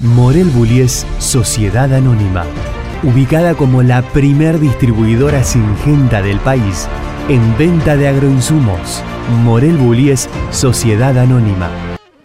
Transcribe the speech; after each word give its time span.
Morel 0.00 0.44
Bullies 0.50 1.04
Sociedad 1.18 1.92
Anónima, 1.92 2.44
ubicada 3.02 3.56
como 3.56 3.82
la 3.82 4.02
primer 4.02 4.60
distribuidora 4.60 5.42
singenta 5.42 6.22
del 6.22 6.38
país 6.38 6.86
en 7.28 7.58
venta 7.58 7.96
de 7.96 8.06
agroinsumos. 8.06 9.02
Morel 9.42 9.76
Bullies 9.76 10.28
Sociedad 10.52 11.18
Anónima. 11.18 11.68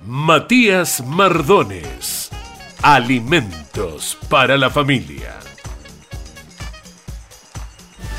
Matías 0.06 1.04
Mardones, 1.04 2.30
alimentos 2.84 4.20
para 4.30 4.56
la 4.56 4.70
familia. 4.70 5.34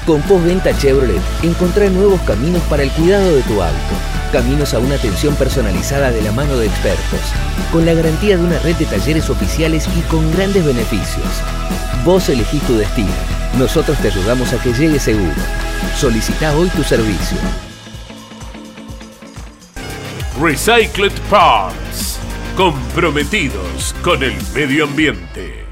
Con 0.04 0.20
postventa 0.22 0.76
Chevrolet, 0.76 1.22
encontrá 1.44 1.88
nuevos 1.90 2.20
caminos 2.22 2.62
para 2.62 2.82
el 2.82 2.90
cuidado 2.90 3.36
de 3.36 3.42
tu 3.42 3.62
auto. 3.62 4.13
Caminos 4.34 4.74
a 4.74 4.80
una 4.80 4.96
atención 4.96 5.36
personalizada 5.36 6.10
de 6.10 6.20
la 6.20 6.32
mano 6.32 6.56
de 6.56 6.66
expertos, 6.66 7.20
con 7.70 7.86
la 7.86 7.94
garantía 7.94 8.36
de 8.36 8.42
una 8.42 8.58
red 8.58 8.74
de 8.74 8.84
talleres 8.84 9.30
oficiales 9.30 9.88
y 9.96 10.00
con 10.10 10.28
grandes 10.32 10.64
beneficios. 10.64 11.24
Vos 12.04 12.28
elegís 12.28 12.60
tu 12.62 12.76
destino. 12.76 13.12
Nosotros 13.56 13.96
te 13.98 14.08
ayudamos 14.08 14.52
a 14.52 14.60
que 14.60 14.72
llegue 14.72 14.98
seguro. 14.98 15.40
Solicita 15.96 16.52
hoy 16.56 16.68
tu 16.70 16.82
servicio. 16.82 17.38
Recycled 20.42 21.12
Parts. 21.30 22.18
Comprometidos 22.56 23.94
con 24.02 24.24
el 24.24 24.34
medio 24.52 24.86
ambiente. 24.86 25.64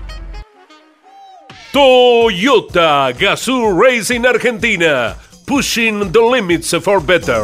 Toyota 1.73 3.11
Gazoo 3.11 3.73
Racing 3.73 4.25
Argentina, 4.25 5.17
pushing 5.47 6.13
the 6.13 6.21
limits 6.21 6.73
for 6.81 7.01
better. 7.01 7.43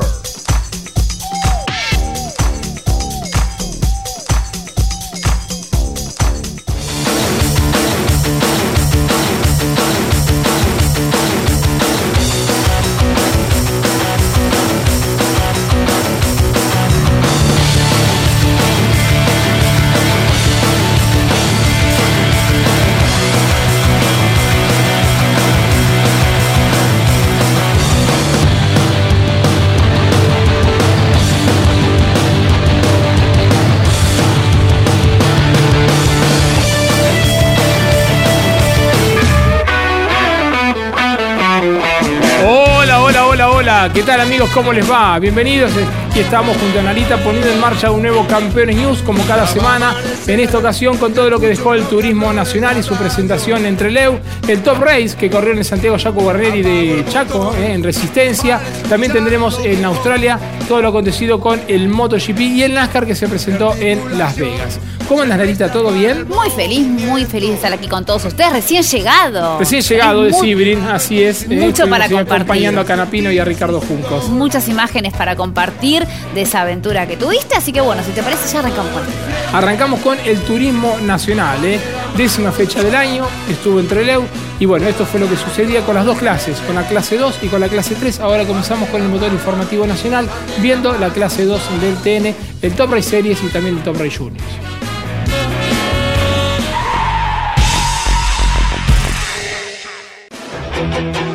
¿Qué 43.95 44.03
tal 44.03 44.21
amigos? 44.21 44.51
¿Cómo 44.51 44.73
les 44.73 44.91
va? 44.91 45.19
Bienvenidos. 45.19 45.73
Aquí 46.09 46.21
estamos 46.21 46.57
junto 46.57 46.81
a 46.81 46.83
Narita 46.83 47.19
poniendo 47.19 47.51
en 47.51 47.61
marcha 47.61 47.91
un 47.91 48.01
nuevo 48.01 48.27
Campeones 48.27 48.77
News 48.77 49.03
como 49.03 49.23
cada 49.25 49.47
semana. 49.47 49.95
En 50.27 50.41
esta 50.41 50.57
ocasión 50.57 50.97
con 50.97 51.13
todo 51.13 51.29
lo 51.29 51.39
que 51.39 51.49
dejó 51.49 51.75
el 51.75 51.85
turismo 51.85 52.33
nacional 52.33 52.79
y 52.79 52.83
su 52.83 52.95
presentación 52.95 53.67
entre 53.67 53.91
Leu, 53.91 54.19
el 54.49 54.63
Top 54.63 54.79
Race 54.81 55.15
que 55.19 55.29
corrió 55.29 55.53
en 55.53 55.59
el 55.59 55.65
Santiago 55.67 55.99
Jaco 55.99 56.23
Guarneri 56.23 56.63
de 56.63 57.05
Chaco 57.11 57.55
eh, 57.57 57.75
en 57.75 57.85
Resistencia. 57.85 58.59
También 58.89 59.13
tendremos 59.13 59.61
en 59.63 59.85
Australia 59.85 60.39
todo 60.67 60.81
lo 60.81 60.89
acontecido 60.89 61.41
con 61.41 61.61
el 61.69 61.89
MotoGP 61.89 62.41
y 62.41 62.63
el 62.63 62.73
NASCAR 62.73 63.07
que 63.07 63.15
se 63.15 63.29
presentó 63.29 63.75
en 63.75 64.19
Las 64.19 64.35
Vegas. 64.37 64.81
¿Cómo 65.09 65.23
andas, 65.23 65.39
Narita? 65.39 65.73
¿Todo 65.73 65.91
bien? 65.91 66.29
Muy 66.29 66.51
feliz, 66.51 66.87
muy 66.87 67.25
feliz 67.25 67.49
de 67.49 67.55
estar 67.55 67.73
aquí 67.73 67.89
con 67.89 68.05
todos 68.05 68.27
ustedes. 68.27 68.53
Recién 68.53 68.83
llegado. 68.83 69.59
Recién 69.59 69.81
llegado 69.81 70.25
de 70.25 70.35
Sibrin, 70.35 70.83
así 70.83 71.23
es. 71.23 71.45
Eh, 71.45 71.57
mucho 71.57 71.89
para 71.89 72.09
compartir. 72.11 72.35
Acompañando 72.35 72.81
a 72.83 72.85
Canapino 72.85 73.33
y 73.33 73.39
a 73.39 73.45
Ricardo 73.45 73.81
Juncos. 73.81 74.29
Muchas 74.29 74.69
imágenes 74.69 75.15
para 75.15 75.35
compartir 75.35 75.98
de 76.35 76.43
esa 76.43 76.63
aventura 76.63 77.07
que 77.07 77.17
tuviste. 77.17 77.57
Así 77.57 77.73
que 77.73 77.81
bueno, 77.81 78.03
si 78.05 78.13
te 78.13 78.23
parece, 78.23 78.53
ya 78.53 78.61
arrancamos 78.61 78.93
con 78.93 79.03
Arrancamos 79.53 80.01
con 80.01 80.19
el 80.25 80.39
turismo 80.41 80.99
nacional, 81.05 81.65
¿eh? 81.65 81.81
Décima 82.17 82.53
fecha 82.53 82.83
del 82.83 82.95
año, 82.95 83.27
estuvo 83.49 83.81
entre 83.81 84.05
Leu. 84.05 84.25
Y 84.61 84.67
bueno, 84.67 84.89
esto 84.89 85.07
fue 85.07 85.21
lo 85.21 85.29
que 85.29 85.37
sucedía 85.37 85.83
con 85.83 85.95
las 85.95 86.05
dos 86.05 86.19
clases, 86.19 86.59
con 86.61 86.75
la 86.75 86.87
clase 86.87 87.17
2 87.17 87.39
y 87.43 87.49
con 87.49 87.61
la 87.61 87.69
clase 87.69 87.95
3. 87.95 88.21
Ahora 88.21 88.45
comenzamos 88.45 88.89
con 88.89 89.01
el 89.01 89.09
motor 89.09 89.33
informativo 89.33 89.87
nacional, 89.87 90.29
viendo 90.61 90.93
la 90.99 91.11
clase 91.11 91.45
2 91.45 91.61
del 91.81 91.95
TN, 91.97 92.35
el 92.63 92.73
Top 92.75 92.93
Race 92.93 93.09
Series 93.09 93.43
y 93.43 93.49
también 93.49 93.77
el 93.77 93.83
Top 93.83 93.97
Race 93.99 94.19
Juniors. 94.19 94.45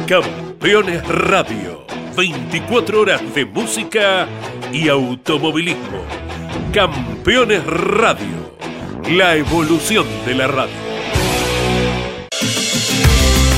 Campeones 0.08 1.08
Radio. 1.08 1.83
24 2.16 3.02
horas 3.02 3.22
de 3.34 3.46
música 3.46 4.28
y 4.72 4.90
automovilismo. 4.90 6.04
Campeones 6.74 7.66
Radio. 7.66 8.54
La 9.10 9.36
evolución 9.36 10.06
de 10.26 10.36
la 10.36 10.48
radio. 10.48 10.74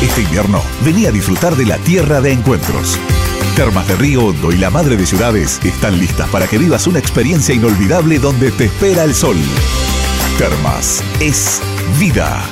Este 0.01 0.21
invierno 0.21 0.61
venía 0.83 1.09
a 1.09 1.11
disfrutar 1.11 1.55
de 1.55 1.65
la 1.65 1.77
tierra 1.79 2.21
de 2.21 2.31
encuentros. 2.31 2.99
Termas 3.55 3.87
de 3.87 3.95
Río 3.95 4.25
Hondo 4.25 4.51
y 4.51 4.57
la 4.57 4.69
Madre 4.69 4.97
de 4.97 5.05
Ciudades 5.05 5.59
están 5.63 5.97
listas 5.97 6.29
para 6.29 6.47
que 6.47 6.57
vivas 6.57 6.87
una 6.87 6.99
experiencia 6.99 7.55
inolvidable 7.55 8.19
donde 8.19 8.51
te 8.51 8.65
espera 8.65 9.03
el 9.03 9.13
sol. 9.13 9.37
Termas 10.37 11.03
es 11.19 11.61
vida. 11.99 12.43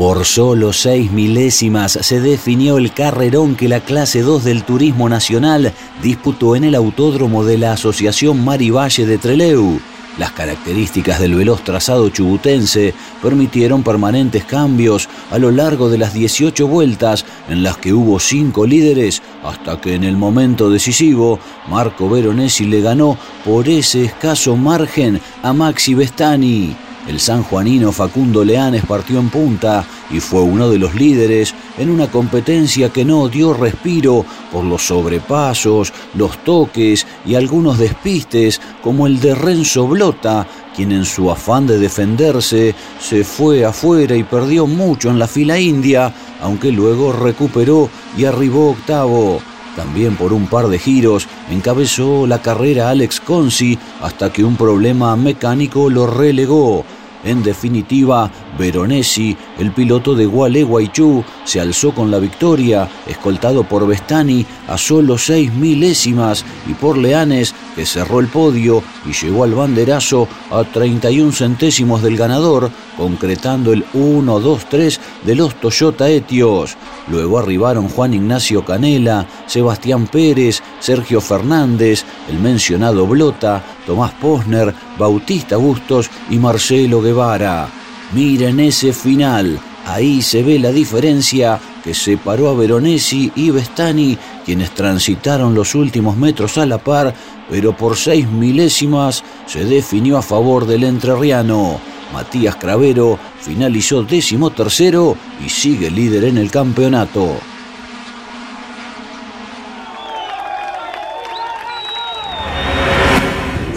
Por 0.00 0.24
solo 0.24 0.72
seis 0.72 1.12
milésimas 1.12 1.92
se 1.92 2.22
definió 2.22 2.78
el 2.78 2.94
carrerón 2.94 3.54
que 3.54 3.68
la 3.68 3.80
clase 3.80 4.22
2 4.22 4.44
del 4.44 4.64
Turismo 4.64 5.10
Nacional 5.10 5.74
disputó 6.02 6.56
en 6.56 6.64
el 6.64 6.74
autódromo 6.74 7.44
de 7.44 7.58
la 7.58 7.74
Asociación 7.74 8.42
Marivalle 8.42 9.04
de 9.04 9.18
Treleu. 9.18 9.78
Las 10.16 10.32
características 10.32 11.20
del 11.20 11.34
veloz 11.34 11.62
trazado 11.64 12.08
chubutense 12.08 12.94
permitieron 13.20 13.82
permanentes 13.82 14.44
cambios 14.44 15.06
a 15.30 15.38
lo 15.38 15.50
largo 15.50 15.90
de 15.90 15.98
las 15.98 16.14
18 16.14 16.66
vueltas 16.66 17.26
en 17.50 17.62
las 17.62 17.76
que 17.76 17.92
hubo 17.92 18.18
cinco 18.20 18.66
líderes 18.66 19.22
hasta 19.44 19.82
que 19.82 19.96
en 19.96 20.04
el 20.04 20.16
momento 20.16 20.70
decisivo 20.70 21.38
Marco 21.68 22.08
Veronesi 22.08 22.64
le 22.64 22.80
ganó 22.80 23.18
por 23.44 23.68
ese 23.68 24.06
escaso 24.06 24.56
margen 24.56 25.20
a 25.42 25.52
Maxi 25.52 25.92
Vestani. 25.92 26.89
El 27.08 27.18
sanjuanino 27.18 27.92
Facundo 27.92 28.44
Leanes 28.44 28.84
partió 28.84 29.18
en 29.18 29.30
punta 29.30 29.84
y 30.10 30.20
fue 30.20 30.42
uno 30.42 30.68
de 30.68 30.78
los 30.78 30.94
líderes 30.94 31.54
en 31.78 31.90
una 31.90 32.10
competencia 32.10 32.90
que 32.90 33.04
no 33.04 33.28
dio 33.28 33.54
respiro 33.54 34.24
por 34.52 34.64
los 34.64 34.86
sobrepasos, 34.86 35.92
los 36.14 36.42
toques 36.44 37.06
y 37.24 37.34
algunos 37.34 37.78
despistes 37.78 38.60
como 38.82 39.06
el 39.06 39.20
de 39.20 39.34
Renzo 39.34 39.86
Blota, 39.86 40.46
quien 40.74 40.92
en 40.92 41.04
su 41.04 41.30
afán 41.30 41.66
de 41.66 41.78
defenderse 41.78 42.74
se 43.00 43.24
fue 43.24 43.64
afuera 43.64 44.14
y 44.14 44.22
perdió 44.22 44.66
mucho 44.66 45.10
en 45.10 45.18
la 45.18 45.26
fila 45.26 45.58
india, 45.58 46.12
aunque 46.40 46.70
luego 46.70 47.12
recuperó 47.12 47.88
y 48.16 48.24
arribó 48.24 48.70
octavo. 48.70 49.40
También 49.80 50.14
por 50.14 50.34
un 50.34 50.46
par 50.46 50.68
de 50.68 50.78
giros 50.78 51.26
encabezó 51.50 52.26
la 52.26 52.42
carrera 52.42 52.90
Alex 52.90 53.18
Consi 53.18 53.78
hasta 54.02 54.30
que 54.30 54.44
un 54.44 54.54
problema 54.54 55.16
mecánico 55.16 55.88
lo 55.88 56.06
relegó. 56.06 56.84
En 57.24 57.42
definitiva, 57.42 58.30
Veronesi, 58.58 59.36
el 59.58 59.72
piloto 59.72 60.14
de 60.14 60.26
Gualeguaychú, 60.26 61.24
se 61.44 61.60
alzó 61.60 61.92
con 61.94 62.10
la 62.10 62.18
victoria, 62.18 62.88
escoltado 63.06 63.64
por 63.64 63.86
Bestani 63.86 64.44
a 64.68 64.76
solo 64.78 65.18
seis 65.18 65.52
milésimas 65.52 66.44
y 66.68 66.74
por 66.74 66.96
Leanes, 66.96 67.54
que 67.74 67.86
cerró 67.86 68.20
el 68.20 68.28
podio 68.28 68.82
y 69.06 69.12
llegó 69.12 69.44
al 69.44 69.54
banderazo 69.54 70.28
a 70.50 70.64
31 70.64 71.32
centésimos 71.32 72.02
del 72.02 72.16
ganador, 72.16 72.70
concretando 72.96 73.72
el 73.72 73.84
1-2-3 73.92 74.98
de 75.24 75.34
los 75.34 75.54
Toyota 75.54 76.08
Etios. 76.08 76.76
Luego 77.08 77.38
arribaron 77.38 77.88
Juan 77.88 78.14
Ignacio 78.14 78.64
Canela, 78.64 79.26
Sebastián 79.46 80.06
Pérez, 80.06 80.62
Sergio 80.80 81.20
Fernández, 81.20 82.04
el 82.28 82.38
mencionado 82.38 83.06
Blota, 83.06 83.62
Tomás 83.86 84.12
Posner, 84.12 84.74
Bautista 84.98 85.56
Bustos 85.56 86.10
y 86.28 86.38
Marcelo 86.38 87.00
Guevara. 87.00 87.79
Miren 88.12 88.58
ese 88.58 88.92
final, 88.92 89.58
ahí 89.86 90.20
se 90.20 90.42
ve 90.42 90.58
la 90.58 90.72
diferencia 90.72 91.60
que 91.84 91.94
separó 91.94 92.48
a 92.48 92.54
Veronesi 92.54 93.30
y 93.36 93.50
Bestani, 93.50 94.18
quienes 94.44 94.70
transitaron 94.70 95.54
los 95.54 95.74
últimos 95.74 96.16
metros 96.16 96.58
a 96.58 96.66
la 96.66 96.78
par, 96.78 97.14
pero 97.48 97.76
por 97.76 97.96
seis 97.96 98.28
milésimas 98.28 99.22
se 99.46 99.64
definió 99.64 100.18
a 100.18 100.22
favor 100.22 100.66
del 100.66 100.84
entrerriano. 100.84 101.80
Matías 102.12 102.56
Cravero 102.56 103.18
finalizó 103.40 104.02
décimo 104.02 104.50
tercero 104.50 105.16
y 105.44 105.48
sigue 105.48 105.90
líder 105.90 106.24
en 106.24 106.38
el 106.38 106.50
campeonato. 106.50 107.36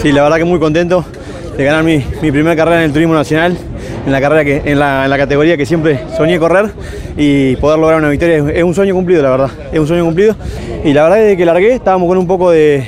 Sí, 0.01 0.11
la 0.11 0.23
verdad 0.23 0.37
que 0.37 0.43
muy 0.43 0.59
contento 0.59 1.05
de 1.55 1.63
ganar 1.63 1.83
mi, 1.83 1.99
primera 1.99 2.55
carrera 2.55 2.79
en 2.79 2.85
el 2.85 2.91
Turismo 2.91 3.13
Nacional, 3.13 3.57
en 4.05 4.11
la, 4.11 4.21
carrera 4.21 4.43
que, 4.43 4.61
en 4.71 4.79
la, 4.79 5.15
categoría 5.17 5.57
que 5.57 5.65
siempre 5.65 5.99
soñé 6.17 6.39
correr 6.39 6.71
y 7.17 7.55
poder 7.57 7.79
lograr 7.79 7.99
una 7.99 8.09
victoria 8.09 8.37
es, 8.53 8.63
un 8.63 8.73
sueño 8.73 8.93
cumplido, 8.93 9.23
la 9.23 9.29
verdad, 9.29 9.51
es 9.71 9.79
un 9.79 9.87
sueño 9.87 10.03
cumplido. 10.03 10.35
Y 10.83 10.93
la 10.93 11.03
verdad 11.03 11.17
desde 11.17 11.37
que 11.37 11.45
largué 11.45 11.73
estábamos 11.73 12.07
con 12.07 12.17
un 12.17 12.27
poco 12.27 12.51
de, 12.51 12.85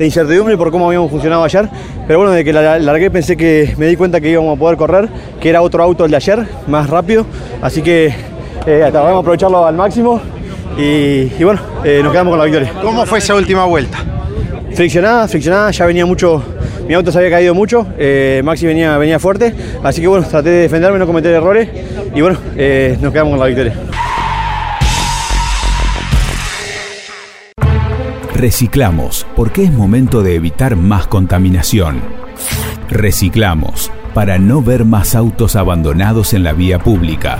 incertidumbre 0.00 0.56
por 0.56 0.70
cómo 0.70 0.86
habíamos 0.86 1.10
funcionado 1.10 1.44
ayer, 1.44 1.68
pero 2.06 2.18
bueno, 2.20 2.32
desde 2.32 2.44
que 2.44 2.52
la 2.52 2.78
largué 2.78 3.10
pensé 3.10 3.36
que 3.36 3.74
me 3.76 3.86
di 3.86 3.96
cuenta 3.96 4.20
que 4.20 4.30
íbamos 4.30 4.56
a 4.56 4.58
poder 4.58 4.76
correr, 4.76 5.08
que 5.40 5.48
era 5.48 5.62
otro 5.62 5.82
auto 5.82 6.04
el 6.04 6.10
de 6.10 6.16
ayer, 6.16 6.46
más 6.66 6.88
rápido, 6.88 7.26
así 7.62 7.82
que 7.82 8.14
eh, 8.66 8.90
vamos 8.92 9.12
a 9.12 9.18
aprovecharlo 9.18 9.66
al 9.66 9.74
máximo 9.74 10.20
y, 10.76 11.42
bueno, 11.42 11.60
eh, 11.84 12.00
nos 12.02 12.12
quedamos 12.12 12.32
con 12.32 12.38
la 12.38 12.44
victoria. 12.44 12.72
¿Cómo 12.80 13.04
fue 13.04 13.18
esa 13.18 13.34
última 13.34 13.64
vuelta? 13.64 13.98
Friccionada, 14.74 15.26
friccionada, 15.26 15.70
ya 15.72 15.86
venía 15.86 16.06
mucho, 16.06 16.42
mi 16.88 16.94
auto 16.94 17.12
se 17.12 17.18
había 17.18 17.30
caído 17.30 17.54
mucho, 17.54 17.86
eh, 17.98 18.40
Maxi 18.42 18.66
venía, 18.66 18.96
venía 18.96 19.18
fuerte, 19.18 19.54
así 19.82 20.00
que 20.00 20.08
bueno, 20.08 20.26
traté 20.26 20.48
de 20.48 20.62
defenderme, 20.62 20.98
no 20.98 21.06
cometer 21.06 21.34
errores 21.34 21.68
y 22.14 22.22
bueno, 22.22 22.38
eh, 22.56 22.96
nos 23.02 23.12
quedamos 23.12 23.32
con 23.32 23.40
la 23.40 23.46
victoria. 23.46 23.74
Reciclamos, 28.34 29.26
porque 29.36 29.64
es 29.64 29.72
momento 29.72 30.22
de 30.22 30.36
evitar 30.36 30.76
más 30.76 31.06
contaminación. 31.06 32.00
Reciclamos, 32.88 33.92
para 34.14 34.38
no 34.38 34.62
ver 34.62 34.86
más 34.86 35.14
autos 35.14 35.56
abandonados 35.56 36.32
en 36.32 36.42
la 36.42 36.54
vía 36.54 36.78
pública 36.78 37.38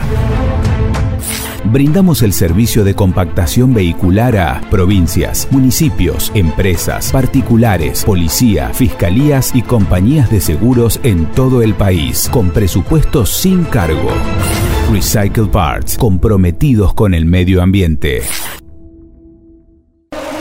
brindamos 1.70 2.22
el 2.22 2.32
servicio 2.32 2.84
de 2.84 2.94
compactación 2.94 3.74
vehicular 3.74 4.36
a 4.36 4.60
provincias, 4.70 5.48
municipios, 5.50 6.32
empresas, 6.34 7.12
particulares, 7.12 8.04
policía, 8.04 8.70
fiscalías 8.72 9.54
y 9.54 9.62
compañías 9.62 10.30
de 10.30 10.40
seguros 10.40 11.00
en 11.02 11.26
todo 11.32 11.62
el 11.62 11.74
país, 11.74 12.28
con 12.32 12.50
presupuestos 12.50 13.30
sin 13.30 13.64
cargo. 13.64 14.08
Recycle 14.90 15.46
Parts, 15.46 15.98
comprometidos 15.98 16.94
con 16.94 17.14
el 17.14 17.26
medio 17.26 17.62
ambiente. 17.62 18.22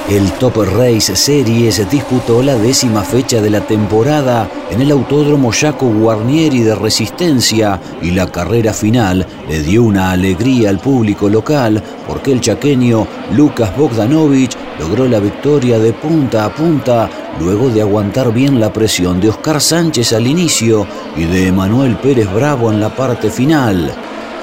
El 0.09 0.31
Top 0.39 0.55
Race 0.77 1.13
Series 1.17 1.85
disputó 1.91 2.41
la 2.41 2.55
décima 2.55 3.01
fecha 3.01 3.41
de 3.41 3.49
la 3.49 3.59
temporada 3.59 4.49
en 4.71 4.79
el 4.79 4.91
Autódromo 4.91 5.51
Jaco 5.51 5.87
Guarnieri 5.87 6.61
de 6.61 6.75
Resistencia 6.75 7.81
y 8.01 8.11
la 8.11 8.31
carrera 8.31 8.71
final 8.71 9.27
le 9.49 9.59
dio 9.59 9.83
una 9.83 10.11
alegría 10.11 10.69
al 10.69 10.79
público 10.79 11.27
local 11.27 11.83
porque 12.07 12.31
el 12.31 12.39
chaqueño 12.39 13.05
Lucas 13.35 13.75
Bogdanovich 13.75 14.55
logró 14.79 15.09
la 15.09 15.19
victoria 15.19 15.77
de 15.77 15.91
punta 15.91 16.45
a 16.45 16.55
punta 16.55 17.09
luego 17.41 17.67
de 17.67 17.81
aguantar 17.81 18.31
bien 18.31 18.61
la 18.61 18.71
presión 18.71 19.19
de 19.19 19.27
Oscar 19.27 19.59
Sánchez 19.59 20.13
al 20.13 20.25
inicio 20.25 20.87
y 21.17 21.25
de 21.25 21.47
Emanuel 21.47 21.97
Pérez 21.97 22.33
Bravo 22.33 22.71
en 22.71 22.79
la 22.79 22.95
parte 22.95 23.29
final 23.29 23.93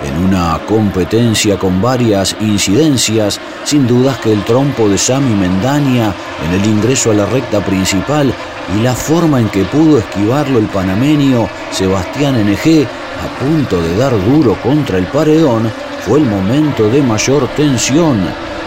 en 0.04 0.24
una 0.24 0.60
competencia 0.66 1.58
con 1.58 1.80
varias 1.80 2.36
incidencias, 2.40 3.40
sin 3.64 3.86
dudas 3.86 4.18
que 4.18 4.32
el 4.32 4.44
trompo 4.44 4.88
de 4.88 4.98
Sami 4.98 5.34
Mendaña 5.34 6.14
en 6.44 6.60
el 6.60 6.66
ingreso 6.66 7.10
a 7.10 7.14
la 7.14 7.26
recta 7.26 7.64
principal 7.64 8.32
y 8.76 8.82
la 8.82 8.94
forma 8.94 9.40
en 9.40 9.48
que 9.48 9.64
pudo 9.64 9.98
esquivarlo 9.98 10.58
el 10.58 10.66
panameño 10.66 11.48
Sebastián 11.70 12.36
NG 12.36 12.86
a 13.22 13.38
punto 13.38 13.80
de 13.80 13.96
dar 13.96 14.12
duro 14.24 14.56
contra 14.62 14.98
el 14.98 15.06
paredón 15.06 15.70
fue 16.06 16.18
el 16.18 16.26
momento 16.26 16.88
de 16.88 17.02
mayor 17.02 17.48
tensión. 17.56 18.20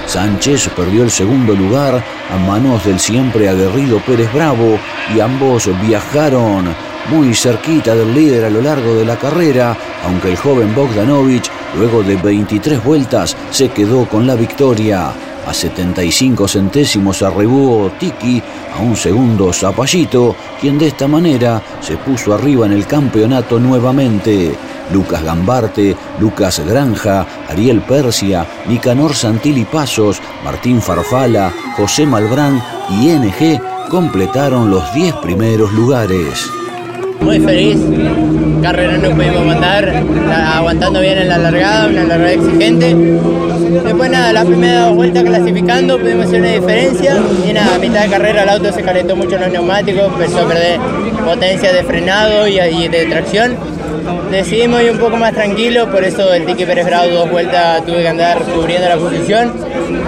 Sánchez 0.07 0.69
perdió 0.75 1.03
el 1.03 1.11
segundo 1.11 1.53
lugar 1.53 2.01
a 2.31 2.37
manos 2.37 2.85
del 2.85 2.99
siempre 2.99 3.49
aguerrido 3.49 3.99
Pérez 3.99 4.31
Bravo 4.33 4.79
y 5.13 5.19
ambos 5.19 5.69
viajaron 5.85 6.73
muy 7.09 7.33
cerquita 7.33 7.95
del 7.95 8.13
líder 8.13 8.45
a 8.45 8.49
lo 8.49 8.61
largo 8.61 8.95
de 8.95 9.05
la 9.05 9.17
carrera, 9.17 9.75
aunque 10.05 10.29
el 10.29 10.37
joven 10.37 10.73
Bogdanovich, 10.75 11.49
luego 11.77 12.03
de 12.03 12.15
23 12.15 12.83
vueltas, 12.83 13.35
se 13.51 13.69
quedó 13.69 14.07
con 14.07 14.27
la 14.27 14.35
victoria. 14.35 15.13
A 15.47 15.53
75 15.53 16.45
centésimos 16.45 17.21
arribó 17.21 17.89
Tiki, 17.97 18.43
a 18.75 18.81
un 18.81 18.97
segundo 18.97 19.53
Zapallito, 19.53 20.35
quien 20.59 20.77
de 20.77 20.87
esta 20.87 21.07
manera 21.07 21.61
se 21.79 21.95
puso 21.95 22.33
arriba 22.33 22.65
en 22.65 22.73
el 22.73 22.85
campeonato 22.85 23.57
nuevamente. 23.57 24.53
Lucas 24.91 25.23
Gambarte, 25.23 25.95
Lucas 26.19 26.59
Granja, 26.65 27.25
Ariel 27.49 27.81
Persia, 27.81 28.45
Nicanor 28.67 29.15
Santilli 29.15 29.63
Pasos, 29.63 30.21
Martín 30.43 30.81
Farfala, 30.81 31.53
José 31.77 32.05
Malbrán 32.05 32.61
y 32.89 33.07
NG 33.07 33.61
completaron 33.89 34.69
los 34.69 34.93
10 34.93 35.15
primeros 35.15 35.71
lugares. 35.71 36.56
Muy 37.21 37.39
feliz, 37.39 37.77
carrera 38.61 38.97
no 38.97 39.09
pudimos 39.11 39.45
mandar, 39.45 40.03
aguantando 40.53 41.01
bien 41.01 41.17
en 41.17 41.29
la 41.29 41.37
largada, 41.37 41.87
una 41.87 42.03
largada 42.03 42.31
exigente. 42.31 42.95
Después 43.83 44.09
nada, 44.09 44.33
la 44.33 44.45
primera 44.45 44.89
vuelta 44.89 45.23
clasificando 45.23 45.99
pudimos 45.99 46.27
hacer 46.27 46.41
una 46.41 46.51
diferencia 46.51 47.17
y 47.47 47.53
nada, 47.53 47.75
a 47.75 47.79
mitad 47.79 48.03
de 48.03 48.09
carrera 48.09 48.43
el 48.43 48.49
auto 48.49 48.71
se 48.71 48.81
calentó 48.81 49.15
mucho 49.15 49.35
en 49.35 49.41
los 49.41 49.51
neumáticos, 49.51 50.03
empezó 50.13 50.39
a 50.39 50.47
perder 50.47 50.79
potencia 51.25 51.73
de 51.73 51.83
frenado 51.83 52.47
y, 52.47 52.59
y 52.59 52.87
de 52.87 53.05
tracción. 53.05 53.55
Decidimos 54.31 54.81
ir 54.81 54.91
un 54.91 54.99
poco 54.99 55.17
más 55.17 55.33
tranquilo, 55.33 55.89
por 55.91 56.03
eso 56.03 56.33
el 56.33 56.45
Tiki 56.45 56.65
Pérez 56.65 56.85
Bravo 56.85 57.09
dos 57.09 57.31
vueltas 57.31 57.85
tuve 57.85 58.01
que 58.01 58.07
andar 58.07 58.39
cubriendo 58.43 58.89
la 58.89 58.97
posición 58.97 59.53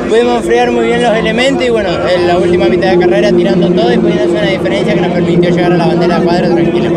pudimos 0.09 0.37
enfriar 0.37 0.71
muy 0.71 0.87
bien 0.87 1.03
los 1.03 1.15
elementos 1.15 1.65
y 1.65 1.69
bueno, 1.69 1.89
en 2.09 2.27
la 2.27 2.37
última 2.37 2.65
mitad 2.65 2.91
de 2.91 2.99
carrera 2.99 3.31
tirando 3.31 3.69
todo 3.69 3.93
y 3.93 3.97
pudiendo 3.97 4.23
hacer 4.23 4.37
una 4.37 4.51
diferencia 4.51 4.93
que 4.95 5.01
nos 5.01 5.11
permitió 5.11 5.49
llegar 5.51 5.71
a 5.73 5.77
la 5.77 5.85
bandera 5.85 6.19
de 6.19 6.25
cuadra 6.25 6.49
tranquila. 6.49 6.91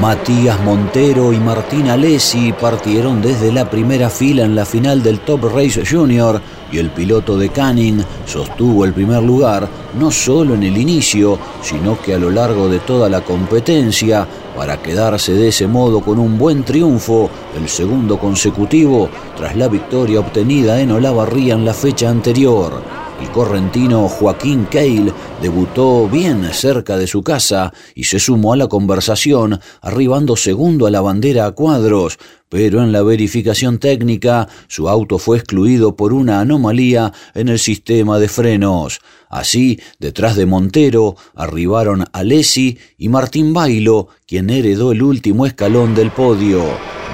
Matías 0.00 0.60
Montero 0.60 1.32
y 1.32 1.38
Martín 1.38 1.88
Alessi 1.88 2.52
partieron 2.52 3.22
desde 3.22 3.50
la 3.50 3.68
primera 3.70 4.10
fila 4.10 4.44
en 4.44 4.54
la 4.54 4.66
final 4.66 5.02
del 5.02 5.20
Top 5.20 5.44
Race 5.54 5.82
Junior 5.90 6.40
y 6.72 6.78
el 6.78 6.90
piloto 6.90 7.36
de 7.36 7.48
Canning 7.48 8.02
sostuvo 8.26 8.84
el 8.84 8.92
primer 8.92 9.22
lugar 9.22 9.68
no 9.98 10.10
solo 10.10 10.54
en 10.54 10.62
el 10.62 10.76
inicio, 10.76 11.38
sino 11.62 12.00
que 12.00 12.14
a 12.14 12.18
lo 12.18 12.30
largo 12.30 12.68
de 12.68 12.80
toda 12.80 13.08
la 13.08 13.22
competencia, 13.22 14.26
para 14.56 14.80
quedarse 14.82 15.32
de 15.32 15.48
ese 15.48 15.66
modo 15.66 16.00
con 16.00 16.18
un 16.18 16.38
buen 16.38 16.64
triunfo, 16.64 17.30
el 17.56 17.68
segundo 17.68 18.18
consecutivo, 18.18 19.08
tras 19.36 19.56
la 19.56 19.68
victoria 19.68 20.20
obtenida 20.20 20.80
en 20.80 20.92
Olavarría 20.92 21.54
en 21.54 21.64
la 21.64 21.74
fecha 21.74 22.10
anterior. 22.10 23.05
El 23.20 23.30
correntino 23.30 24.08
Joaquín 24.08 24.66
Cale 24.70 25.12
debutó 25.40 26.06
bien 26.06 26.44
cerca 26.52 26.98
de 26.98 27.06
su 27.06 27.22
casa 27.22 27.72
y 27.94 28.04
se 28.04 28.18
sumó 28.18 28.52
a 28.52 28.56
la 28.56 28.68
conversación, 28.68 29.58
arribando 29.80 30.36
segundo 30.36 30.86
a 30.86 30.90
la 30.90 31.00
bandera 31.00 31.46
a 31.46 31.52
cuadros, 31.52 32.18
pero 32.50 32.82
en 32.82 32.92
la 32.92 33.02
verificación 33.02 33.78
técnica 33.78 34.48
su 34.68 34.88
auto 34.90 35.18
fue 35.18 35.38
excluido 35.38 35.96
por 35.96 36.12
una 36.12 36.40
anomalía 36.40 37.12
en 37.34 37.48
el 37.48 37.58
sistema 37.58 38.18
de 38.18 38.28
frenos. 38.28 39.00
Así, 39.30 39.80
detrás 39.98 40.36
de 40.36 40.44
Montero, 40.44 41.16
arribaron 41.34 42.04
Alessi 42.12 42.78
y 42.98 43.08
Martín 43.08 43.54
Bailo, 43.54 44.08
quien 44.26 44.50
heredó 44.50 44.92
el 44.92 45.02
último 45.02 45.46
escalón 45.46 45.94
del 45.94 46.10
podio. 46.10 46.62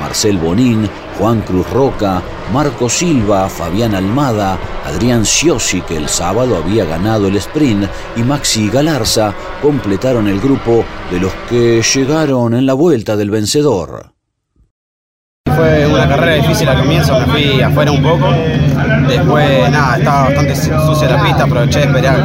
Marcel 0.00 0.36
Bonín, 0.36 0.88
Juan 1.18 1.40
Cruz 1.42 1.68
Roca, 1.70 2.22
Marco 2.52 2.88
Silva, 2.88 3.48
Fabián 3.48 3.94
Almada, 3.94 4.58
Adrián 4.86 5.24
Siosi, 5.24 5.80
que 5.82 5.96
el 5.96 6.08
sábado 6.08 6.56
había 6.56 6.84
ganado 6.84 7.28
el 7.28 7.36
sprint, 7.36 7.88
y 8.16 8.22
Maxi 8.22 8.68
Galarza 8.68 9.34
completaron 9.60 10.28
el 10.28 10.40
grupo 10.40 10.84
de 11.10 11.20
los 11.20 11.32
que 11.48 11.82
llegaron 11.82 12.54
en 12.54 12.66
la 12.66 12.74
vuelta 12.74 13.16
del 13.16 13.30
vencedor. 13.30 14.12
Fue 15.54 15.86
una 15.86 16.08
carrera 16.08 16.34
difícil 16.42 16.68
al 16.68 16.78
comienzo, 16.78 17.18
me 17.20 17.26
fui 17.26 17.60
afuera 17.60 17.92
un 17.92 18.02
poco. 18.02 18.28
Después, 19.06 19.70
nada, 19.70 19.98
estaba 19.98 20.22
bastante 20.24 20.56
sucia 20.56 21.10
la 21.10 21.22
pista, 21.22 21.44
aproveché 21.44 21.80
de 21.80 21.86
esperar 21.86 22.20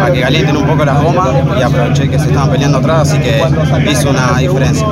a 0.00 0.12
que 0.12 0.20
calienten 0.20 0.56
un 0.56 0.66
poco 0.66 0.84
las 0.84 1.02
gomas 1.02 1.28
y 1.58 1.62
aproveché 1.62 2.08
que 2.08 2.18
se 2.18 2.26
estaban 2.28 2.50
peleando 2.50 2.78
atrás, 2.78 3.08
así 3.08 3.18
que 3.18 3.42
hizo 3.90 4.10
una 4.10 4.38
diferencia. 4.38 4.86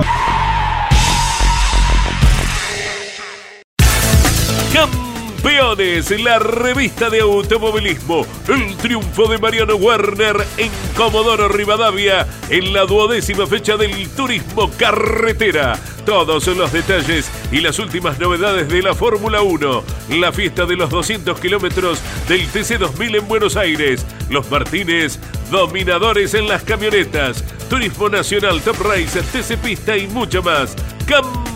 Campeones, 4.74 6.10
la 6.20 6.40
revista 6.40 7.08
de 7.08 7.20
automovilismo. 7.20 8.26
El 8.48 8.76
triunfo 8.76 9.28
de 9.28 9.38
Mariano 9.38 9.76
Werner 9.76 10.44
en 10.56 10.68
Comodoro 10.96 11.48
Rivadavia 11.48 12.26
en 12.50 12.72
la 12.72 12.84
duodécima 12.84 13.46
fecha 13.46 13.76
del 13.76 14.08
turismo 14.08 14.68
carretera. 14.76 15.78
Todos 16.04 16.48
los 16.48 16.72
detalles 16.72 17.30
y 17.52 17.60
las 17.60 17.78
últimas 17.78 18.18
novedades 18.18 18.68
de 18.68 18.82
la 18.82 18.96
Fórmula 18.96 19.42
1. 19.42 19.84
La 20.18 20.32
fiesta 20.32 20.66
de 20.66 20.74
los 20.74 20.90
200 20.90 21.38
kilómetros 21.38 22.00
del 22.26 22.50
TC2000 22.50 23.18
en 23.18 23.28
Buenos 23.28 23.56
Aires. 23.56 24.04
Los 24.28 24.50
Martínez, 24.50 25.20
dominadores 25.52 26.34
en 26.34 26.48
las 26.48 26.64
camionetas. 26.64 27.44
Turismo 27.70 28.08
Nacional, 28.08 28.60
Top 28.60 28.80
Race, 28.80 29.22
TC 29.22 29.56
Pista 29.56 29.96
y 29.96 30.08
mucho 30.08 30.42
más. 30.42 30.74
Campeones. 31.06 31.53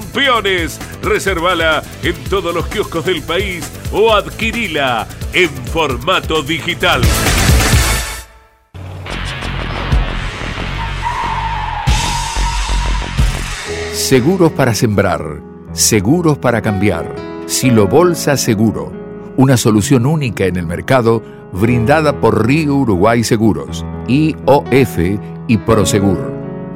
Reservala 1.03 1.83
en 2.03 2.15
todos 2.25 2.55
los 2.55 2.67
kioscos 2.67 3.05
del 3.05 3.23
país 3.23 3.71
o 3.93 4.13
adquirila 4.13 5.07
en 5.33 5.49
formato 5.49 6.43
digital. 6.43 7.03
Seguros 13.93 14.53
para 14.53 14.75
sembrar, 14.75 15.41
seguros 15.73 16.39
para 16.39 16.63
cambiar. 16.63 17.15
Silo 17.47 17.87
Bolsa 17.87 18.37
Seguro, 18.37 18.93
una 19.37 19.57
solución 19.57 20.05
única 20.05 20.45
en 20.45 20.57
el 20.57 20.67
mercado 20.67 21.23
brindada 21.53 22.21
por 22.21 22.47
Río 22.47 22.75
Uruguay 22.75 23.25
Seguros, 23.25 23.85
IOF 24.09 24.99
y 25.47 25.57
Prosegur. 25.59 26.33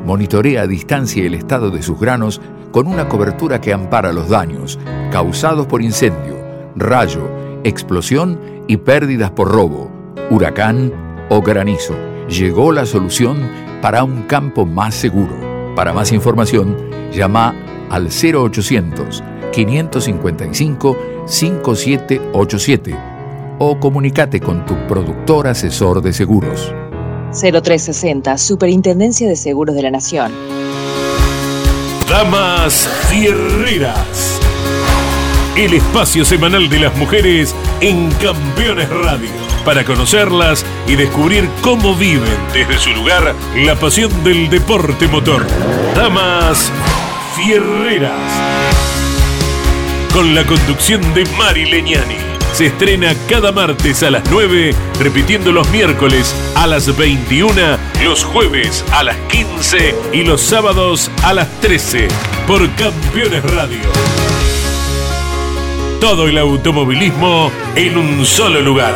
Monitorea 0.07 0.63
a 0.63 0.67
distancia 0.67 1.25
el 1.25 1.35
estado 1.35 1.71
de 1.71 1.83
sus 1.83 2.01
granos 2.01 2.41
con 2.73 2.87
una 2.87 3.09
cobertura 3.09 3.61
que 3.61 3.73
ampara 3.73 4.12
los 4.12 4.29
daños 4.29 4.79
causados 5.12 5.67
por 5.67 5.83
incendio, 5.83 6.37
rayo, 6.75 7.29
explosión 7.64 8.41
y 8.67 8.79
pérdidas 8.79 9.31
por 9.31 9.52
robo, 9.52 9.91
huracán 10.31 10.93
o 11.29 11.43
granizo. 11.43 11.95
Llegó 12.29 12.73
la 12.73 12.87
solución 12.87 13.38
para 13.83 14.02
un 14.02 14.23
campo 14.23 14.64
más 14.64 14.95
seguro. 14.95 15.35
Para 15.76 15.93
más 15.93 16.12
información, 16.12 16.76
llama 17.12 17.55
al 17.91 18.09
0800 18.09 19.23
555 19.52 20.97
5787 21.26 22.97
o 23.59 23.79
comunícate 23.79 24.41
con 24.41 24.64
tu 24.64 24.75
productor 24.88 25.47
asesor 25.47 26.00
de 26.02 26.12
seguros. 26.12 26.75
0360, 27.33 28.37
Superintendencia 28.38 29.29
de 29.29 29.37
Seguros 29.37 29.75
de 29.75 29.83
la 29.83 29.91
Nación. 29.91 30.33
Damas 32.12 32.90
Fierreras. 33.09 34.38
El 35.57 35.73
espacio 35.73 36.26
semanal 36.26 36.69
de 36.69 36.78
las 36.78 36.95
mujeres 36.99 37.54
en 37.81 38.11
Campeones 38.11 38.90
Radio. 38.90 39.31
Para 39.64 39.83
conocerlas 39.83 40.66
y 40.87 40.97
descubrir 40.97 41.49
cómo 41.62 41.95
viven 41.97 42.37
desde 42.52 42.76
su 42.78 42.90
lugar 42.90 43.35
la 43.57 43.76
pasión 43.76 44.12
del 44.25 44.50
deporte 44.50 45.09
motor. 45.09 45.47
Damas 45.97 46.71
Fierreras. 47.35 48.12
Con 50.12 50.35
la 50.35 50.45
conducción 50.45 51.14
de 51.14 51.25
Mari 51.38 51.64
Leñani. 51.64 52.19
Se 52.52 52.66
estrena 52.66 53.14
cada 53.26 53.52
martes 53.52 54.02
a 54.02 54.11
las 54.11 54.31
9, 54.31 54.75
repitiendo 55.00 55.50
los 55.50 55.66
miércoles 55.71 56.35
a 56.57 56.66
las 56.66 56.95
21, 56.95 57.78
los 58.05 58.25
jueves 58.25 58.85
a 58.93 59.05
las 59.05 59.17
15 59.29 59.95
y 60.13 60.25
los 60.25 60.41
sábados 60.41 61.11
a 61.23 61.33
las 61.33 61.49
13 61.61 62.09
por 62.47 62.69
Campeones 62.75 63.43
Radio. 63.55 63.79
Todo 66.01 66.27
el 66.27 66.37
automovilismo 66.39 67.53
en 67.77 67.97
un 67.97 68.27
solo 68.27 68.61
lugar. 68.61 68.95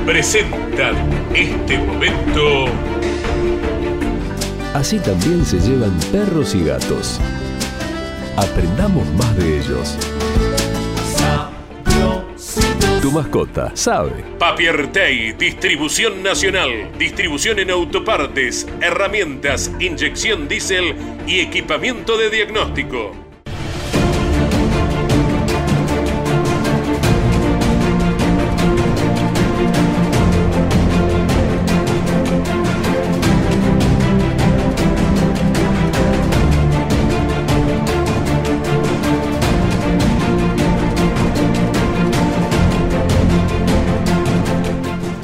Presentan 0.06 0.94
este 1.35 1.78
momento 1.78 2.64
Así 4.75 4.99
también 4.99 5.44
se 5.44 5.59
llevan 5.61 5.92
perros 6.12 6.54
y 6.54 6.64
gatos. 6.64 7.20
Aprendamos 8.37 9.06
más 9.14 9.37
de 9.37 9.59
ellos. 9.59 9.97
Mascota 13.12 13.75
sabe. 13.75 14.25
Papiertei, 14.38 15.33
distribución 15.33 16.23
nacional, 16.23 16.93
distribución 16.99 17.59
en 17.59 17.71
autopartes, 17.71 18.67
herramientas, 18.81 19.71
inyección 19.81 20.47
diésel 20.49 20.95
y 21.26 21.40
equipamiento 21.40 22.17
de 22.17 22.31
diagnóstico. 22.31 23.29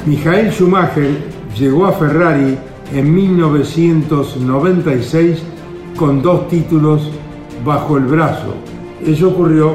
Michael 0.06 0.50
Schumacher 0.52 1.10
llegó 1.58 1.86
a 1.86 1.92
Ferrari 1.92 2.56
en 2.94 3.12
1996 3.12 5.42
con 5.96 6.22
dos 6.22 6.46
títulos 6.48 7.10
bajo 7.64 7.96
el 7.96 8.04
brazo. 8.04 8.54
Ello 9.04 9.30
ocurrió 9.30 9.74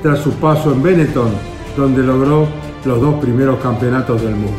tras 0.00 0.20
su 0.20 0.30
paso 0.34 0.72
en 0.72 0.84
Benetton, 0.84 1.30
donde 1.76 2.04
logró 2.04 2.46
los 2.84 3.00
dos 3.00 3.16
primeros 3.16 3.58
campeonatos 3.60 4.22
del 4.22 4.36
mundo. 4.36 4.52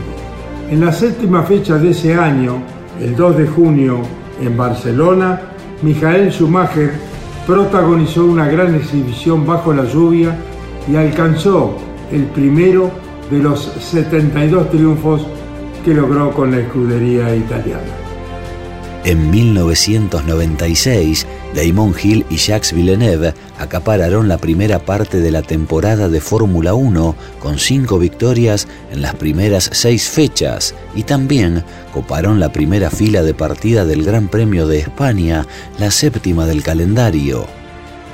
En 0.69 0.81
la 0.81 0.91
séptima 0.91 1.43
fecha 1.43 1.77
de 1.77 1.91
ese 1.91 2.15
año, 2.15 2.61
El 2.99 3.15
2 3.15 3.37
de 3.37 3.47
junio 3.47 4.01
en 4.41 4.57
Barcelona, 4.57 5.41
Michael 5.81 6.31
Schumacher 6.31 6.91
protagonizó 7.47 8.25
una 8.25 8.47
gran 8.47 8.75
exhibición 8.75 9.47
bajo 9.47 9.73
la 9.73 9.85
lluvia 9.85 10.37
y 10.87 10.95
alcanzó 10.95 11.75
el 12.11 12.25
primero 12.25 12.91
de 13.29 13.39
los 13.39 13.71
72 13.79 14.69
triunfos 14.69 15.21
que 15.83 15.93
logró 15.93 16.31
con 16.31 16.51
la 16.51 16.59
escudería 16.59 17.35
italiana. 17.35 18.03
En 19.05 19.29
1996, 19.31 21.27
Damon 21.53 21.93
Hill 22.01 22.25
y 22.29 22.37
Jacques 22.37 22.71
Villeneuve 22.71 23.33
acapararon 23.59 24.29
la 24.29 24.37
primera 24.37 24.79
parte 24.79 25.19
de 25.19 25.29
la 25.29 25.41
temporada 25.41 26.07
de 26.07 26.21
Fórmula 26.21 26.73
1 26.73 27.15
con 27.39 27.59
cinco 27.59 27.99
victorias 27.99 28.65
en 28.91 29.01
las 29.01 29.15
primeras 29.15 29.69
seis 29.73 30.09
fechas 30.09 30.73
y 30.95 31.03
también 31.03 31.65
coparon 31.93 32.39
la 32.39 32.53
primera 32.53 32.89
fila 32.89 33.23
de 33.23 33.33
partida 33.33 33.83
del 33.83 34.05
Gran 34.05 34.29
Premio 34.29 34.67
de 34.67 34.79
España, 34.79 35.45
la 35.79 35.91
séptima 35.91 36.45
del 36.45 36.63
calendario. 36.63 37.45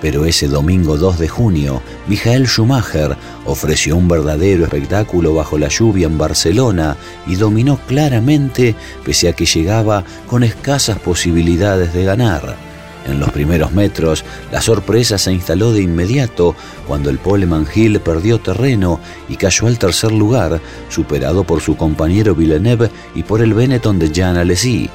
Pero 0.01 0.25
ese 0.25 0.47
domingo 0.47 0.97
2 0.97 1.19
de 1.19 1.27
junio, 1.27 1.81
Michael 2.07 2.47
Schumacher 2.47 3.17
ofreció 3.45 3.97
un 3.97 4.07
verdadero 4.07 4.63
espectáculo 4.63 5.33
bajo 5.33 5.57
la 5.57 5.67
lluvia 5.67 6.07
en 6.07 6.17
Barcelona 6.17 6.95
y 7.27 7.35
dominó 7.35 7.77
claramente 7.87 8.75
pese 9.03 9.29
a 9.29 9.33
que 9.33 9.45
llegaba 9.45 10.03
con 10.27 10.43
escasas 10.43 10.99
posibilidades 10.99 11.93
de 11.93 12.03
ganar. 12.05 12.69
En 13.07 13.19
los 13.19 13.31
primeros 13.31 13.71
metros, 13.71 14.23
la 14.51 14.61
sorpresa 14.61 15.17
se 15.17 15.31
instaló 15.31 15.71
de 15.71 15.81
inmediato 15.81 16.55
cuando 16.87 17.09
el 17.09 17.17
Poleman 17.17 17.65
Hill 17.73 17.99
perdió 18.01 18.39
terreno 18.39 18.99
y 19.27 19.35
cayó 19.35 19.67
al 19.67 19.79
tercer 19.79 20.11
lugar, 20.11 20.61
superado 20.89 21.43
por 21.43 21.61
su 21.61 21.75
compañero 21.75 22.35
Villeneuve 22.35 22.91
y 23.15 23.23
por 23.23 23.41
el 23.41 23.53
Benetton 23.53 23.99
de 23.99 24.11
Jean 24.11 24.37
Alesi. 24.37 24.89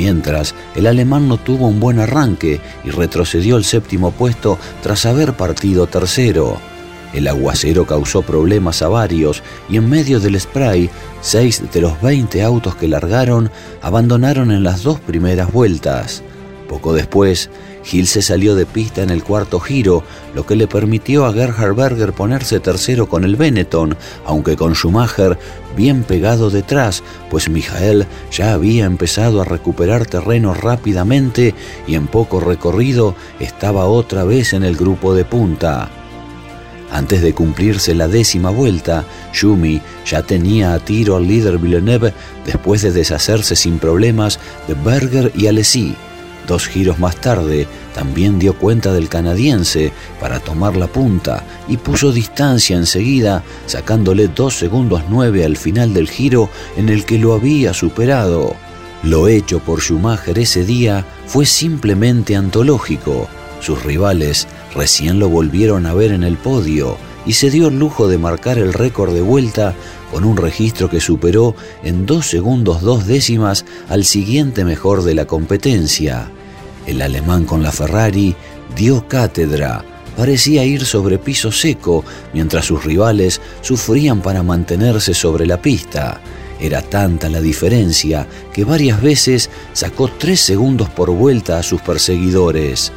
Mientras, 0.00 0.54
el 0.76 0.86
alemán 0.86 1.28
no 1.28 1.36
tuvo 1.36 1.68
un 1.68 1.78
buen 1.78 1.98
arranque 1.98 2.58
y 2.86 2.88
retrocedió 2.88 3.56
al 3.56 3.64
séptimo 3.64 4.12
puesto 4.12 4.58
tras 4.82 5.04
haber 5.04 5.34
partido 5.34 5.88
tercero. 5.88 6.56
El 7.12 7.28
aguacero 7.28 7.84
causó 7.84 8.22
problemas 8.22 8.80
a 8.80 8.88
varios 8.88 9.42
y 9.68 9.76
en 9.76 9.90
medio 9.90 10.18
del 10.18 10.40
spray, 10.40 10.88
seis 11.20 11.62
de 11.70 11.82
los 11.82 12.00
20 12.00 12.42
autos 12.42 12.76
que 12.76 12.88
largaron 12.88 13.50
abandonaron 13.82 14.50
en 14.52 14.62
las 14.62 14.84
dos 14.84 14.98
primeras 15.00 15.52
vueltas. 15.52 16.22
Poco 16.66 16.94
después, 16.94 17.50
Hill 17.90 18.06
se 18.06 18.22
salió 18.22 18.54
de 18.54 18.66
pista 18.66 19.02
en 19.02 19.10
el 19.10 19.24
cuarto 19.24 19.60
giro, 19.60 20.02
lo 20.34 20.44
que 20.46 20.56
le 20.56 20.66
permitió 20.66 21.26
a 21.26 21.32
Gerhard 21.32 21.74
Berger 21.74 22.12
ponerse 22.12 22.60
tercero 22.60 23.08
con 23.08 23.24
el 23.24 23.36
Benetton, 23.36 23.96
aunque 24.26 24.56
con 24.56 24.74
Schumacher 24.74 25.38
bien 25.76 26.02
pegado 26.02 26.50
detrás, 26.50 27.02
pues 27.30 27.48
Michael 27.48 28.06
ya 28.30 28.52
había 28.52 28.84
empezado 28.84 29.40
a 29.40 29.44
recuperar 29.44 30.06
terreno 30.06 30.54
rápidamente 30.54 31.54
y 31.86 31.94
en 31.94 32.06
poco 32.06 32.40
recorrido 32.40 33.14
estaba 33.38 33.86
otra 33.86 34.24
vez 34.24 34.52
en 34.52 34.64
el 34.64 34.76
grupo 34.76 35.14
de 35.14 35.24
punta. 35.24 35.90
Antes 36.92 37.22
de 37.22 37.32
cumplirse 37.32 37.94
la 37.94 38.08
décima 38.08 38.50
vuelta, 38.50 39.04
Schumi 39.32 39.80
ya 40.04 40.22
tenía 40.22 40.74
a 40.74 40.80
tiro 40.80 41.16
al 41.16 41.28
líder 41.28 41.58
Villeneuve 41.58 42.12
después 42.44 42.82
de 42.82 42.90
deshacerse 42.90 43.54
sin 43.54 43.78
problemas 43.78 44.40
de 44.66 44.74
Berger 44.74 45.30
y 45.36 45.46
Alesi. 45.46 45.94
Dos 46.46 46.66
giros 46.66 46.98
más 46.98 47.16
tarde, 47.16 47.66
también 47.94 48.38
dio 48.38 48.54
cuenta 48.54 48.92
del 48.92 49.08
canadiense 49.08 49.92
para 50.20 50.40
tomar 50.40 50.76
la 50.76 50.86
punta 50.86 51.44
y 51.68 51.76
puso 51.76 52.12
distancia 52.12 52.76
enseguida, 52.76 53.42
sacándole 53.66 54.28
2 54.28 54.54
segundos 54.54 55.02
9 55.08 55.44
al 55.44 55.56
final 55.56 55.94
del 55.94 56.08
giro 56.08 56.48
en 56.76 56.88
el 56.88 57.04
que 57.04 57.18
lo 57.18 57.34
había 57.34 57.72
superado. 57.74 58.56
Lo 59.02 59.28
hecho 59.28 59.60
por 59.60 59.80
Schumacher 59.80 60.38
ese 60.38 60.64
día 60.64 61.06
fue 61.26 61.46
simplemente 61.46 62.36
antológico. 62.36 63.28
Sus 63.60 63.82
rivales 63.82 64.46
recién 64.74 65.18
lo 65.18 65.28
volvieron 65.28 65.86
a 65.86 65.94
ver 65.94 66.12
en 66.12 66.22
el 66.22 66.36
podio 66.36 66.96
y 67.26 67.34
se 67.34 67.50
dio 67.50 67.68
el 67.68 67.78
lujo 67.78 68.08
de 68.08 68.18
marcar 68.18 68.58
el 68.58 68.72
récord 68.72 69.12
de 69.12 69.20
vuelta 69.20 69.74
con 70.10 70.24
un 70.24 70.36
registro 70.36 70.90
que 70.90 71.00
superó 71.00 71.54
en 71.82 72.06
2 72.06 72.26
segundos 72.26 72.82
2 72.82 73.06
décimas 73.06 73.64
al 73.88 74.04
siguiente 74.04 74.64
mejor 74.64 75.04
de 75.04 75.14
la 75.14 75.26
competencia. 75.26 76.30
El 76.86 77.02
alemán 77.02 77.44
con 77.44 77.62
la 77.62 77.72
Ferrari 77.72 78.34
dio 78.76 79.06
cátedra, 79.06 79.84
parecía 80.16 80.64
ir 80.64 80.84
sobre 80.84 81.18
piso 81.18 81.52
seco, 81.52 82.04
mientras 82.32 82.66
sus 82.66 82.84
rivales 82.84 83.40
sufrían 83.60 84.20
para 84.20 84.42
mantenerse 84.42 85.14
sobre 85.14 85.46
la 85.46 85.60
pista. 85.60 86.20
Era 86.60 86.82
tanta 86.82 87.28
la 87.28 87.40
diferencia 87.40 88.26
que 88.52 88.64
varias 88.64 89.00
veces 89.00 89.48
sacó 89.72 90.08
tres 90.08 90.40
segundos 90.40 90.90
por 90.90 91.10
vuelta 91.10 91.58
a 91.58 91.62
sus 91.62 91.80
perseguidores. 91.80 92.92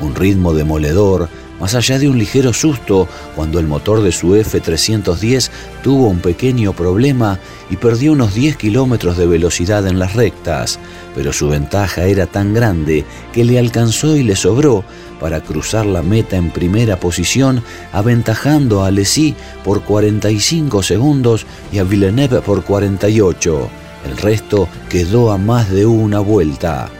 Un 0.00 0.16
ritmo 0.16 0.52
demoledor 0.52 1.28
más 1.64 1.74
allá 1.74 1.98
de 1.98 2.10
un 2.10 2.18
ligero 2.18 2.52
susto 2.52 3.08
cuando 3.34 3.58
el 3.58 3.66
motor 3.66 4.02
de 4.02 4.12
su 4.12 4.34
F-310 4.34 5.48
tuvo 5.82 6.08
un 6.08 6.18
pequeño 6.18 6.74
problema 6.74 7.38
y 7.70 7.78
perdió 7.78 8.12
unos 8.12 8.34
10 8.34 8.58
kilómetros 8.58 9.16
de 9.16 9.26
velocidad 9.26 9.86
en 9.86 9.98
las 9.98 10.12
rectas, 10.12 10.78
pero 11.14 11.32
su 11.32 11.48
ventaja 11.48 12.04
era 12.04 12.26
tan 12.26 12.52
grande 12.52 13.06
que 13.32 13.46
le 13.46 13.58
alcanzó 13.58 14.14
y 14.14 14.24
le 14.24 14.36
sobró 14.36 14.84
para 15.18 15.40
cruzar 15.40 15.86
la 15.86 16.02
meta 16.02 16.36
en 16.36 16.50
primera 16.50 17.00
posición, 17.00 17.64
aventajando 17.92 18.84
a 18.84 18.88
Alesi 18.88 19.34
por 19.64 19.84
45 19.84 20.82
segundos 20.82 21.46
y 21.72 21.78
a 21.78 21.84
Villeneuve 21.84 22.42
por 22.42 22.62
48. 22.62 23.70
El 24.04 24.18
resto 24.18 24.68
quedó 24.90 25.32
a 25.32 25.38
más 25.38 25.70
de 25.70 25.86
una 25.86 26.20
vuelta. 26.20 26.90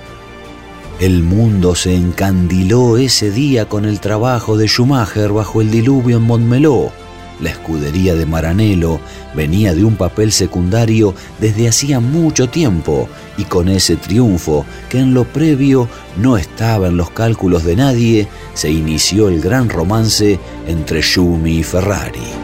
El 1.00 1.24
mundo 1.24 1.74
se 1.74 1.96
encandiló 1.96 2.96
ese 2.96 3.32
día 3.32 3.68
con 3.68 3.84
el 3.84 3.98
trabajo 3.98 4.56
de 4.56 4.68
Schumacher 4.68 5.32
bajo 5.32 5.60
el 5.60 5.70
diluvio 5.70 6.18
en 6.18 6.22
Montmeló. 6.22 6.92
La 7.40 7.50
escudería 7.50 8.14
de 8.14 8.26
Maranello 8.26 9.00
venía 9.34 9.74
de 9.74 9.84
un 9.84 9.96
papel 9.96 10.30
secundario 10.30 11.12
desde 11.40 11.68
hacía 11.68 11.98
mucho 11.98 12.48
tiempo 12.48 13.08
y 13.36 13.42
con 13.42 13.68
ese 13.68 13.96
triunfo, 13.96 14.64
que 14.88 15.00
en 15.00 15.14
lo 15.14 15.24
previo 15.24 15.88
no 16.16 16.36
estaba 16.36 16.86
en 16.86 16.96
los 16.96 17.10
cálculos 17.10 17.64
de 17.64 17.74
nadie, 17.74 18.28
se 18.54 18.70
inició 18.70 19.28
el 19.28 19.40
gran 19.40 19.68
romance 19.68 20.38
entre 20.68 21.02
Schumi 21.02 21.58
y 21.58 21.62
Ferrari. 21.64 22.43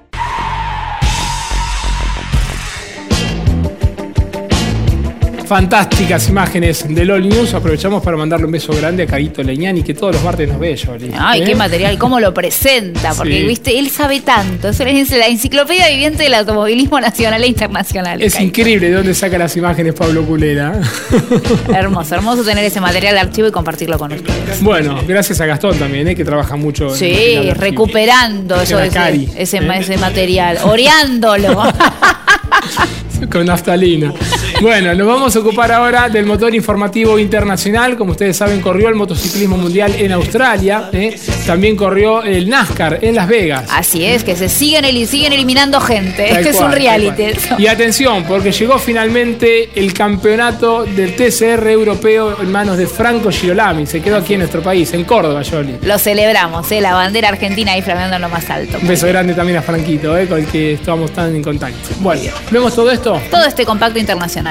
Fantásticas 5.51 6.29
imágenes 6.29 6.85
del 6.87 7.11
All 7.11 7.27
News. 7.27 7.53
Aprovechamos 7.53 8.01
para 8.01 8.15
mandarle 8.15 8.45
un 8.45 8.53
beso 8.53 8.71
grande 8.71 9.03
a 9.03 9.05
Carito 9.05 9.43
Leñani, 9.43 9.83
que 9.83 9.93
todos 9.93 10.15
los 10.15 10.23
martes 10.23 10.47
nos 10.47 10.57
ve. 10.57 10.79
Ay, 11.19 11.41
¿Eh? 11.41 11.43
qué 11.43 11.55
material, 11.55 11.97
cómo 11.97 12.21
lo 12.21 12.33
presenta, 12.33 13.13
porque 13.13 13.39
Sí. 13.41 13.43
viste, 13.45 13.77
él 13.77 13.89
sabe 13.89 14.21
tanto. 14.21 14.69
Eso 14.69 14.85
es 14.85 15.09
la 15.11 15.27
enciclopedia 15.27 15.89
viviente 15.89 16.23
del 16.23 16.35
automovilismo 16.35 17.01
nacional 17.01 17.43
e 17.43 17.47
internacional. 17.47 18.21
Es 18.21 18.39
increíble 18.39 18.87
de 18.87 18.93
dónde 18.93 19.13
saca 19.13 19.37
las 19.37 19.57
imágenes 19.57 19.93
Pablo 19.93 20.23
Culera. 20.25 20.79
Hermoso, 21.75 22.15
hermoso 22.15 22.45
tener 22.45 22.63
ese 22.63 22.79
material 22.79 23.15
de 23.15 23.19
archivo 23.19 23.49
y 23.49 23.51
compartirlo 23.51 23.99
con 23.99 24.13
ustedes. 24.13 24.61
bueno, 24.63 25.01
gracias 25.05 25.41
a 25.41 25.45
Gastón 25.47 25.77
también, 25.77 26.07
¿eh? 26.07 26.15
que 26.15 26.23
trabaja 26.23 26.55
mucho. 26.55 26.91
en 26.93 26.95
Sí, 26.95 27.09
de 27.09 27.37
archivo. 27.39 27.53
recuperando 27.55 28.55
eso, 28.61 28.79
ese, 28.79 28.93
Cari, 28.93 29.29
ese, 29.35 29.57
¿eh? 29.57 29.69
ese 29.81 29.97
material, 29.97 30.59
oreándolo. 30.63 31.61
Con 33.31 33.45
naftalina. 33.45 34.13
Bueno, 34.61 34.93
nos 34.93 35.07
vamos 35.07 35.35
a 35.35 35.39
ocupar 35.39 35.71
ahora 35.71 36.07
del 36.07 36.25
motor 36.27 36.53
informativo 36.53 37.17
internacional. 37.17 37.97
Como 37.97 38.11
ustedes 38.11 38.37
saben, 38.37 38.61
corrió 38.61 38.89
el 38.89 38.95
motociclismo 38.95 39.57
mundial 39.57 39.95
en 39.97 40.11
Australia. 40.11 40.87
¿eh? 40.93 41.19
También 41.47 41.75
corrió 41.75 42.21
el 42.21 42.47
NASCAR 42.47 42.99
en 43.01 43.15
Las 43.15 43.27
Vegas. 43.27 43.65
Así 43.71 44.05
es, 44.05 44.23
que 44.23 44.35
se 44.35 44.49
siguen, 44.49 44.85
el- 44.85 45.07
siguen 45.07 45.33
eliminando 45.33 45.81
gente. 45.81 46.27
Tal 46.27 46.37
este 46.37 46.49
es 46.51 46.59
un 46.59 46.71
reality. 46.71 47.23
Y 47.57 47.65
atención, 47.65 48.23
porque 48.25 48.51
llegó 48.51 48.77
finalmente 48.77 49.69
el 49.73 49.93
campeonato 49.93 50.83
del 50.83 51.15
TCR 51.15 51.67
europeo 51.71 52.39
en 52.39 52.51
manos 52.51 52.77
de 52.77 52.85
Franco 52.85 53.31
Girolami. 53.31 53.87
Se 53.87 53.99
quedó 53.99 54.17
aquí 54.17 54.33
en 54.35 54.41
nuestro 54.41 54.61
país, 54.61 54.93
en 54.93 55.05
Córdoba, 55.05 55.41
Yoli. 55.41 55.77
Lo 55.81 55.97
celebramos, 55.97 56.71
¿eh? 56.71 56.81
la 56.81 56.93
bandera 56.93 57.29
argentina 57.29 57.71
ahí 57.71 57.81
flameando 57.81 58.17
en 58.17 58.21
lo 58.21 58.29
más 58.29 58.47
alto. 58.51 58.77
Un 58.79 58.87
beso 58.87 59.07
grande 59.07 59.33
también 59.33 59.57
a 59.57 59.63
Franquito, 59.63 60.15
¿eh? 60.15 60.27
con 60.27 60.37
el 60.37 60.45
que 60.45 60.73
estamos 60.73 61.11
tan 61.11 61.35
en 61.35 61.41
contacto. 61.41 61.89
Bueno, 61.99 62.31
¿vemos 62.51 62.75
todo 62.75 62.91
esto? 62.91 63.19
Todo 63.31 63.45
este 63.45 63.65
compacto 63.65 63.97
internacional. 63.97 64.50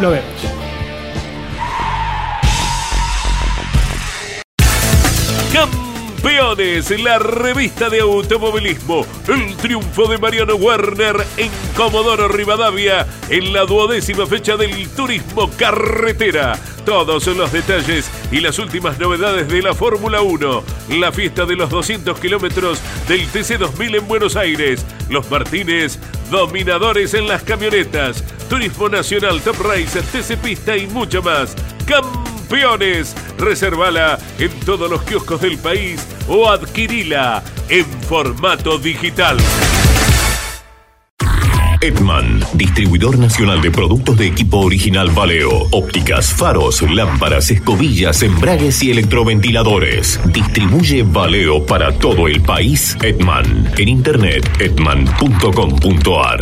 Lo 0.00 0.10
vemos. 0.10 0.67
Campeones, 6.28 6.90
la 7.00 7.18
revista 7.18 7.88
de 7.88 8.00
automovilismo. 8.00 9.06
El 9.28 9.56
triunfo 9.56 10.06
de 10.08 10.18
Mariano 10.18 10.56
Werner 10.56 11.16
en 11.38 11.50
Comodoro 11.74 12.28
Rivadavia 12.28 13.06
en 13.30 13.54
la 13.54 13.64
duodécima 13.64 14.26
fecha 14.26 14.58
del 14.58 14.90
turismo 14.90 15.50
carretera. 15.56 16.58
Todos 16.84 17.26
los 17.28 17.50
detalles 17.50 18.10
y 18.30 18.40
las 18.40 18.58
últimas 18.58 18.98
novedades 18.98 19.48
de 19.48 19.62
la 19.62 19.72
Fórmula 19.72 20.20
1. 20.20 20.62
La 20.98 21.12
fiesta 21.12 21.46
de 21.46 21.56
los 21.56 21.70
200 21.70 22.20
kilómetros 22.20 22.78
del 23.08 23.26
TC2000 23.32 23.96
en 23.96 24.06
Buenos 24.06 24.36
Aires. 24.36 24.84
Los 25.08 25.30
Martínez, 25.30 25.98
dominadores 26.30 27.14
en 27.14 27.26
las 27.26 27.42
camionetas. 27.42 28.22
Turismo 28.50 28.90
Nacional, 28.90 29.40
Top 29.40 29.56
Race, 29.62 30.02
TC 30.12 30.36
Pista 30.36 30.76
y 30.76 30.86
mucho 30.88 31.22
más. 31.22 31.56
Campeones. 31.86 32.37
Reservala 33.38 34.18
en 34.38 34.50
todos 34.60 34.90
los 34.90 35.02
kioscos 35.02 35.40
del 35.40 35.58
país 35.58 36.00
o 36.28 36.48
adquirila 36.48 37.42
en 37.68 37.84
formato 37.84 38.78
digital. 38.78 39.36
Edman, 41.80 42.40
distribuidor 42.54 43.18
nacional 43.18 43.62
de 43.62 43.70
productos 43.70 44.18
de 44.18 44.26
equipo 44.26 44.58
original 44.58 45.10
Valeo, 45.10 45.68
ópticas, 45.70 46.32
faros, 46.32 46.82
lámparas, 46.82 47.52
escobillas, 47.52 48.22
embragues 48.24 48.82
y 48.82 48.90
electroventiladores. 48.90 50.18
Distribuye 50.26 51.04
Valeo 51.04 51.64
para 51.64 51.92
todo 51.92 52.26
el 52.26 52.40
país. 52.42 52.96
Edman, 53.00 53.72
en 53.78 53.88
internet 53.88 54.50
edman.com.ar. 54.58 56.40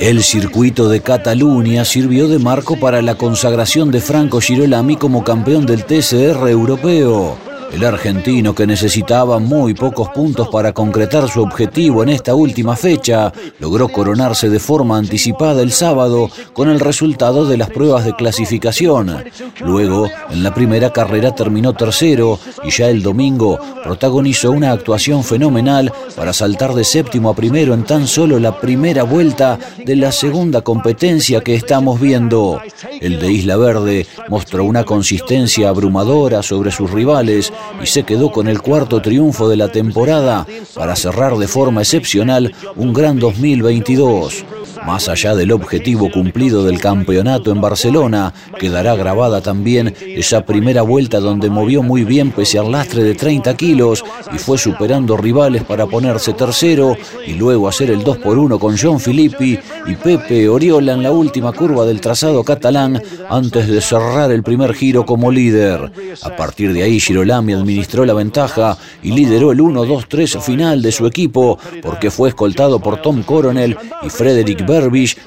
El 0.00 0.22
circuito 0.22 0.88
de 0.88 1.02
Cataluña 1.02 1.84
sirvió 1.84 2.26
de 2.26 2.38
marco 2.38 2.80
para 2.80 3.02
la 3.02 3.16
consagración 3.16 3.90
de 3.90 4.00
Franco 4.00 4.40
Girolami 4.40 4.96
como 4.96 5.24
campeón 5.24 5.66
del 5.66 5.84
TCR 5.84 6.48
europeo. 6.48 7.49
El 7.72 7.84
argentino 7.84 8.54
que 8.54 8.66
necesitaba 8.66 9.38
muy 9.38 9.74
pocos 9.74 10.08
puntos 10.10 10.48
para 10.48 10.72
concretar 10.72 11.28
su 11.28 11.40
objetivo 11.40 12.02
en 12.02 12.08
esta 12.08 12.34
última 12.34 12.74
fecha, 12.76 13.32
logró 13.58 13.88
coronarse 13.88 14.48
de 14.48 14.58
forma 14.58 14.98
anticipada 14.98 15.62
el 15.62 15.70
sábado 15.70 16.28
con 16.52 16.68
el 16.68 16.80
resultado 16.80 17.46
de 17.46 17.56
las 17.56 17.70
pruebas 17.70 18.04
de 18.04 18.14
clasificación. 18.14 19.24
Luego, 19.60 20.08
en 20.30 20.42
la 20.42 20.52
primera 20.52 20.92
carrera 20.92 21.34
terminó 21.34 21.72
tercero 21.72 22.38
y 22.64 22.70
ya 22.70 22.88
el 22.88 23.02
domingo 23.02 23.58
protagonizó 23.84 24.50
una 24.50 24.72
actuación 24.72 25.22
fenomenal 25.22 25.92
para 26.16 26.32
saltar 26.32 26.74
de 26.74 26.84
séptimo 26.84 27.30
a 27.30 27.34
primero 27.34 27.72
en 27.72 27.84
tan 27.84 28.06
solo 28.06 28.38
la 28.38 28.60
primera 28.60 29.04
vuelta 29.04 29.58
de 29.84 29.96
la 29.96 30.12
segunda 30.12 30.62
competencia 30.62 31.40
que 31.40 31.54
estamos 31.54 32.00
viendo. 32.00 32.60
El 33.00 33.20
de 33.20 33.32
Isla 33.32 33.56
Verde 33.56 34.06
mostró 34.28 34.64
una 34.64 34.84
consistencia 34.84 35.68
abrumadora 35.68 36.42
sobre 36.42 36.70
sus 36.70 36.90
rivales 36.90 37.52
y 37.82 37.86
se 37.86 38.04
quedó 38.04 38.30
con 38.30 38.48
el 38.48 38.60
cuarto 38.60 39.00
triunfo 39.00 39.48
de 39.48 39.56
la 39.56 39.68
temporada 39.68 40.46
para 40.74 40.96
cerrar 40.96 41.36
de 41.36 41.48
forma 41.48 41.82
excepcional 41.82 42.54
un 42.76 42.92
gran 42.92 43.18
2022. 43.18 44.44
Más 44.86 45.08
allá 45.08 45.34
del 45.34 45.52
objetivo 45.52 46.10
cumplido 46.10 46.64
del 46.64 46.80
campeonato 46.80 47.52
en 47.52 47.60
Barcelona, 47.60 48.32
quedará 48.58 48.94
grabada 48.94 49.40
también 49.40 49.94
esa 50.00 50.44
primera 50.44 50.82
vuelta 50.82 51.20
donde 51.20 51.50
movió 51.50 51.82
muy 51.82 52.04
bien 52.04 52.30
pese 52.30 52.58
al 52.58 52.72
lastre 52.72 53.02
de 53.02 53.14
30 53.14 53.56
kilos 53.56 54.04
y 54.32 54.38
fue 54.38 54.58
superando 54.58 55.16
rivales 55.16 55.64
para 55.64 55.86
ponerse 55.86 56.32
tercero 56.32 56.96
y 57.26 57.34
luego 57.34 57.68
hacer 57.68 57.90
el 57.90 58.02
2 58.02 58.18
por 58.18 58.38
1 58.38 58.58
con 58.58 58.76
John 58.78 59.00
Filippi 59.00 59.58
y 59.86 59.94
Pepe 59.94 60.48
Oriola 60.48 60.94
en 60.94 61.02
la 61.02 61.12
última 61.12 61.52
curva 61.52 61.84
del 61.84 62.00
trazado 62.00 62.42
catalán 62.42 63.00
antes 63.28 63.68
de 63.68 63.80
cerrar 63.80 64.30
el 64.30 64.42
primer 64.42 64.74
giro 64.74 65.04
como 65.04 65.30
líder. 65.30 65.92
A 66.22 66.36
partir 66.36 66.72
de 66.72 66.82
ahí 66.82 67.00
Girolami 67.00 67.52
administró 67.52 68.04
la 68.04 68.14
ventaja 68.14 68.76
y 69.02 69.12
lideró 69.12 69.52
el 69.52 69.58
1-2-3 69.58 70.40
final 70.40 70.82
de 70.82 70.92
su 70.92 71.06
equipo 71.06 71.58
porque 71.82 72.10
fue 72.10 72.30
escoltado 72.30 72.80
por 72.80 73.00
Tom 73.02 73.22
Coronel 73.22 73.76
y 74.02 74.08
Frederick 74.08 74.66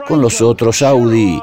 Con 0.07 0.21
los 0.21 0.41
otros 0.41 0.81
Audi. 0.81 1.37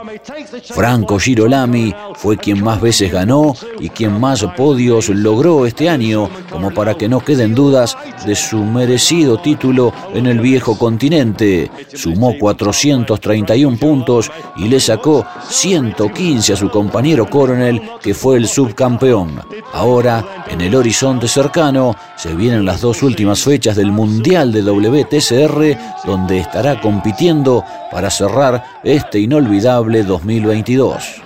Franco 0.71 1.19
Girolami 1.19 1.95
fue 2.15 2.39
quien 2.39 2.63
más 2.65 2.81
veces 2.81 3.13
ganó 3.13 3.55
y 3.79 3.91
quien 3.91 4.19
más 4.19 4.43
podios 4.57 5.11
logró 5.11 5.67
este 5.67 5.91
año, 5.91 6.31
como 6.51 6.71
para 6.71 6.95
que 6.95 7.11
no 7.11 7.21
queden 7.21 7.55
dudas 7.55 7.99
de 8.25 8.35
su 8.35 8.57
merecido 8.57 9.39
título 9.43 9.93
en 10.15 10.27
el 10.27 10.41
viejo 10.41 10.79
continente. 10.79 11.71
Sumó 11.93 12.39
431 12.39 13.77
puntos 13.77 14.31
y 14.57 14.69
le 14.69 14.81
sacó 14.81 15.27
115 15.51 16.55
a 16.55 16.57
su 16.57 16.71
compañero 16.71 17.29
Coronel, 17.29 17.83
que 18.01 18.15
fue 18.15 18.39
el 18.39 18.49
subcampeón. 18.49 19.43
Ahora, 19.75 20.45
en 20.49 20.63
el 20.63 20.75
horizonte 20.75 21.29
cercano, 21.29 21.95
se 22.17 22.35
vienen 22.35 22.65
las 22.65 22.81
dos 22.81 23.03
últimas 23.03 23.43
fechas 23.43 23.77
del 23.77 23.93
Mundial 23.93 24.53
de 24.53 24.63
WTCR, 24.63 25.79
donde 26.07 26.39
estará 26.39 26.81
compitiendo 26.81 27.63
para 27.91 28.11
cerrar 28.11 28.65
este 28.85 29.21
inolvidable 29.21 30.03
2022. 30.03 31.23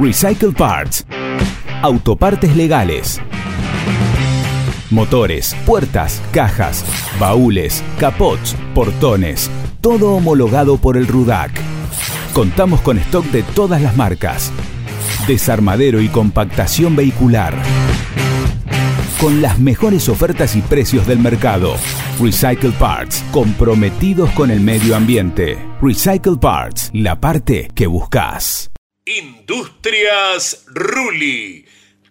Recycle 0.00 0.52
Parts. 0.52 1.04
Autopartes 1.82 2.54
legales. 2.56 3.20
Motores, 4.90 5.56
puertas, 5.66 6.22
cajas, 6.32 6.84
baúles, 7.18 7.82
capots, 7.98 8.56
portones. 8.74 9.50
Todo 9.80 10.14
homologado 10.14 10.78
por 10.78 10.96
el 10.96 11.08
RUDAC. 11.08 11.50
Contamos 12.32 12.80
con 12.80 12.98
stock 12.98 13.24
de 13.26 13.42
todas 13.42 13.82
las 13.82 13.96
marcas. 13.96 14.52
Desarmadero 15.26 16.00
y 16.00 16.08
compactación 16.08 16.96
vehicular. 16.96 17.54
Con 19.20 19.42
las 19.42 19.58
mejores 19.58 20.08
ofertas 20.08 20.54
y 20.56 20.60
precios 20.60 21.06
del 21.06 21.18
mercado. 21.18 21.76
Recycle 22.20 22.72
Parts, 22.72 23.24
comprometidos 23.32 24.30
con 24.30 24.50
el 24.50 24.60
medio 24.60 24.94
ambiente. 24.94 25.58
Recycle 25.82 26.36
Parts, 26.40 26.90
la 26.92 27.20
parte 27.20 27.68
que 27.74 27.86
buscas. 27.86 28.70
Industrias 29.04 30.64
Ruli. 30.66 31.64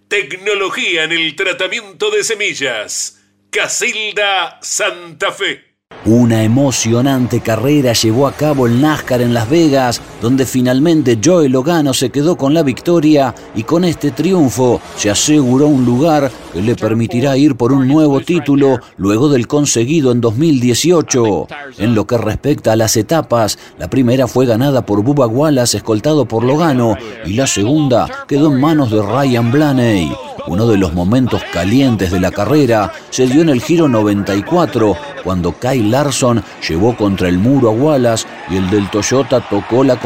Tecnología 0.07 1.03
en 1.03 1.11
el 1.11 1.35
tratamiento 1.35 2.09
de 2.11 2.23
semillas. 2.23 3.19
Casilda 3.49 4.57
Santa 4.61 5.31
Fe. 5.31 5.67
Una 6.05 6.43
emocionante 6.43 7.41
carrera 7.41 7.93
llevó 7.93 8.27
a 8.27 8.33
cabo 8.33 8.67
el 8.67 8.81
NASCAR 8.81 9.21
en 9.21 9.33
Las 9.33 9.49
Vegas, 9.49 10.01
donde 10.21 10.45
finalmente 10.45 11.19
Joey 11.23 11.49
Logano 11.49 11.93
se 11.93 12.09
quedó 12.09 12.37
con 12.37 12.53
la 12.53 12.63
victoria 12.63 13.33
y 13.55 13.63
con 13.63 13.83
este 13.83 14.11
triunfo 14.11 14.81
se 14.95 15.09
aseguró 15.09 15.67
un 15.67 15.85
lugar 15.85 16.31
que 16.53 16.61
le 16.61 16.75
permitirá 16.75 17.37
ir 17.37 17.55
por 17.55 17.71
un 17.71 17.87
nuevo 17.87 18.19
título 18.21 18.79
luego 18.97 19.29
del 19.29 19.47
conseguido 19.47 20.11
en 20.11 20.21
2018. 20.21 21.47
En 21.77 21.95
lo 21.95 22.07
que 22.07 22.17
respecta 22.17 22.73
a 22.73 22.75
las 22.75 22.97
etapas, 22.97 23.57
la 23.77 23.89
primera 23.89 24.27
fue 24.27 24.45
ganada 24.45 24.85
por 24.85 25.03
Bubba 25.03 25.27
Wallace 25.27 25.77
escoltado 25.77 26.25
por 26.25 26.43
Logano 26.43 26.95
y 27.25 27.33
la 27.33 27.47
segunda 27.47 28.25
quedó 28.27 28.51
en 28.51 28.59
manos 28.59 28.91
de 28.91 29.01
Ryan 29.01 29.51
Blaney. 29.51 30.11
Uno 30.47 30.65
de 30.65 30.77
los 30.77 30.93
momentos 30.93 31.41
calientes 31.51 32.09
de 32.09 32.21
la 32.21 32.31
carrera 32.31 32.93
se 33.09 33.27
dio 33.27 33.41
en 33.41 33.49
el 33.49 33.61
giro 33.61 33.89
94, 33.89 34.95
cuando 35.21 35.51
Kyle 35.51 35.91
Larson 35.91 36.41
llevó 36.65 36.95
contra 36.95 37.27
el 37.27 37.37
muro 37.37 37.67
a 37.67 37.73
Wallace 37.73 38.25
y 38.49 38.55
el 38.55 38.69
del 38.69 38.89
Toyota 38.89 39.41
tocó 39.41 39.83
la 39.83 39.99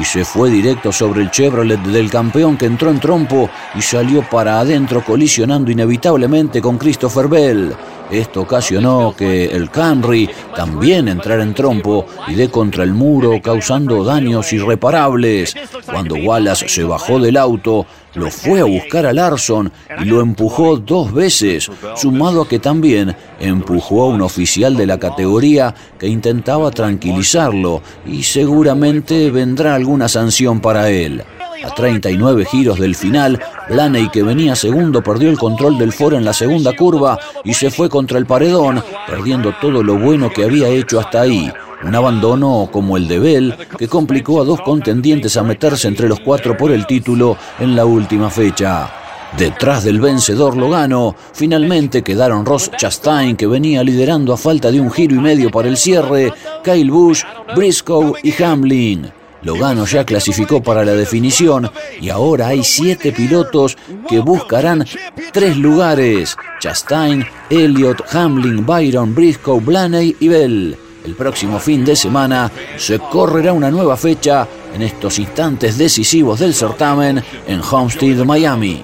y 0.00 0.04
se 0.04 0.24
fue 0.24 0.50
directo 0.50 0.90
sobre 0.90 1.22
el 1.22 1.30
Chevrolet 1.30 1.80
del 1.82 2.10
campeón 2.10 2.56
que 2.56 2.66
entró 2.66 2.90
en 2.90 2.98
trompo 2.98 3.50
y 3.74 3.82
salió 3.82 4.22
para 4.22 4.60
adentro 4.60 5.04
colisionando 5.04 5.70
inevitablemente 5.70 6.62
con 6.62 6.78
Christopher 6.78 7.28
Bell. 7.28 7.74
Esto 8.10 8.42
ocasionó 8.42 9.14
que 9.16 9.46
el 9.46 9.70
Camry 9.70 10.30
también 10.54 11.08
entrara 11.08 11.42
en 11.42 11.54
trompo 11.54 12.06
y 12.28 12.34
dé 12.34 12.48
contra 12.48 12.84
el 12.84 12.92
muro 12.92 13.40
causando 13.42 14.04
daños 14.04 14.52
irreparables. 14.52 15.54
Cuando 15.84 16.14
Wallace 16.14 16.68
se 16.68 16.84
bajó 16.84 17.18
del 17.18 17.36
auto, 17.36 17.84
lo 18.14 18.30
fue 18.30 18.60
a 18.60 18.64
buscar 18.64 19.06
a 19.06 19.12
Larson 19.12 19.72
y 20.00 20.04
lo 20.04 20.20
empujó 20.20 20.76
dos 20.76 21.12
veces, 21.12 21.70
sumado 21.96 22.42
a 22.42 22.48
que 22.48 22.58
también 22.58 23.14
empujó 23.40 24.04
a 24.04 24.08
un 24.08 24.22
oficial 24.22 24.76
de 24.76 24.86
la 24.86 24.98
categoría 24.98 25.74
que 25.98 26.06
intentaba 26.06 26.70
tranquilizarlo 26.70 27.82
y 28.06 28.22
seguramente 28.22 29.30
vendrá 29.30 29.74
alguna 29.74 30.08
sanción 30.08 30.60
para 30.60 30.90
él. 30.90 31.24
A 31.64 31.74
39 31.74 32.44
giros 32.44 32.78
del 32.78 32.94
final, 32.94 33.40
Blaney, 33.68 34.08
que 34.10 34.22
venía 34.22 34.54
segundo, 34.54 35.02
perdió 35.02 35.30
el 35.30 35.38
control 35.38 35.78
del 35.78 35.92
foro 35.92 36.16
en 36.16 36.24
la 36.24 36.32
segunda 36.32 36.74
curva 36.74 37.18
y 37.44 37.54
se 37.54 37.70
fue 37.70 37.88
contra 37.88 38.18
el 38.18 38.26
paredón, 38.26 38.82
perdiendo 39.06 39.54
todo 39.60 39.82
lo 39.82 39.98
bueno 39.98 40.30
que 40.30 40.44
había 40.44 40.68
hecho 40.68 41.00
hasta 41.00 41.22
ahí. 41.22 41.50
Un 41.82 41.94
abandono 41.94 42.68
como 42.72 42.96
el 42.96 43.06
de 43.06 43.18
Bell, 43.18 43.54
que 43.78 43.88
complicó 43.88 44.40
a 44.40 44.44
dos 44.44 44.60
contendientes 44.60 45.36
a 45.36 45.42
meterse 45.42 45.88
entre 45.88 46.08
los 46.08 46.20
cuatro 46.20 46.56
por 46.56 46.70
el 46.72 46.86
título 46.86 47.36
en 47.58 47.76
la 47.76 47.84
última 47.84 48.30
fecha. 48.30 48.90
Detrás 49.36 49.84
del 49.84 50.00
vencedor 50.00 50.56
Logano, 50.56 51.14
finalmente 51.32 52.02
quedaron 52.02 52.46
Ross 52.46 52.70
Chastain, 52.76 53.36
que 53.36 53.46
venía 53.46 53.82
liderando 53.84 54.32
a 54.32 54.38
falta 54.38 54.70
de 54.70 54.80
un 54.80 54.90
giro 54.90 55.14
y 55.14 55.18
medio 55.18 55.50
para 55.50 55.68
el 55.68 55.76
cierre, 55.76 56.32
Kyle 56.64 56.90
Busch, 56.90 57.24
Briscoe 57.54 58.14
y 58.22 58.42
Hamlin. 58.42 59.12
Logano 59.46 59.86
ya 59.86 60.04
clasificó 60.04 60.60
para 60.60 60.84
la 60.84 60.92
definición 60.92 61.70
y 62.00 62.10
ahora 62.10 62.48
hay 62.48 62.64
siete 62.64 63.12
pilotos 63.12 63.78
que 64.08 64.18
buscarán 64.18 64.84
tres 65.32 65.56
lugares. 65.56 66.36
Chastain, 66.60 67.24
Elliott, 67.48 68.02
Hamlin, 68.12 68.66
Byron, 68.66 69.14
Briscoe, 69.14 69.60
Blaney 69.60 70.16
y 70.18 70.28
Bell. 70.28 70.76
El 71.04 71.14
próximo 71.14 71.60
fin 71.60 71.84
de 71.84 71.94
semana 71.94 72.50
se 72.76 72.98
correrá 72.98 73.52
una 73.52 73.70
nueva 73.70 73.96
fecha 73.96 74.48
en 74.74 74.82
estos 74.82 75.20
instantes 75.20 75.78
decisivos 75.78 76.40
del 76.40 76.52
certamen 76.52 77.22
en 77.46 77.60
Homestead, 77.60 78.24
Miami. 78.24 78.82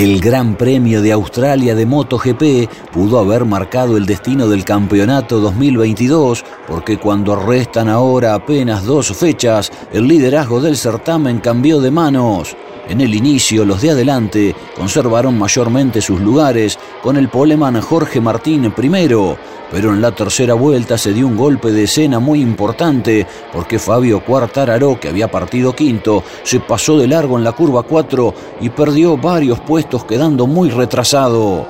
El 0.00 0.18
Gran 0.18 0.54
Premio 0.54 1.02
de 1.02 1.12
Australia 1.12 1.74
de 1.74 1.84
MotoGP 1.84 2.90
pudo 2.90 3.18
haber 3.18 3.44
marcado 3.44 3.98
el 3.98 4.06
destino 4.06 4.48
del 4.48 4.64
campeonato 4.64 5.40
2022 5.40 6.42
porque 6.66 6.96
cuando 6.96 7.36
restan 7.36 7.90
ahora 7.90 8.32
apenas 8.32 8.86
dos 8.86 9.14
fechas, 9.14 9.70
el 9.92 10.08
liderazgo 10.08 10.62
del 10.62 10.78
certamen 10.78 11.40
cambió 11.40 11.82
de 11.82 11.90
manos. 11.90 12.56
En 12.90 13.00
el 13.00 13.14
inicio, 13.14 13.64
los 13.64 13.82
de 13.82 13.92
adelante 13.92 14.52
conservaron 14.76 15.38
mayormente 15.38 16.00
sus 16.00 16.20
lugares, 16.20 16.76
con 17.04 17.16
el 17.16 17.28
poleman 17.28 17.80
Jorge 17.80 18.20
Martín 18.20 18.72
primero, 18.72 19.38
pero 19.70 19.92
en 19.92 20.00
la 20.02 20.10
tercera 20.10 20.54
vuelta 20.54 20.98
se 20.98 21.12
dio 21.12 21.28
un 21.28 21.36
golpe 21.36 21.70
de 21.70 21.84
escena 21.84 22.18
muy 22.18 22.40
importante 22.40 23.28
porque 23.52 23.78
Fabio 23.78 24.24
Quartararo, 24.24 24.98
que 24.98 25.08
había 25.08 25.30
partido 25.30 25.72
quinto, 25.72 26.24
se 26.42 26.58
pasó 26.58 26.98
de 26.98 27.06
largo 27.06 27.38
en 27.38 27.44
la 27.44 27.52
curva 27.52 27.84
4 27.84 28.34
y 28.60 28.70
perdió 28.70 29.16
varios 29.16 29.60
puestos 29.60 30.04
quedando 30.04 30.48
muy 30.48 30.68
retrasado. 30.70 31.68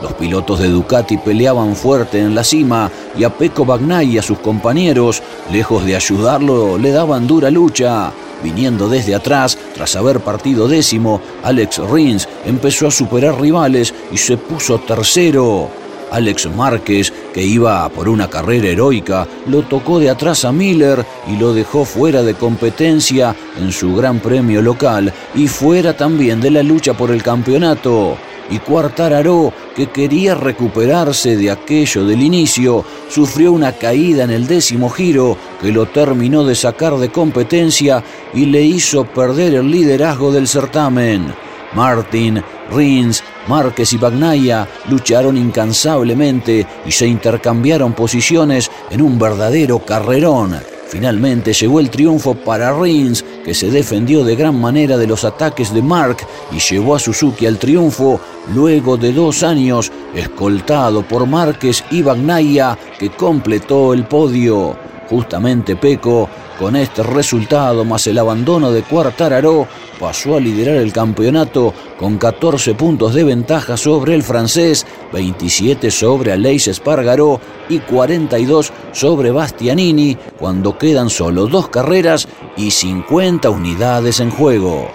Los 0.00 0.14
pilotos 0.14 0.58
de 0.58 0.70
Ducati 0.70 1.18
peleaban 1.18 1.76
fuerte 1.76 2.18
en 2.18 2.34
la 2.34 2.44
cima 2.44 2.90
y 3.14 3.24
a 3.24 3.30
Pecco 3.30 3.66
Bagnaia 3.66 4.10
y 4.10 4.16
a 4.16 4.22
sus 4.22 4.38
compañeros, 4.38 5.22
lejos 5.52 5.84
de 5.84 5.96
ayudarlo, 5.96 6.78
le 6.78 6.92
daban 6.92 7.26
dura 7.26 7.50
lucha. 7.50 8.10
Viniendo 8.42 8.88
desde 8.88 9.14
atrás, 9.14 9.56
tras 9.74 9.94
haber 9.96 10.20
partido 10.20 10.68
décimo, 10.68 11.20
Alex 11.42 11.78
Rins 11.90 12.28
empezó 12.44 12.88
a 12.88 12.90
superar 12.90 13.40
rivales 13.40 13.94
y 14.10 14.16
se 14.16 14.36
puso 14.36 14.78
tercero. 14.78 15.70
Alex 16.10 16.46
Márquez, 16.54 17.10
que 17.32 17.42
iba 17.42 17.88
por 17.88 18.08
una 18.08 18.28
carrera 18.28 18.68
heroica, 18.68 19.26
lo 19.46 19.62
tocó 19.62 19.98
de 19.98 20.10
atrás 20.10 20.44
a 20.44 20.52
Miller 20.52 21.06
y 21.26 21.38
lo 21.38 21.54
dejó 21.54 21.86
fuera 21.86 22.22
de 22.22 22.34
competencia 22.34 23.34
en 23.58 23.72
su 23.72 23.94
gran 23.94 24.20
premio 24.20 24.60
local 24.60 25.12
y 25.34 25.48
fuera 25.48 25.96
también 25.96 26.40
de 26.40 26.50
la 26.50 26.62
lucha 26.62 26.92
por 26.92 27.10
el 27.10 27.22
campeonato 27.22 28.18
y 28.50 28.58
Cuartararo, 28.58 29.52
que 29.74 29.88
quería 29.90 30.34
recuperarse 30.34 31.36
de 31.36 31.50
aquello 31.50 32.04
del 32.04 32.22
inicio, 32.22 32.84
sufrió 33.08 33.52
una 33.52 33.72
caída 33.72 34.24
en 34.24 34.30
el 34.30 34.46
décimo 34.46 34.90
giro 34.90 35.36
que 35.60 35.72
lo 35.72 35.86
terminó 35.86 36.44
de 36.44 36.54
sacar 36.54 36.96
de 36.96 37.10
competencia 37.10 38.02
y 38.34 38.46
le 38.46 38.62
hizo 38.62 39.04
perder 39.04 39.54
el 39.54 39.70
liderazgo 39.70 40.32
del 40.32 40.48
certamen. 40.48 41.34
Martin, 41.74 42.42
Rins, 42.70 43.22
Márquez 43.48 43.92
y 43.92 43.96
Bagnaia 43.96 44.68
lucharon 44.88 45.36
incansablemente 45.36 46.66
y 46.84 46.92
se 46.92 47.06
intercambiaron 47.06 47.94
posiciones 47.94 48.70
en 48.90 49.02
un 49.02 49.18
verdadero 49.18 49.78
carrerón. 49.78 50.71
Finalmente 50.92 51.54
llegó 51.54 51.80
el 51.80 51.88
triunfo 51.88 52.34
para 52.34 52.70
Rins, 52.78 53.24
que 53.46 53.54
se 53.54 53.70
defendió 53.70 54.24
de 54.24 54.36
gran 54.36 54.60
manera 54.60 54.98
de 54.98 55.06
los 55.06 55.24
ataques 55.24 55.72
de 55.72 55.80
Mark 55.80 56.18
y 56.52 56.58
llevó 56.58 56.94
a 56.94 56.98
Suzuki 56.98 57.46
al 57.46 57.58
triunfo 57.58 58.20
luego 58.54 58.98
de 58.98 59.10
dos 59.10 59.42
años, 59.42 59.90
escoltado 60.14 61.00
por 61.00 61.26
Márquez 61.26 61.82
y 61.90 62.02
Bagnaia, 62.02 62.76
que 62.98 63.08
completó 63.08 63.94
el 63.94 64.04
podio. 64.04 64.76
Justamente 65.08 65.76
Peco, 65.76 66.28
con 66.58 66.76
este 66.76 67.02
resultado 67.02 67.86
más 67.86 68.06
el 68.06 68.18
abandono 68.18 68.70
de 68.70 68.82
Quartararo, 68.82 69.66
pasó 70.02 70.34
a 70.34 70.40
liderar 70.40 70.78
el 70.78 70.92
campeonato 70.92 71.72
con 71.96 72.18
14 72.18 72.74
puntos 72.74 73.14
de 73.14 73.22
ventaja 73.22 73.76
sobre 73.76 74.16
el 74.16 74.24
francés, 74.24 74.84
27 75.12 75.92
sobre 75.92 76.32
Aleix 76.32 76.66
Espargaró 76.66 77.40
y 77.68 77.78
42 77.78 78.72
sobre 78.90 79.30
Bastianini, 79.30 80.18
cuando 80.40 80.76
quedan 80.76 81.08
solo 81.08 81.46
dos 81.46 81.68
carreras 81.68 82.26
y 82.56 82.72
50 82.72 83.48
unidades 83.48 84.18
en 84.18 84.30
juego. 84.30 84.88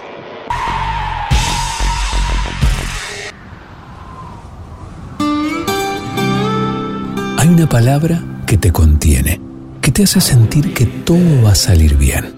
Hay 7.38 7.48
una 7.48 7.66
palabra 7.66 8.22
que 8.46 8.58
te 8.58 8.70
contiene 8.70 9.40
que 9.80 9.90
te 9.90 10.02
hace 10.02 10.20
sentir 10.20 10.74
que 10.74 10.84
todo 10.84 11.42
va 11.42 11.52
a 11.52 11.54
salir 11.54 11.96
bien. 11.96 12.37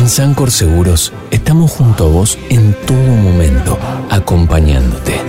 En 0.00 0.08
Sancor 0.08 0.50
Seguros 0.50 1.12
estamos 1.30 1.72
junto 1.72 2.06
a 2.06 2.08
vos 2.08 2.38
en 2.48 2.74
todo 2.86 2.96
momento, 2.96 3.78
acompañándote. 4.08 5.20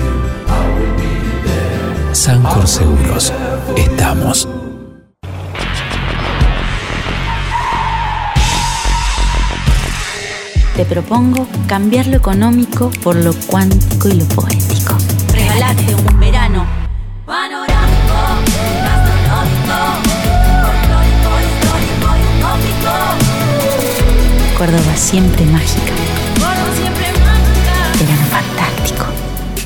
Sancor 2.13 2.65
Seguros, 2.65 3.33
estamos. 3.75 4.47
Te 10.77 10.85
propongo 10.85 11.49
cambiar 11.67 12.07
lo 12.07 12.15
económico 12.15 12.91
por 13.03 13.17
lo 13.17 13.33
cuántico 13.47 14.07
y 14.07 14.13
lo 14.13 14.25
poético. 14.27 14.95
Regalate 15.33 15.95
un 15.95 16.05
Córdoba 24.61 24.95
siempre 24.95 25.43
mágica. 25.47 25.91
Verano 27.99 28.25
fantástico. 28.29 29.05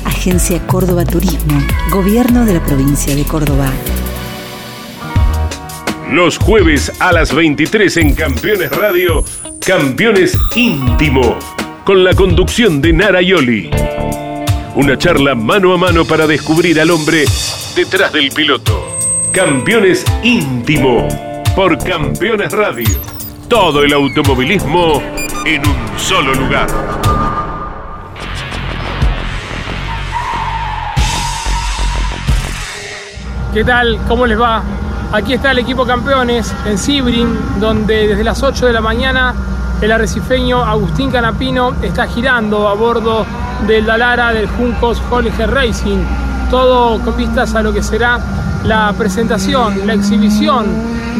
Agencia 0.06 0.66
Córdoba 0.66 1.04
Turismo, 1.04 1.60
Gobierno 1.90 2.46
de 2.46 2.54
la 2.54 2.64
provincia 2.64 3.14
de 3.14 3.22
Córdoba. 3.24 3.70
Los 6.10 6.38
jueves 6.38 6.90
a 6.98 7.12
las 7.12 7.34
23 7.34 7.94
en 7.98 8.14
Campeones 8.14 8.70
Radio, 8.70 9.22
Campeones 9.60 10.34
Íntimo, 10.54 11.36
con 11.84 12.02
la 12.02 12.14
conducción 12.14 12.80
de 12.80 12.94
Nara 12.94 13.20
Yoli. 13.20 13.68
Una 14.76 14.96
charla 14.96 15.34
mano 15.34 15.74
a 15.74 15.76
mano 15.76 16.06
para 16.06 16.26
descubrir 16.26 16.80
al 16.80 16.90
hombre 16.90 17.26
detrás 17.76 18.14
del 18.14 18.30
piloto. 18.30 18.96
Campeones 19.30 20.06
Íntimo, 20.22 21.06
por 21.54 21.76
Campeones 21.76 22.50
Radio. 22.52 23.15
Todo 23.48 23.84
el 23.84 23.92
automovilismo 23.92 25.00
en 25.44 25.60
un 25.64 25.98
solo 25.98 26.34
lugar. 26.34 26.66
¿Qué 33.54 33.62
tal? 33.62 34.00
¿Cómo 34.08 34.26
les 34.26 34.40
va? 34.40 34.64
Aquí 35.12 35.34
está 35.34 35.52
el 35.52 35.60
equipo 35.60 35.86
campeones 35.86 36.52
en 36.66 36.76
Sibrin, 36.76 37.38
donde 37.60 38.08
desde 38.08 38.24
las 38.24 38.42
8 38.42 38.66
de 38.66 38.72
la 38.72 38.80
mañana 38.80 39.32
el 39.80 39.92
arrecifeño 39.92 40.64
Agustín 40.64 41.12
Canapino 41.12 41.72
está 41.82 42.08
girando 42.08 42.68
a 42.68 42.74
bordo 42.74 43.24
del 43.68 43.86
Dalara 43.86 44.32
del 44.32 44.48
Juncos 44.48 45.00
Hollinger 45.08 45.52
Racing. 45.52 46.02
Todo 46.50 47.00
con 47.00 47.16
vistas 47.16 47.54
a 47.54 47.62
lo 47.62 47.72
que 47.72 47.84
será 47.84 48.18
la 48.64 48.92
presentación, 48.98 49.86
la 49.86 49.94
exhibición 49.94 50.66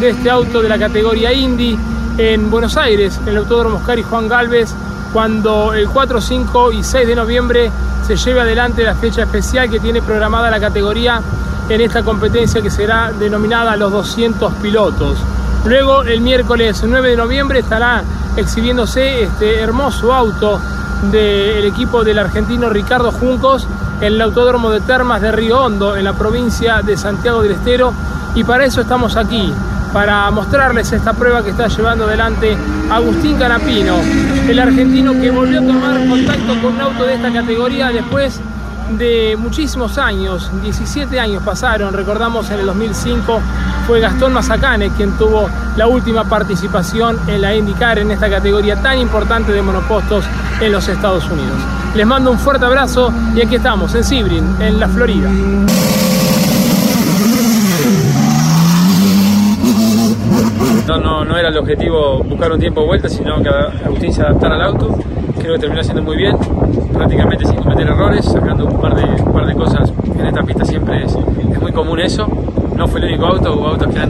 de 0.01 0.11
este 0.11 0.29
auto 0.29 0.61
de 0.61 0.69
la 0.69 0.79
categoría 0.79 1.33
Indy 1.33 1.79
en 2.19 2.51
Buenos 2.51 2.77
Aires, 2.77 3.19
en 3.23 3.29
el 3.29 3.37
Autódromo 3.39 3.77
Oscar 3.77 3.99
y 3.99 4.03
Juan 4.03 4.29
Galvez, 4.29 4.75
cuando 5.13 5.73
el 5.73 5.89
4, 5.89 6.21
5 6.21 6.73
y 6.73 6.83
6 6.83 7.07
de 7.07 7.15
noviembre 7.15 7.71
se 8.07 8.17
lleve 8.17 8.41
adelante 8.41 8.85
la 8.85 8.95
fecha 8.95 9.23
especial 9.23 9.71
que 9.71 9.81
tiene 9.81 10.03
programada 10.03 10.51
la 10.51 10.61
categoría 10.61 11.21
en 11.69 11.81
esta 11.81 12.03
competencia 12.03 12.63
que 12.63 12.71
será 12.71 13.13
denominada 13.13 13.77
los 13.77 13.91
200 13.93 14.55
pilotos. 14.55 15.19
Luego 15.65 16.03
el 16.03 16.21
miércoles 16.21 16.83
9 16.87 17.11
de 17.11 17.17
noviembre 17.17 17.59
estará 17.59 18.05
exhibiéndose 18.37 19.25
este 19.25 19.61
hermoso 19.61 20.13
auto 20.13 20.61
del 21.11 21.65
equipo 21.65 22.05
del 22.05 22.19
argentino 22.19 22.71
Ricardo 22.71 23.11
Juncos 23.13 23.67
en 24.01 24.13
el 24.15 24.21
Autódromo 24.21 24.71
de 24.71 24.81
Termas 24.81 25.21
de 25.21 25.33
Río 25.33 25.63
Hondo, 25.63 25.97
en 25.97 26.05
la 26.05 26.13
provincia 26.13 26.83
de 26.83 26.97
Santiago 26.97 27.43
del 27.43 27.53
Estero. 27.53 27.93
Y 28.35 28.45
para 28.45 28.65
eso 28.65 28.81
estamos 28.81 29.17
aquí, 29.17 29.53
para 29.93 30.31
mostrarles 30.31 30.93
esta 30.93 31.13
prueba 31.13 31.43
que 31.43 31.51
está 31.51 31.69
llevando 31.69 32.05
adelante 32.05 32.57
Agustín 32.91 33.37
Canapino, 33.39 33.97
el 34.49 34.59
argentino 34.59 35.13
que 35.13 35.31
volvió 35.31 35.61
a 35.61 35.67
tomar 35.67 36.07
contacto 36.09 36.61
con 36.63 36.75
un 36.75 36.81
auto 36.81 37.05
de 37.05 37.15
esta 37.15 37.33
categoría 37.33 37.89
después 37.89 38.41
de 38.99 39.37
muchísimos 39.39 39.99
años, 39.99 40.51
17 40.63 41.19
años 41.19 41.43
pasaron, 41.43 41.93
recordamos 41.93 42.51
en 42.51 42.61
el 42.61 42.67
2005 42.67 43.41
fue 43.87 44.01
Gastón 44.01 44.33
Mazacane 44.33 44.91
quien 44.91 45.17
tuvo 45.17 45.49
la 45.77 45.87
última 45.87 46.25
participación 46.25 47.19
en 47.29 47.41
la 47.41 47.55
IndyCar 47.55 47.99
en 47.99 48.11
esta 48.11 48.29
categoría 48.29 48.81
tan 48.83 48.99
importante 48.99 49.53
de 49.53 49.63
monopostos 49.63 50.25
en 50.61 50.73
los 50.73 50.89
Estados 50.89 51.25
Unidos. 51.29 51.59
Les 51.95 52.07
mando 52.07 52.31
un 52.31 52.39
fuerte 52.39 52.65
abrazo 52.65 53.13
y 53.35 53.41
aquí 53.41 53.57
estamos 53.57 53.95
en 53.95 54.05
Sebring, 54.05 54.57
en 54.61 54.81
la 54.81 54.89
Florida. 54.89 55.31
No, 60.87 60.99
no, 60.99 61.25
no 61.25 61.37
era 61.37 61.49
el 61.49 61.57
objetivo 61.57 62.23
buscar 62.23 62.53
un 62.53 62.61
tiempo 62.61 62.83
de 62.83 62.87
vuelta, 62.87 63.09
sino 63.09 63.43
que 63.43 63.49
Agustín 63.49 64.13
se 64.13 64.23
adaptara 64.23 64.55
al 64.55 64.63
auto. 64.63 64.97
Creo 65.37 65.55
que 65.55 65.59
terminó 65.59 65.81
haciendo 65.81 66.03
muy 66.03 66.17
bien, 66.17 66.37
prácticamente 66.93 67.45
sin 67.45 67.57
cometer 67.57 67.89
errores, 67.89 68.25
sacando 68.25 68.67
un 68.67 68.81
par 68.81 68.95
de, 68.95 69.05
un 69.21 69.33
par 69.33 69.47
de 69.47 69.55
cosas. 69.55 69.93
En 70.17 70.27
esta 70.27 70.45
pista 70.45 70.65
siempre 70.65 71.03
es, 71.03 71.17
es 71.53 71.61
muy 71.61 71.73
común 71.73 71.99
eso. 71.99 72.29
No 72.77 72.87
fue 72.87 73.01
el 73.01 73.07
único 73.07 73.27
auto, 73.27 73.57
hubo 73.57 73.67
autos 73.67 73.93
que 73.93 73.99
han 73.99 74.09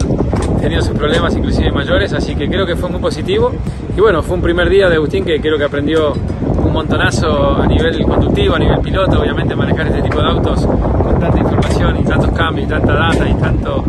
tenido 0.61 0.83
sus 0.83 0.97
problemas, 0.99 1.35
inclusive 1.35 1.73
mayores, 1.73 2.13
así 2.13 2.37
que 2.37 2.47
creo 2.47 2.67
que 2.67 2.77
fue 2.77 2.91
muy 2.91 3.01
positivo. 3.01 3.53
Y 3.97 4.01
bueno, 4.01 4.23
fue 4.23 4.37
un 4.37 4.43
primer 4.43 4.69
día 4.69 4.91
de 4.91 4.97
Agustín 4.97 5.25
que 5.25 5.41
creo 5.41 5.57
que 5.57 5.65
aprendió 5.65 6.13
un 6.13 6.73
montonazo 6.75 7.57
a 7.63 7.67
nivel 7.67 8.03
conductivo, 8.05 8.55
a 8.55 8.59
nivel 8.59 8.81
piloto, 8.81 9.21
obviamente 9.21 9.57
manejar 9.57 9.87
este 9.87 10.03
tipo 10.03 10.21
de 10.21 10.29
autos 10.29 10.67
con 10.67 11.19
tanta 11.19 11.39
información 11.39 11.97
y 12.01 12.05
tantos 12.05 12.31
cambios 12.33 12.67
y 12.67 12.71
tanta 12.71 12.93
data 12.93 13.27
y 13.27 13.35
tanto 13.35 13.83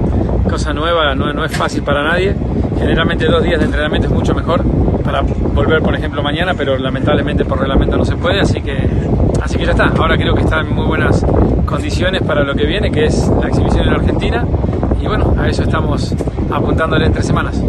cosa 0.49 0.73
nueva 0.73 1.13
no, 1.13 1.33
no 1.33 1.43
es 1.43 1.51
fácil 1.51 1.83
para 1.83 2.01
nadie. 2.03 2.33
Generalmente 2.79 3.25
dos 3.25 3.43
días 3.43 3.59
de 3.59 3.65
entrenamiento 3.65 4.07
es 4.07 4.13
mucho 4.13 4.33
mejor 4.33 4.63
para 5.03 5.21
volver, 5.21 5.81
por 5.81 5.95
ejemplo, 5.95 6.21
mañana, 6.21 6.53
pero 6.53 6.77
lamentablemente 6.77 7.45
por 7.45 7.59
reglamento 7.59 7.97
no 7.97 8.05
se 8.05 8.15
puede, 8.15 8.41
así 8.41 8.61
que, 8.61 8.77
así 9.41 9.57
que 9.57 9.65
ya 9.65 9.71
está. 9.71 9.85
Ahora 9.97 10.17
creo 10.17 10.35
que 10.35 10.41
está 10.41 10.59
en 10.59 10.73
muy 10.73 10.85
buenas 10.85 11.25
condiciones 11.65 12.21
para 12.21 12.43
lo 12.43 12.53
que 12.55 12.65
viene, 12.65 12.91
que 12.91 13.05
es 13.05 13.31
la 13.41 13.47
exhibición 13.47 13.87
en 13.87 13.93
Argentina. 13.93 14.45
Y 15.01 15.07
bueno, 15.07 15.33
a 15.39 15.47
eso 15.47 15.63
estamos 15.63 16.13
apuntándole 16.51 17.05
en 17.05 17.13
tres 17.13 17.25
semanas. 17.25 17.61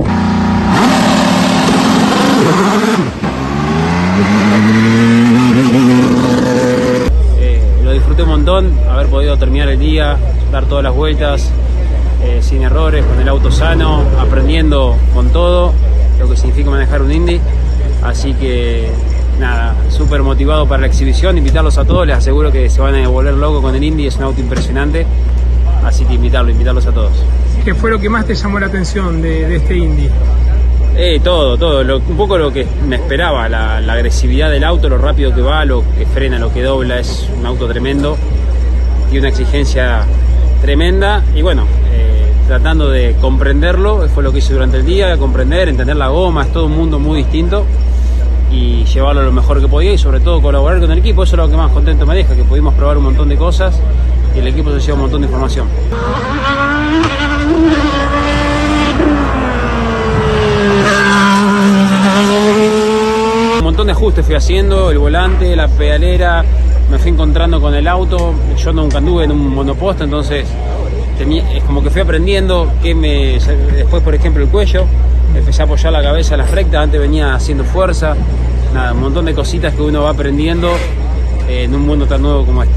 Eh, 7.41 7.61
lo 7.85 7.93
disfruté 7.93 8.23
un 8.23 8.29
montón, 8.29 8.73
haber 8.91 9.07
podido 9.09 9.37
terminar 9.37 9.69
el 9.69 9.79
día, 9.79 10.17
dar 10.51 10.65
todas 10.65 10.85
las 10.85 10.95
vueltas, 10.95 11.53
eh, 12.29 12.43
sin 12.43 12.63
errores, 12.63 13.05
con 13.05 13.21
el 13.21 13.29
auto 13.29 13.51
sano, 13.51 14.03
aprendiendo 14.21 14.97
con 15.15 15.31
todo 15.31 15.73
lo 16.19 16.29
que 16.29 16.37
significa 16.37 16.71
manejar 16.71 17.03
un 17.03 17.11
Indy. 17.13 17.41
Así 18.03 18.35
que 18.35 18.89
nada, 19.41 19.75
súper 19.91 20.23
motivado 20.23 20.67
para 20.67 20.83
la 20.83 20.87
exhibición, 20.87 21.39
invitarlos 21.39 21.79
a 21.79 21.85
todos, 21.85 22.07
les 22.07 22.17
aseguro 22.17 22.51
que 22.53 22.69
se 22.71 22.81
van 22.81 22.95
a 22.95 23.09
volver 23.09 23.35
locos 23.35 23.61
con 23.63 23.75
el 23.75 23.83
Indy, 23.83 24.07
es 24.07 24.17
un 24.17 24.25
auto 24.25 24.41
impresionante. 24.41 25.07
Así 25.85 26.05
que 26.05 26.15
invitarlos, 26.15 26.53
invitarlos 26.53 26.87
a 26.87 26.93
todos. 26.93 27.13
¿Qué 27.65 27.75
fue 27.75 27.91
lo 27.91 28.01
que 28.01 28.09
más 28.09 28.25
te 28.27 28.35
llamó 28.35 28.59
la 28.59 28.67
atención 28.67 29.23
de, 29.23 29.47
de 29.47 29.57
este 29.57 29.77
Indy? 29.77 30.09
Eh, 30.97 31.21
todo, 31.23 31.57
todo, 31.57 31.85
lo- 31.85 31.99
un 31.99 32.17
poco 32.17 32.37
lo 32.37 32.53
que 32.53 32.67
me 32.89 32.97
esperaba, 32.97 33.49
la, 33.49 33.81
la 33.81 33.93
agresividad 33.93 34.51
del 34.51 34.65
auto, 34.65 34.89
lo 34.89 34.99
rápido 34.99 35.33
que 35.35 35.41
va, 35.41 35.65
lo 35.65 35.85
que 35.97 36.05
frena, 36.07 36.39
lo 36.41 36.53
que 36.53 36.63
dobla, 36.63 36.99
es 36.99 37.29
un 37.39 37.47
auto 37.47 37.69
tremendo 37.69 38.17
y 39.13 39.19
una 39.19 39.29
exigencia 39.29 40.01
tremenda 40.61 41.23
y 41.37 41.43
bueno, 41.43 41.63
eh, 41.93 42.18
tratando 42.49 42.89
de 42.89 43.15
comprenderlo, 43.21 44.09
fue 44.09 44.23
lo 44.23 44.33
que 44.33 44.39
hice 44.39 44.55
durante 44.55 44.79
el 44.79 44.87
día, 44.87 45.19
comprender, 45.19 45.69
entender 45.69 45.97
la 45.97 46.09
goma, 46.09 46.45
es 46.45 46.51
todo 46.51 46.65
un 46.65 46.75
mundo 46.75 46.99
muy 46.99 47.19
distinto 47.19 47.67
y 48.51 48.87
llevarlo 48.87 49.23
lo 49.23 49.33
mejor 49.33 49.61
que 49.61 49.69
podía 49.69 49.93
y 49.93 49.99
sobre 49.99 50.21
todo 50.21 50.41
colaborar 50.41 50.81
con 50.81 50.91
el 50.91 50.99
equipo, 50.99 51.25
eso 51.25 51.37
es 51.37 51.43
lo 51.43 51.51
que 51.51 51.59
más 51.59 51.71
contento 51.73 52.07
me 52.07 52.15
deja, 52.15 52.35
que 52.35 52.45
pudimos 52.45 52.73
probar 52.73 52.97
un 52.97 53.05
montón 53.05 53.29
de 53.29 53.37
cosas 53.37 53.79
y 54.35 54.39
el 54.39 54.47
equipo 54.47 54.73
se 54.73 54.81
lleva 54.81 54.95
un 54.95 55.01
montón 55.03 55.21
de 55.21 55.27
información. 55.27 55.69
Un 63.59 63.65
montón 63.65 63.87
de 63.89 63.93
ajustes 63.93 64.25
fui 64.25 64.37
haciendo, 64.37 64.91
el 64.91 64.97
volante, 64.97 65.55
la 65.55 65.69
pedalera, 65.69 66.43
me 66.91 66.99
fui 66.99 67.11
encontrando 67.11 67.61
con 67.61 67.75
el 67.75 67.87
auto, 67.87 68.33
yo 68.57 68.73
nunca 68.73 68.97
anduve 68.97 69.25
en 69.25 69.33
un 69.33 69.55
monoposto, 69.55 70.05
entonces 70.05 70.47
tenía- 71.19 71.53
es 71.53 71.63
como 71.65 71.83
que 71.83 71.91
fui 71.91 72.01
aprendiendo 72.01 72.71
que 72.83 72.95
me, 72.95 73.39
después 73.77 74.03
por 74.03 74.15
ejemplo 74.15 74.43
el 74.43 74.49
cuello, 74.49 74.85
empecé 75.37 75.63
a 75.63 75.65
apoyar 75.67 75.93
la 75.93 76.03
cabeza 76.03 76.35
a 76.35 76.39
las 76.39 76.51
rectas, 76.51 76.85
antes 76.85 77.01
venía 77.01 77.35
haciendo 77.35 77.65
fuerza, 77.65 78.15
nada, 78.73 78.93
un 78.93 79.01
montón 79.01 79.25
de 79.27 79.35
cositas 79.35 79.75
que 79.75 79.83
uno 79.83 80.03
va 80.05 80.11
aprendiendo 80.11 80.71
eh, 81.49 81.65
en 81.65 81.75
un 81.75 81.87
mundo 81.87 82.07
tan 82.07 82.23
nuevo 82.23 82.45
como 82.47 82.63
este. 82.63 82.75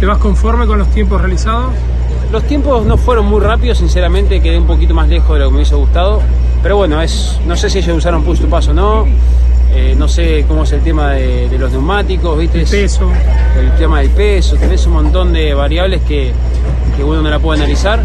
¿Te 0.00 0.06
vas 0.06 0.18
conforme 0.18 0.66
con 0.66 0.78
los 0.78 0.88
tiempos 0.88 1.20
realizados? 1.20 1.72
Los 2.30 2.44
tiempos 2.44 2.84
no 2.84 2.96
fueron 2.98 3.26
muy 3.26 3.40
rápidos, 3.40 3.78
sinceramente 3.78 4.40
quedé 4.40 4.58
un 4.58 4.66
poquito 4.66 4.94
más 4.94 5.08
lejos 5.08 5.32
de 5.34 5.38
lo 5.40 5.46
que 5.46 5.50
me 5.50 5.56
hubiese 5.56 5.74
gustado. 5.74 6.20
Pero 6.62 6.76
bueno, 6.76 7.00
es, 7.00 7.38
no 7.46 7.56
sé 7.56 7.70
si 7.70 7.78
ellos 7.78 7.96
usaron 7.96 8.22
push 8.22 8.40
to 8.40 8.48
pass 8.48 8.68
o 8.68 8.74
no. 8.74 9.06
Eh, 9.72 9.94
no 9.96 10.08
sé 10.08 10.44
cómo 10.48 10.64
es 10.64 10.72
el 10.72 10.80
tema 10.80 11.12
de, 11.12 11.48
de 11.48 11.58
los 11.58 11.70
neumáticos, 11.70 12.38
¿viste? 12.38 12.60
El 12.60 12.66
peso. 12.66 13.10
El 13.58 13.72
tema 13.76 14.00
del 14.00 14.10
peso, 14.10 14.56
tenés 14.56 14.86
un 14.86 14.92
montón 14.94 15.32
de 15.32 15.54
variables 15.54 16.02
que, 16.02 16.32
que 16.96 17.04
uno 17.04 17.22
no 17.22 17.30
la 17.30 17.38
puede 17.38 17.60
analizar. 17.60 18.02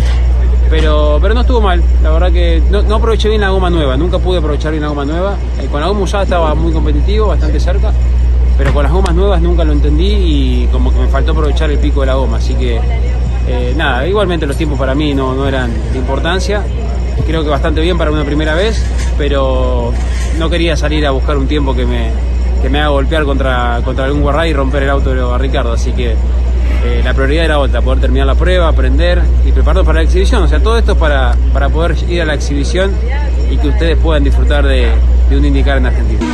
Pero, 0.69 1.19
pero 1.21 1.35
no 1.35 1.41
estuvo 1.41 1.61
mal, 1.61 1.83
la 2.01 2.09
verdad 2.09 2.31
que 2.31 2.63
no, 2.71 2.81
no 2.81 2.95
aproveché 2.95 3.29
bien 3.29 3.41
la 3.41 3.49
goma 3.49 3.69
nueva, 3.69 3.95
nunca 3.95 4.17
pude 4.17 4.39
aprovechar 4.39 4.71
bien 4.71 4.81
la 4.81 4.89
goma 4.89 5.05
nueva. 5.05 5.35
Eh, 5.61 5.67
con 5.71 5.79
la 5.79 5.87
goma 5.87 5.99
usada 6.01 6.23
estaba 6.23 6.55
muy 6.55 6.71
competitivo, 6.71 7.27
bastante 7.27 7.59
cerca, 7.59 7.91
pero 8.57 8.73
con 8.73 8.81
las 8.81 8.91
gomas 8.91 9.13
nuevas 9.13 9.39
nunca 9.39 9.63
lo 9.63 9.71
entendí 9.71 10.07
y 10.07 10.69
como 10.71 10.91
que 10.91 10.97
me 10.97 11.07
faltó 11.09 11.33
aprovechar 11.33 11.69
el 11.69 11.77
pico 11.77 11.99
de 11.99 12.07
la 12.07 12.15
goma, 12.15 12.37
así 12.37 12.55
que 12.55 12.79
eh, 13.47 13.73
nada, 13.77 14.07
igualmente 14.07 14.47
los 14.47 14.57
tiempos 14.57 14.79
para 14.79 14.95
mí 14.95 15.13
no, 15.13 15.35
no 15.35 15.47
eran 15.47 15.71
de 15.91 15.99
importancia. 15.99 16.63
Creo 17.27 17.43
que 17.43 17.49
bastante 17.49 17.79
bien 17.79 17.95
para 17.97 18.09
una 18.09 18.23
primera 18.23 18.55
vez, 18.55 18.83
pero 19.15 19.93
no 20.37 20.49
quería 20.49 20.75
salir 20.77 21.05
a 21.05 21.11
buscar 21.11 21.37
un 21.37 21.47
tiempo 21.47 21.75
que 21.75 21.85
me, 21.85 22.11
que 22.61 22.69
me 22.69 22.79
haga 22.79 22.89
golpear 22.89 23.23
contra, 23.23 23.81
contra 23.83 24.05
algún 24.05 24.21
guarray 24.21 24.51
y 24.51 24.53
romper 24.53 24.83
el 24.83 24.89
auto 24.89 25.13
de 25.13 25.37
Ricardo. 25.37 25.73
Así 25.73 25.91
que 25.91 26.11
eh, 26.11 27.01
la 27.03 27.13
prioridad 27.13 27.45
era 27.45 27.59
otra, 27.59 27.81
poder 27.81 28.01
terminar 28.01 28.27
la 28.27 28.35
prueba, 28.35 28.67
aprender 28.67 29.21
y 29.45 29.51
prepararnos 29.51 29.85
para 29.85 29.99
la 29.99 30.03
exhibición. 30.03 30.43
O 30.43 30.47
sea, 30.47 30.59
todo 30.59 30.77
esto 30.77 30.93
es 30.93 30.97
para, 30.97 31.35
para 31.51 31.69
poder 31.69 31.95
ir 32.09 32.21
a 32.21 32.25
la 32.25 32.33
exhibición 32.33 32.91
y 33.49 33.57
que 33.57 33.67
ustedes 33.67 33.97
puedan 33.97 34.23
disfrutar 34.23 34.65
de, 34.65 34.91
de 35.29 35.37
un 35.37 35.45
indicar 35.45 35.77
en 35.77 35.85
Argentina. 35.85 36.25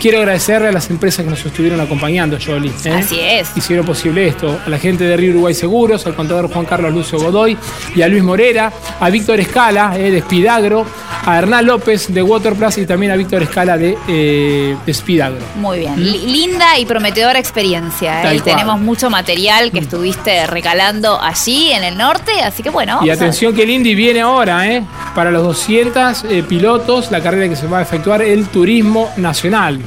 Quiero 0.00 0.20
agradecerle 0.20 0.68
a 0.68 0.72
las 0.72 0.88
empresas 0.88 1.26
que 1.26 1.30
nos 1.30 1.44
estuvieron 1.44 1.78
acompañando, 1.78 2.38
Jolly. 2.42 2.72
¿eh? 2.86 2.90
Así 2.90 3.20
es. 3.20 3.54
Hicieron 3.54 3.84
posible 3.84 4.26
esto. 4.26 4.58
A 4.64 4.70
la 4.70 4.78
gente 4.78 5.04
de 5.04 5.14
Río 5.14 5.32
Uruguay 5.32 5.52
Seguros, 5.52 6.06
al 6.06 6.14
contador 6.14 6.50
Juan 6.50 6.64
Carlos 6.64 6.94
Lucio 6.94 7.18
Godoy 7.18 7.54
y 7.94 8.00
a 8.00 8.08
Luis 8.08 8.22
Morera, 8.22 8.72
a 8.98 9.10
Víctor 9.10 9.40
Escala 9.40 9.98
eh, 9.98 10.10
de 10.10 10.22
Spidagro, 10.22 10.86
a 11.24 11.38
Hernán 11.38 11.66
López 11.66 12.12
de 12.12 12.22
Waterplus 12.22 12.78
y 12.78 12.86
también 12.86 13.12
a 13.12 13.16
Víctor 13.16 13.42
Escala 13.42 13.76
de, 13.76 13.96
eh, 14.08 14.76
de 14.86 14.94
Spidagro. 14.94 15.40
Muy 15.56 15.80
bien. 15.80 16.02
Li- 16.02 16.26
Linda 16.26 16.78
y 16.78 16.86
prometedora 16.86 17.38
experiencia. 17.38 18.22
¿eh? 18.22 18.36
Y 18.36 18.40
cual. 18.40 18.54
tenemos 18.56 18.80
mucho 18.80 19.10
material 19.10 19.70
que 19.70 19.80
estuviste 19.80 20.46
recalando 20.46 21.20
allí 21.20 21.72
en 21.72 21.84
el 21.84 21.96
norte, 21.98 22.32
así 22.42 22.62
que 22.62 22.70
bueno. 22.70 23.00
Y 23.04 23.10
atención 23.10 23.54
que 23.54 23.62
el 23.64 23.70
Indy 23.70 23.94
viene 23.94 24.20
ahora, 24.20 24.66
¿eh? 24.70 24.82
Para 25.14 25.30
los 25.30 25.42
200 25.42 26.24
eh, 26.24 26.42
pilotos, 26.48 27.10
la 27.10 27.20
carrera 27.20 27.48
que 27.48 27.56
se 27.56 27.66
va 27.66 27.78
a 27.78 27.82
efectuar 27.82 28.22
el 28.22 28.46
Turismo 28.48 29.10
Nacional. 29.16 29.80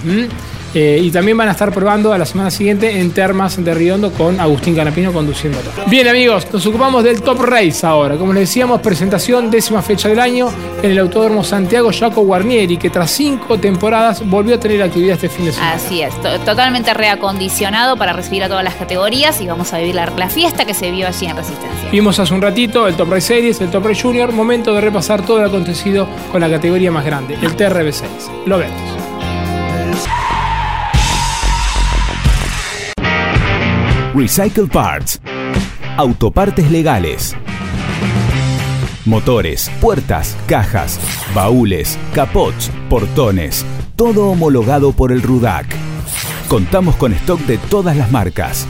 Eh, 0.73 0.99
y 1.03 1.11
también 1.11 1.37
van 1.37 1.47
a 1.49 1.51
estar 1.51 1.71
probando 1.71 2.13
a 2.13 2.17
la 2.17 2.25
semana 2.25 2.49
siguiente 2.49 2.99
en 2.99 3.11
Termas 3.11 3.63
de 3.63 3.73
Riondo 3.75 4.11
con 4.11 4.39
Agustín 4.39 4.75
Canapino 4.75 5.13
conduciéndolo. 5.13 5.69
Bien 5.87 6.07
amigos, 6.07 6.47
nos 6.51 6.65
ocupamos 6.65 7.03
del 7.03 7.21
Top 7.21 7.39
Race 7.41 7.85
ahora. 7.85 8.15
Como 8.15 8.33
les 8.33 8.49
decíamos, 8.49 8.81
presentación 8.81 9.51
décima 9.51 9.81
fecha 9.83 10.09
del 10.09 10.19
año 10.19 10.49
en 10.81 10.91
el 10.91 10.97
Autódromo 10.99 11.43
Santiago 11.43 11.91
Jaco 11.97 12.21
Guarnieri, 12.21 12.77
que 12.77 12.89
tras 12.89 13.11
cinco 13.11 13.59
temporadas 13.59 14.27
volvió 14.27 14.55
a 14.55 14.59
tener 14.59 14.81
actividad 14.81 15.13
este 15.15 15.29
fin 15.29 15.45
de 15.45 15.51
semana. 15.51 15.73
Así 15.73 16.01
es, 16.01 16.13
to- 16.21 16.39
totalmente 16.39 16.93
reacondicionado 16.93 17.95
para 17.95 18.13
recibir 18.13 18.43
a 18.43 18.47
todas 18.47 18.63
las 18.63 18.75
categorías 18.75 19.39
y 19.41 19.47
vamos 19.47 19.73
a 19.73 19.77
vivir 19.77 19.95
la, 19.95 20.07
la 20.17 20.29
fiesta 20.29 20.65
que 20.65 20.73
se 20.73 20.89
vio 20.91 21.07
allí 21.07 21.27
en 21.27 21.35
Resistencia. 21.37 21.89
Vimos 21.91 22.17
hace 22.19 22.33
un 22.33 22.41
ratito 22.41 22.87
el 22.87 22.95
Top 22.95 23.09
Race 23.11 23.27
Series, 23.27 23.61
el 23.61 23.69
Top 23.69 23.85
Race 23.85 24.01
Junior, 24.01 24.31
momento 24.31 24.73
de 24.73 24.81
repasar 24.81 25.23
todo 25.23 25.39
lo 25.39 25.45
acontecido 25.47 26.07
con 26.31 26.41
la 26.41 26.49
categoría 26.49 26.91
más 26.91 27.05
grande, 27.05 27.35
el 27.41 27.55
TRB6. 27.55 28.03
Lo 28.47 28.57
vemos. 28.57 29.02
Recycle 34.15 34.67
Parts. 34.67 35.19
Autopartes 35.97 36.69
legales. 36.69 37.35
Motores, 39.05 39.71
puertas, 39.81 40.37
cajas, 40.45 40.99
baúles, 41.33 41.97
capots, 42.13 42.69
portones. 42.91 43.65
Todo 43.95 44.29
homologado 44.29 44.91
por 44.91 45.11
el 45.11 45.23
RUDAC. 45.23 45.65
Contamos 46.47 46.95
con 46.95 47.11
stock 47.13 47.39
de 47.41 47.57
todas 47.57 47.97
las 47.97 48.11
marcas. 48.11 48.67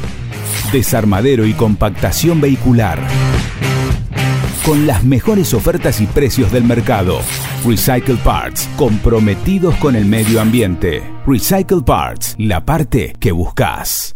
Desarmadero 0.72 1.46
y 1.46 1.54
compactación 1.54 2.40
vehicular. 2.40 3.06
Con 4.66 4.88
las 4.88 5.04
mejores 5.04 5.54
ofertas 5.54 6.00
y 6.00 6.06
precios 6.06 6.54
del 6.54 6.64
mercado. 6.64 7.20
Recycle 7.66 8.16
Parts, 8.24 8.70
comprometidos 8.78 9.76
con 9.76 9.98
el 9.98 10.06
medio 10.06 10.40
ambiente. 10.40 11.04
Recycle 11.28 11.82
Parts, 11.82 12.36
la 12.38 12.64
parte 12.64 13.14
que 13.20 13.34
buscas. 13.34 14.16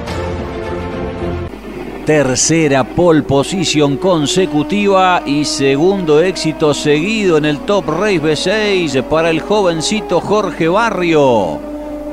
Tercera 2.05 2.83
pole 2.83 3.21
position 3.21 3.95
consecutiva 3.97 5.21
y 5.23 5.45
segundo 5.45 6.19
éxito 6.19 6.73
seguido 6.73 7.37
en 7.37 7.45
el 7.45 7.59
Top 7.59 7.87
Race 7.89 8.19
B6 8.19 9.03
para 9.03 9.29
el 9.29 9.39
jovencito 9.39 10.19
Jorge 10.19 10.67
Barrio, 10.67 11.59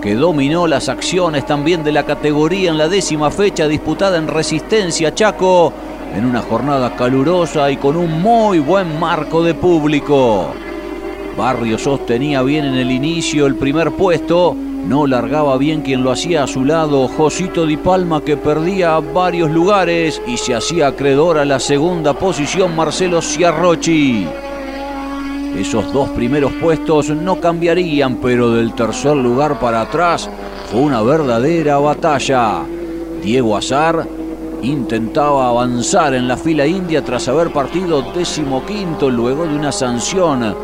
que 0.03 0.15
dominó 0.15 0.67
las 0.67 0.91
acciones 0.91 1.47
también 1.47 1.85
de 1.85 1.93
la 1.93 2.05
categoría 2.05 2.69
en 2.69 2.77
la 2.77 2.87
décima 2.87 3.31
fecha 3.31 3.67
disputada 3.67 4.19
en 4.19 4.29
Resistencia 4.29 5.15
Chaco, 5.15 5.73
en 6.15 6.27
una 6.27 6.43
jornada 6.43 6.95
calurosa 6.95 7.71
y 7.71 7.79
con 7.79 7.97
un 7.97 8.21
muy 8.21 8.59
buen 8.59 9.01
marco 9.01 9.43
de 9.43 9.55
público. 9.55 10.49
Barrio 11.35 11.79
sostenía 11.79 12.43
bien 12.43 12.67
en 12.67 12.75
el 12.75 12.91
inicio 12.91 13.47
el 13.47 13.55
primer 13.55 13.93
puesto, 13.93 14.55
no 14.87 15.07
largaba 15.07 15.57
bien 15.59 15.83
quien 15.83 16.03
lo 16.03 16.11
hacía 16.11 16.45
a 16.45 16.47
su 16.47 16.65
lado, 16.65 17.09
Josito 17.09 17.67
Di 17.67 17.77
Palma 17.77 18.23
que 18.23 18.37
perdía 18.37 18.99
varios 19.01 19.51
lugares 19.51 20.23
y 20.27 20.37
se 20.37 20.55
hacía 20.55 20.89
acreedor 20.89 21.39
a 21.39 21.45
la 21.45 21.61
segunda 21.61 22.15
posición 22.15 22.75
Marcelo 22.75 23.21
Ciarrochi. 23.21 24.27
Esos 25.57 25.93
dos 25.93 26.09
primeros 26.11 26.53
puestos 26.53 27.11
no 27.11 27.41
cambiarían, 27.41 28.17
pero 28.17 28.53
del 28.53 28.75
tercer 28.75 29.17
lugar 29.17 29.59
para 29.59 29.83
atrás 29.83 30.31
fue 30.71 30.81
una 30.81 31.03
verdadera 31.03 31.79
batalla. 31.79 32.63
Diego 33.23 33.57
Azar 33.57 34.07
intentaba 34.63 35.49
avanzar 35.49 36.15
en 36.15 36.29
la 36.29 36.37
fila 36.37 36.67
india 36.67 37.05
tras 37.05 37.29
haber 37.29 37.53
partido 37.53 38.03
decimoquinto 38.15 39.11
luego 39.11 39.47
de 39.47 39.55
una 39.55 39.73
sanción 39.73 40.55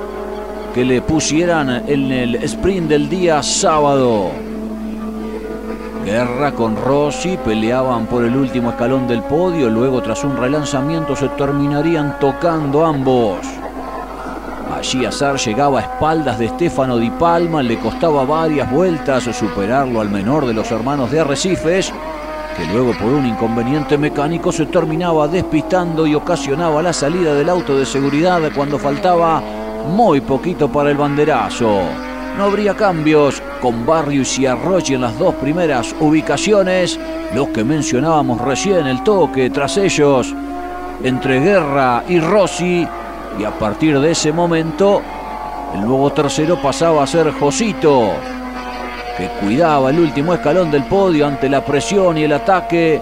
que 0.74 0.84
le 0.84 1.00
pusieran 1.02 1.84
en 1.86 2.10
el 2.10 2.34
sprint 2.34 2.88
del 2.88 3.08
día 3.08 3.44
sábado. 3.44 4.32
Guerra 6.04 6.50
con 6.50 6.76
Rossi 6.76 7.36
peleaban 7.36 8.06
por 8.06 8.24
el 8.24 8.34
último 8.34 8.70
escalón 8.70 9.06
del 9.06 9.22
podio, 9.22 9.70
luego 9.70 10.02
tras 10.02 10.24
un 10.24 10.36
relanzamiento 10.36 11.14
se 11.14 11.28
terminarían 11.28 12.18
tocando 12.18 12.84
ambos. 12.84 13.38
Allí 14.76 15.04
Azar 15.04 15.36
llegaba 15.36 15.78
a 15.78 15.82
espaldas 15.82 16.40
de 16.40 16.48
Stefano 16.48 16.98
Di 16.98 17.10
Palma, 17.10 17.62
le 17.62 17.78
costaba 17.78 18.24
varias 18.24 18.68
vueltas 18.68 19.22
superarlo 19.32 20.00
al 20.00 20.10
menor 20.10 20.44
de 20.44 20.54
los 20.54 20.72
hermanos 20.72 21.08
de 21.12 21.20
Arrecifes, 21.20 21.92
que 22.56 22.66
luego 22.66 22.92
por 22.98 23.12
un 23.12 23.26
inconveniente 23.26 23.96
mecánico 23.96 24.50
se 24.50 24.66
terminaba 24.66 25.28
despistando 25.28 26.04
y 26.04 26.16
ocasionaba 26.16 26.82
la 26.82 26.92
salida 26.92 27.32
del 27.32 27.48
auto 27.48 27.78
de 27.78 27.86
seguridad 27.86 28.40
cuando 28.54 28.78
faltaba 28.78 29.40
muy 29.86 30.20
poquito 30.20 30.70
para 30.70 30.90
el 30.90 30.96
banderazo. 30.96 31.80
No 32.36 32.44
habría 32.44 32.74
cambios 32.74 33.40
con 33.60 33.86
Barrio 33.86 34.22
y 34.22 34.24
Ciarrochi 34.24 34.94
en 34.94 35.02
las 35.02 35.18
dos 35.18 35.34
primeras 35.36 35.94
ubicaciones, 36.00 36.98
los 37.34 37.48
que 37.48 37.62
mencionábamos 37.62 38.40
recién, 38.40 38.86
el 38.86 39.02
toque 39.04 39.50
tras 39.50 39.76
ellos 39.76 40.34
entre 41.02 41.40
Guerra 41.40 42.04
y 42.08 42.18
Rossi, 42.20 42.86
y 43.38 43.44
a 43.44 43.50
partir 43.58 43.98
de 43.98 44.12
ese 44.12 44.32
momento 44.32 45.02
el 45.74 45.82
nuevo 45.82 46.10
tercero 46.12 46.60
pasaba 46.60 47.02
a 47.02 47.06
ser 47.06 47.32
Josito, 47.32 48.10
que 49.16 49.28
cuidaba 49.40 49.90
el 49.90 50.00
último 50.00 50.34
escalón 50.34 50.70
del 50.70 50.84
podio 50.84 51.26
ante 51.26 51.48
la 51.48 51.64
presión 51.64 52.18
y 52.18 52.24
el 52.24 52.32
ataque 52.32 53.00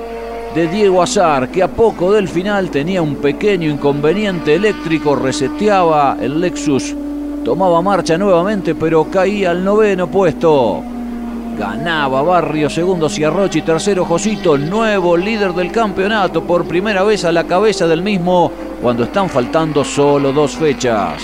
de 0.55 0.69
Diego 0.69 1.03
Azar, 1.03 1.49
que 1.49 1.63
a 1.63 1.69
poco 1.69 2.13
del 2.13 2.29
final 2.29 2.71
tenía 2.71 3.01
un 3.01 3.17
pequeño 3.17 3.71
inconveniente 3.71 4.55
eléctrico, 4.55 5.17
reseteaba 5.17 6.19
el 6.21 6.41
Lexus, 6.41 6.95
tomaba 7.45 7.81
marcha 7.81 8.19
nuevamente, 8.19 8.75
pero 8.75 9.05
caía 9.11 9.51
al 9.53 9.65
noveno 9.65 10.09
puesto. 10.09 10.83
Ganaba 11.59 12.23
Barrio, 12.23 12.69
segundo 12.69 13.09
Ciarrochi, 13.09 13.63
tercero 13.63 14.05
Josito, 14.05 14.59
nuevo 14.59 15.17
líder 15.17 15.53
del 15.55 15.71
campeonato, 15.71 16.43
por 16.43 16.67
primera 16.67 17.03
vez 17.03 17.25
a 17.25 17.33
la 17.33 17.45
cabeza 17.45 17.87
del 17.87 18.03
mismo, 18.03 18.51
cuando 18.83 19.05
están 19.05 19.29
faltando 19.29 19.85
solo 19.85 20.33
dos 20.33 20.57
fechas. 20.57 21.23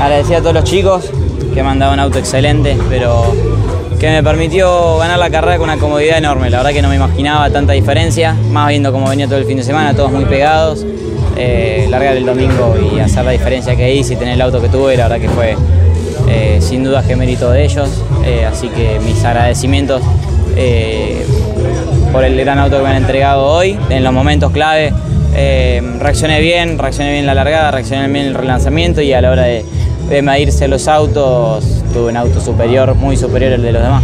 Agradecer 0.00 0.36
a 0.36 0.40
todos 0.40 0.54
los 0.54 0.64
chicos 0.64 1.10
que 1.54 1.62
me 1.62 1.68
han 1.70 1.78
dado 1.78 1.94
un 1.94 2.00
auto 2.00 2.18
excelente, 2.18 2.76
pero 2.88 3.32
que 4.04 4.10
me 4.10 4.22
permitió 4.22 4.98
ganar 4.98 5.18
la 5.18 5.30
carrera 5.30 5.56
con 5.56 5.70
una 5.70 5.78
comodidad 5.78 6.18
enorme. 6.18 6.50
La 6.50 6.58
verdad 6.58 6.72
que 6.72 6.82
no 6.82 6.90
me 6.90 6.96
imaginaba 6.96 7.48
tanta 7.48 7.72
diferencia, 7.72 8.34
más 8.50 8.68
viendo 8.68 8.92
cómo 8.92 9.08
venía 9.08 9.26
todo 9.26 9.38
el 9.38 9.46
fin 9.46 9.56
de 9.56 9.62
semana, 9.62 9.94
todos 9.94 10.12
muy 10.12 10.26
pegados. 10.26 10.84
Eh, 11.38 11.86
largar 11.88 12.14
el 12.14 12.26
domingo 12.26 12.76
y 12.94 13.00
hacer 13.00 13.24
la 13.24 13.30
diferencia 13.30 13.74
que 13.74 13.94
hice 13.94 14.12
y 14.12 14.16
tener 14.16 14.34
el 14.34 14.42
auto 14.42 14.60
que 14.60 14.68
tuve, 14.68 14.94
la 14.98 15.08
verdad 15.08 15.22
que 15.22 15.30
fue 15.30 15.56
eh, 16.28 16.58
sin 16.60 16.84
duda 16.84 17.02
que 17.02 17.16
mérito 17.16 17.50
de 17.50 17.64
ellos. 17.64 17.88
Eh, 18.26 18.44
así 18.44 18.68
que 18.68 19.00
mis 19.00 19.24
agradecimientos 19.24 20.02
eh, 20.54 21.24
por 22.12 22.24
el 22.24 22.38
gran 22.38 22.58
auto 22.58 22.76
que 22.76 22.82
me 22.82 22.90
han 22.90 22.96
entregado 22.96 23.46
hoy 23.46 23.78
en 23.88 24.04
los 24.04 24.12
momentos 24.12 24.52
clave. 24.52 24.92
Reaccioné 25.32 26.40
bien, 26.42 26.78
reaccioné 26.78 27.08
bien 27.08 27.20
en 27.20 27.26
la 27.26 27.34
largada, 27.34 27.70
reaccioné 27.70 28.06
bien 28.08 28.26
en 28.26 28.32
el 28.32 28.34
relanzamiento 28.34 29.00
y 29.00 29.14
a 29.14 29.22
la 29.22 29.30
hora 29.30 29.44
de, 29.44 29.64
de 30.10 30.20
medirse 30.20 30.68
los 30.68 30.88
autos 30.88 31.83
tuve 31.94 32.10
un 32.10 32.16
auto 32.16 32.40
superior, 32.40 32.92
muy 32.96 33.16
superior 33.16 33.52
al 33.52 33.62
de 33.62 33.72
los 33.72 33.80
demás. 33.80 34.02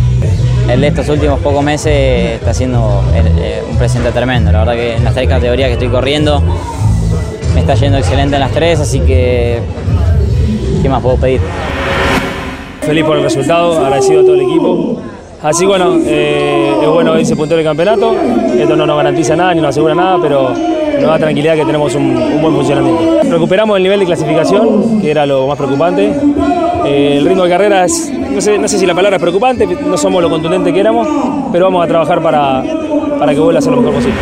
El 0.68 0.80
de 0.80 0.86
estos 0.86 1.09
últimos 1.09 1.41
pocos 1.41 1.62
meses 1.64 2.32
está 2.34 2.55
siendo 2.55 3.03
eh, 3.12 3.62
un 3.68 3.76
presente 3.76 4.12
tremendo. 4.12 4.53
La 4.53 4.61
verdad 4.61 4.74
que 4.74 4.95
en 4.95 5.03
las 5.03 5.12
tres 5.12 5.28
categorías 5.28 5.66
que 5.66 5.72
estoy 5.72 5.88
corriendo 5.88 6.41
me 7.53 7.61
está 7.61 7.74
yendo 7.74 7.99
excelente 7.99 8.36
en 8.36 8.41
las 8.41 8.53
tres, 8.53 8.78
así 8.78 9.01
que 9.01 9.61
¿qué 10.80 10.88
más 10.88 11.03
puedo 11.03 11.16
pedir? 11.16 11.41
Feliz 12.82 13.05
por 13.05 13.16
el 13.16 13.24
resultado, 13.24 13.84
agradecido 13.84 14.20
a 14.20 14.24
todo 14.24 14.34
el 14.36 14.43
equipo. 14.43 15.01
Así 15.43 15.66
bueno, 15.66 15.99
eh, 16.07 16.72
es 16.80 16.88
bueno 16.88 17.18
irse 17.18 17.34
puntero 17.34 17.57
del 17.57 17.66
campeonato. 17.66 18.14
Esto 18.57 18.76
no 18.76 18.86
nos 18.86 18.97
garantiza 18.97 19.34
nada 19.34 19.53
ni 19.53 19.61
nos 19.61 19.70
asegura 19.70 19.97
nada, 19.97 20.18
pero 20.22 20.51
nos 20.51 21.11
da 21.11 21.18
tranquilidad 21.18 21.57
que 21.57 21.64
tenemos 21.64 21.93
un 21.97 22.41
buen 22.41 22.55
funcionamiento. 22.55 23.22
Recuperamos 23.24 23.76
el 23.78 23.82
nivel 23.82 24.01
de 24.01 24.07
clasificación, 24.07 25.01
que 25.01 25.11
era 25.11 25.26
lo 25.26 25.49
más 25.49 25.57
preocupante. 25.57 26.12
Eh, 26.91 27.18
el 27.18 27.24
ritmo 27.24 27.45
de 27.45 27.51
carrera 27.51 27.84
es, 27.84 28.11
no 28.11 28.41
sé, 28.41 28.59
no 28.59 28.66
sé 28.66 28.76
si 28.76 28.84
la 28.84 28.97
palabra 28.97 29.16
es 29.16 29.20
preocupante, 29.20 29.64
no 29.64 29.97
somos 29.97 30.20
lo 30.20 30.28
contundente 30.28 30.72
que 30.72 30.80
éramos, 30.80 31.07
pero 31.53 31.66
vamos 31.66 31.84
a 31.84 31.86
trabajar 31.86 32.20
para, 32.20 32.64
para 33.16 33.32
que 33.32 33.38
vuelva 33.38 33.61
a 33.61 33.62
ser 33.62 33.70
lo 33.70 33.80
mejor 33.80 33.95
posible. 33.95 34.18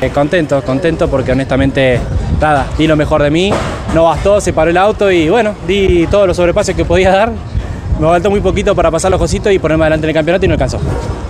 Eh, 0.00 0.10
contento, 0.10 0.60
contento 0.62 1.08
porque 1.08 1.30
honestamente 1.30 2.00
nada, 2.40 2.66
di 2.76 2.88
lo 2.88 2.96
mejor 2.96 3.22
de 3.22 3.30
mí, 3.30 3.52
no 3.94 4.02
bastó, 4.04 4.40
se 4.40 4.52
paró 4.52 4.70
el 4.70 4.76
auto 4.76 5.12
y 5.12 5.28
bueno, 5.28 5.54
di 5.64 6.08
todos 6.08 6.26
los 6.26 6.36
sobrepasos 6.36 6.74
que 6.74 6.84
podía 6.84 7.12
dar 7.12 7.30
me 7.98 8.06
faltó 8.08 8.30
muy 8.30 8.40
poquito 8.40 8.74
para 8.74 8.90
pasar 8.90 9.10
los 9.10 9.18
cositos 9.18 9.50
y 9.52 9.58
ponerme 9.58 9.84
adelante 9.84 10.04
en 10.06 10.10
el 10.10 10.14
campeonato 10.14 10.44
y 10.44 10.48
no 10.48 10.54
alcanzó. 10.54 10.78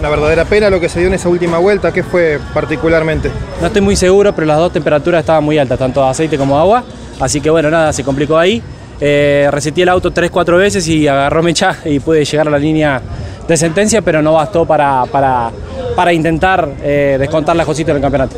Una 0.01 0.09
verdadera 0.09 0.45
pena 0.47 0.69
lo 0.69 0.81
que 0.81 0.89
se 0.89 0.99
dio 0.99 1.09
en 1.09 1.15
esa 1.15 1.29
última 1.29 1.59
vuelta, 1.59 1.93
¿qué 1.93 2.03
fue 2.03 2.41
particularmente? 2.53 3.31
No 3.61 3.69
estoy 3.69 3.83
muy 3.83 3.95
seguro, 3.95 4.35
pero 4.35 4.49
las 4.49 4.59
dos 4.59 4.73
temperaturas 4.73 5.21
estaban 5.21 5.45
muy 5.45 5.59
altas, 5.59 5.79
tanto 5.79 6.05
aceite 6.05 6.37
como 6.37 6.59
agua. 6.59 6.83
Así 7.21 7.41
que 7.41 7.51
bueno, 7.51 7.71
nada, 7.71 7.93
se 7.93 8.03
complicó 8.03 8.37
ahí. 8.37 8.63
Eh, 9.01 9.49
reseté 9.51 9.83
el 9.83 9.89
auto 9.89 10.13
3-4 10.13 10.57
veces 10.57 10.89
y 10.89 11.07
agarró 11.07 11.43
mecha 11.43 11.79
y 11.85 12.01
pude 12.01 12.25
llegar 12.25 12.49
a 12.49 12.51
la 12.51 12.59
línea 12.59 13.03
de 13.47 13.57
sentencia, 13.57 14.03
pero 14.03 14.23
no 14.23 14.33
bastó 14.33 14.65
para, 14.65 15.05
para, 15.07 15.51
para 15.95 16.13
intentar 16.13 16.69
eh, 16.83 17.17
descontar 17.19 17.57
las 17.57 17.67
cositas 17.67 17.95
del 17.95 18.03
campeonato. 18.03 18.37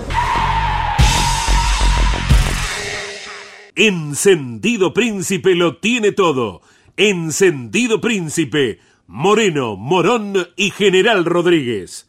Encendido 3.74 4.92
Príncipe 4.92 5.54
lo 5.54 5.76
tiene 5.76 6.10
todo. 6.10 6.62
Encendido 6.96 8.00
Príncipe, 8.00 8.80
Moreno, 9.06 9.76
Morón 9.76 10.48
y 10.56 10.70
General 10.70 11.24
Rodríguez. 11.24 12.08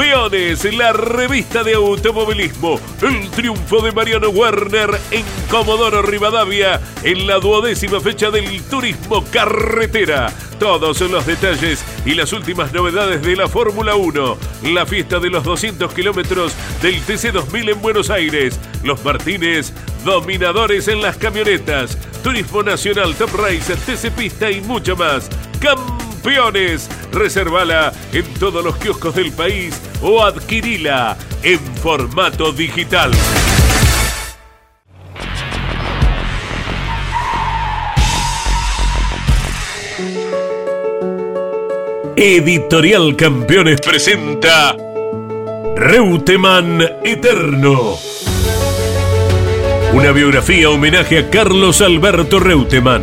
Campeones, 0.00 0.64
la 0.74 0.94
revista 0.94 1.62
de 1.62 1.74
automovilismo. 1.74 2.80
El 3.02 3.30
triunfo 3.32 3.82
de 3.82 3.92
Mariano 3.92 4.30
Werner 4.30 4.98
en 5.10 5.22
Comodoro 5.50 6.00
Rivadavia 6.00 6.80
en 7.02 7.26
la 7.26 7.38
duodécima 7.38 8.00
fecha 8.00 8.30
del 8.30 8.62
turismo 8.62 9.22
carretera. 9.30 10.32
Todos 10.58 11.02
los 11.02 11.26
detalles 11.26 11.84
y 12.06 12.14
las 12.14 12.32
últimas 12.32 12.72
novedades 12.72 13.20
de 13.20 13.36
la 13.36 13.46
Fórmula 13.46 13.94
1. 13.94 14.38
La 14.72 14.86
fiesta 14.86 15.18
de 15.18 15.28
los 15.28 15.44
200 15.44 15.92
kilómetros 15.92 16.54
del 16.80 16.94
TC2000 17.04 17.72
en 17.72 17.82
Buenos 17.82 18.08
Aires. 18.08 18.58
Los 18.82 19.04
Martínez, 19.04 19.70
dominadores 20.02 20.88
en 20.88 21.02
las 21.02 21.18
camionetas. 21.18 21.98
Turismo 22.22 22.62
Nacional, 22.62 23.14
Top 23.16 23.34
Race, 23.34 23.76
TC 23.76 24.10
Pista 24.12 24.50
y 24.50 24.62
mucho 24.62 24.96
más. 24.96 25.28
Campeones. 25.60 26.09
Reservala 27.12 27.92
en 28.12 28.24
todos 28.34 28.64
los 28.64 28.76
kioscos 28.76 29.14
del 29.14 29.32
país 29.32 29.80
o 30.02 30.22
adquirila 30.22 31.16
en 31.42 31.58
formato 31.76 32.52
digital. 32.52 33.10
Editorial 42.16 43.16
Campeones 43.16 43.80
presenta 43.80 44.76
Reutemann 45.74 46.82
Eterno. 47.02 47.96
Una 49.94 50.12
biografía 50.12 50.68
homenaje 50.68 51.18
a 51.18 51.30
Carlos 51.30 51.80
Alberto 51.80 52.38
Reutemann, 52.38 53.02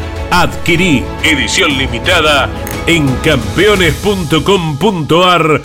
Adquirí 0.33 1.03
edición 1.23 1.77
limitada 1.77 2.47
en 2.87 3.05
campeones.com.ar 3.17 5.61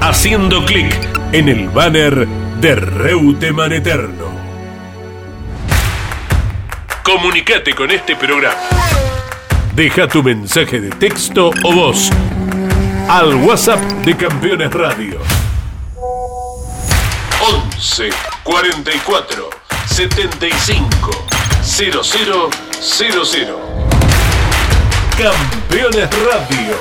haciendo 0.00 0.64
clic 0.64 0.96
en 1.32 1.50
el 1.50 1.68
banner 1.68 2.26
de 2.26 2.74
Reutemann 2.74 3.74
Eterno. 3.74 4.30
Comunicate 7.02 7.74
con 7.74 7.90
este 7.90 8.16
programa. 8.16 8.56
Deja 9.74 10.08
tu 10.08 10.22
mensaje 10.22 10.80
de 10.80 10.88
texto 10.88 11.50
o 11.62 11.72
voz 11.74 12.10
al 13.10 13.34
WhatsApp 13.34 13.82
de 14.06 14.16
Campeones 14.16 14.72
Radio. 14.72 15.20
11 17.42 18.08
44 18.42 19.50
75 19.86 21.10
0000. 22.80 23.56
Campeones 25.18 26.08
Radio. 26.24 26.74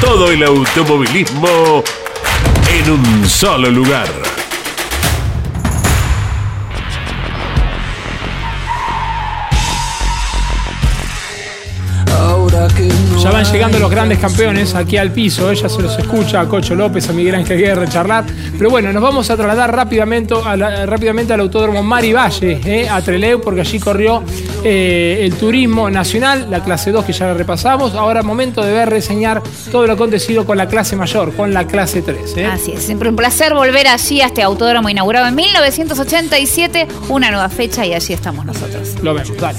Todo 0.00 0.30
el 0.30 0.44
automovilismo 0.44 1.82
en 2.68 2.90
un 2.92 3.28
solo 3.28 3.70
lugar. 3.70 4.43
Ya 13.24 13.30
van 13.30 13.44
llegando 13.50 13.78
los 13.78 13.90
grandes 13.90 14.18
campeones 14.18 14.74
aquí 14.74 14.98
al 14.98 15.10
piso, 15.10 15.50
ella 15.50 15.66
se 15.66 15.80
los 15.80 15.98
escucha 15.98 16.40
a 16.42 16.46
Cocho 16.46 16.74
López, 16.74 17.08
a 17.08 17.12
Miguel 17.14 17.34
Ángel 17.36 17.58
Guerra 17.58 17.88
charlar. 17.88 18.24
Pero 18.58 18.68
bueno, 18.68 18.92
nos 18.92 19.02
vamos 19.02 19.30
a 19.30 19.36
trasladar 19.36 19.74
rápidamente, 19.74 20.34
a 20.44 20.54
la- 20.58 20.84
rápidamente 20.84 21.32
al 21.32 21.40
Autódromo 21.40 21.82
Mari 21.82 22.12
Valle, 22.12 22.60
eh, 22.66 22.86
a 22.86 23.00
Treleu, 23.00 23.40
porque 23.40 23.62
allí 23.62 23.78
corrió 23.80 24.22
eh, 24.62 25.20
el 25.22 25.34
turismo 25.36 25.88
nacional, 25.88 26.48
la 26.50 26.62
clase 26.62 26.90
2 26.92 27.02
que 27.06 27.14
ya 27.14 27.26
la 27.28 27.32
repasamos. 27.34 27.94
Ahora 27.94 28.22
momento 28.22 28.62
de 28.62 28.72
ver, 28.74 28.90
reseñar 28.90 29.42
todo 29.72 29.86
lo 29.86 29.94
acontecido 29.94 30.44
con 30.44 30.58
la 30.58 30.68
clase 30.68 30.94
mayor, 30.94 31.34
con 31.34 31.54
la 31.54 31.66
clase 31.66 32.02
3. 32.02 32.36
eh. 32.36 32.44
Así 32.46 32.72
es, 32.72 32.82
siempre 32.82 33.08
un 33.08 33.16
placer 33.16 33.54
volver 33.54 33.88
allí 33.88 34.20
a 34.20 34.26
este 34.26 34.42
autódromo 34.42 34.90
inaugurado 34.90 35.26
en 35.28 35.34
1987, 35.34 36.86
una 37.08 37.30
nueva 37.30 37.48
fecha 37.48 37.86
y 37.86 37.94
allí 37.94 38.12
estamos 38.12 38.44
nosotros. 38.44 38.96
Lo 39.02 39.14
vemos, 39.14 39.34
dale. 39.38 39.58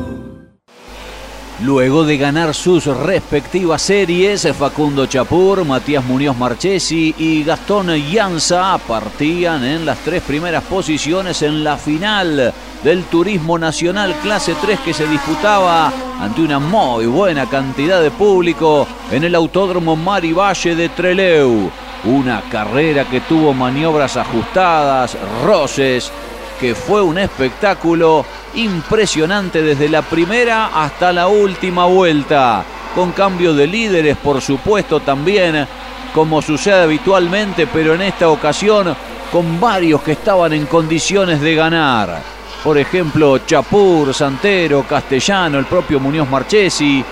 Luego 1.63 2.05
de 2.05 2.17
ganar 2.17 2.55
sus 2.55 2.87
respectivas 2.87 3.83
series, 3.83 4.47
Facundo 4.57 5.05
Chapur, 5.05 5.63
Matías 5.63 6.03
Muñoz 6.03 6.35
Marchesi 6.35 7.13
y 7.15 7.43
Gastón 7.43 7.89
Llanza 7.89 8.79
partían 8.87 9.63
en 9.63 9.85
las 9.85 9.99
tres 9.99 10.23
primeras 10.23 10.63
posiciones 10.63 11.43
en 11.43 11.63
la 11.63 11.77
final 11.77 12.51
del 12.83 13.03
Turismo 13.03 13.59
Nacional 13.59 14.15
Clase 14.23 14.55
3 14.59 14.79
que 14.79 14.93
se 14.93 15.05
disputaba 15.05 15.93
ante 16.19 16.41
una 16.41 16.57
muy 16.57 17.05
buena 17.05 17.47
cantidad 17.47 18.01
de 18.01 18.09
público 18.09 18.87
en 19.11 19.23
el 19.23 19.35
Autódromo 19.35 19.95
Mari 19.95 20.33
Valle 20.33 20.75
de 20.75 20.89
Treleu. 20.89 21.69
Una 22.05 22.41
carrera 22.49 23.05
que 23.05 23.21
tuvo 23.21 23.53
maniobras 23.53 24.17
ajustadas, 24.17 25.15
roces, 25.45 26.11
que 26.61 26.75
fue 26.75 27.01
un 27.01 27.17
espectáculo 27.17 28.23
impresionante 28.53 29.63
desde 29.63 29.89
la 29.89 30.03
primera 30.03 30.67
hasta 30.67 31.11
la 31.11 31.27
última 31.27 31.85
vuelta, 31.85 32.63
con 32.93 33.13
cambio 33.13 33.55
de 33.55 33.65
líderes 33.65 34.15
por 34.17 34.39
supuesto 34.41 34.99
también, 34.99 35.67
como 36.13 36.39
sucede 36.39 36.83
habitualmente, 36.83 37.65
pero 37.65 37.95
en 37.95 38.03
esta 38.03 38.29
ocasión 38.29 38.95
con 39.31 39.59
varios 39.59 40.03
que 40.03 40.11
estaban 40.11 40.53
en 40.53 40.67
condiciones 40.67 41.41
de 41.41 41.55
ganar. 41.55 42.21
Por 42.63 42.77
ejemplo, 42.77 43.39
Chapur, 43.39 44.13
Santero, 44.13 44.83
Castellano, 44.83 45.57
el 45.57 45.65
propio 45.65 45.99
Muñoz 45.99 46.29
Marchesi, 46.29 47.03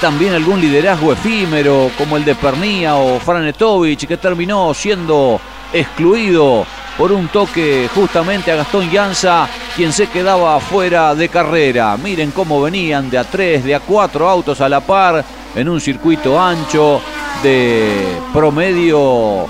también 0.00 0.34
algún 0.34 0.60
liderazgo 0.60 1.12
efímero 1.12 1.92
como 1.96 2.16
el 2.16 2.24
de 2.24 2.34
Pernía 2.34 2.96
o 2.96 3.20
Franetovich 3.20 4.08
que 4.08 4.16
terminó 4.16 4.74
siendo 4.74 5.40
excluido 5.72 6.66
por 6.96 7.12
un 7.12 7.28
toque 7.28 7.88
justamente 7.94 8.52
a 8.52 8.56
Gastón 8.56 8.90
Llanza, 8.90 9.48
quien 9.74 9.92
se 9.92 10.08
quedaba 10.08 10.56
afuera 10.56 11.14
de 11.14 11.28
carrera. 11.28 11.96
Miren 11.96 12.30
cómo 12.30 12.60
venían 12.60 13.08
de 13.10 13.18
a 13.18 13.24
tres, 13.24 13.64
de 13.64 13.74
a 13.74 13.80
cuatro 13.80 14.28
autos 14.28 14.60
a 14.60 14.68
la 14.68 14.80
par 14.80 15.24
en 15.54 15.68
un 15.68 15.80
circuito 15.80 16.40
ancho 16.40 17.00
de 17.42 18.18
promedio 18.32 19.46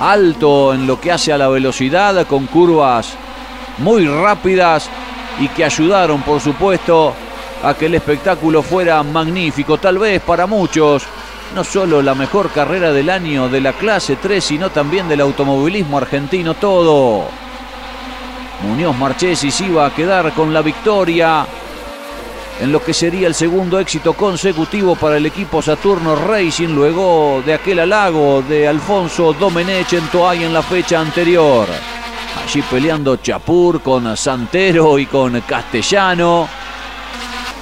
alto 0.00 0.74
en 0.74 0.86
lo 0.86 1.00
que 1.00 1.12
hace 1.12 1.32
a 1.32 1.38
la 1.38 1.48
velocidad, 1.48 2.26
con 2.26 2.46
curvas 2.46 3.14
muy 3.78 4.06
rápidas 4.06 4.88
y 5.38 5.48
que 5.48 5.64
ayudaron, 5.64 6.22
por 6.22 6.40
supuesto, 6.40 7.14
a 7.62 7.74
que 7.74 7.86
el 7.86 7.94
espectáculo 7.94 8.62
fuera 8.62 9.02
magnífico. 9.02 9.78
Tal 9.78 9.98
vez 9.98 10.22
para 10.22 10.46
muchos, 10.46 11.04
no 11.54 11.64
solo 11.64 12.00
la 12.02 12.14
mejor 12.14 12.50
carrera 12.50 12.92
del 12.92 13.10
año 13.10 13.48
de 13.48 13.60
la 13.60 13.72
clase 13.72 14.16
3, 14.16 14.42
sino 14.42 14.70
también 14.70 15.08
del 15.08 15.20
automovilismo 15.20 15.98
argentino 15.98 16.54
todo. 16.54 17.24
Muñoz 18.62 18.96
Marchesis 18.96 19.60
iba 19.62 19.86
a 19.86 19.94
quedar 19.94 20.32
con 20.32 20.52
la 20.52 20.62
victoria 20.62 21.46
en 22.60 22.70
lo 22.70 22.82
que 22.84 22.92
sería 22.92 23.26
el 23.26 23.34
segundo 23.34 23.80
éxito 23.80 24.12
consecutivo 24.12 24.94
para 24.94 25.16
el 25.16 25.24
equipo 25.26 25.62
Saturno 25.62 26.14
Racing 26.14 26.68
luego 26.68 27.42
de 27.44 27.54
aquel 27.54 27.80
halago 27.80 28.42
de 28.42 28.68
Alfonso 28.68 29.32
Domenech 29.32 29.94
en 29.94 30.06
Toay 30.08 30.44
en 30.44 30.52
la 30.52 30.62
fecha 30.62 31.00
anterior. 31.00 31.66
Allí 32.44 32.62
peleando 32.62 33.16
Chapur 33.16 33.80
con 33.80 34.16
Santero 34.16 34.98
y 34.98 35.06
con 35.06 35.40
Castellano. 35.40 36.46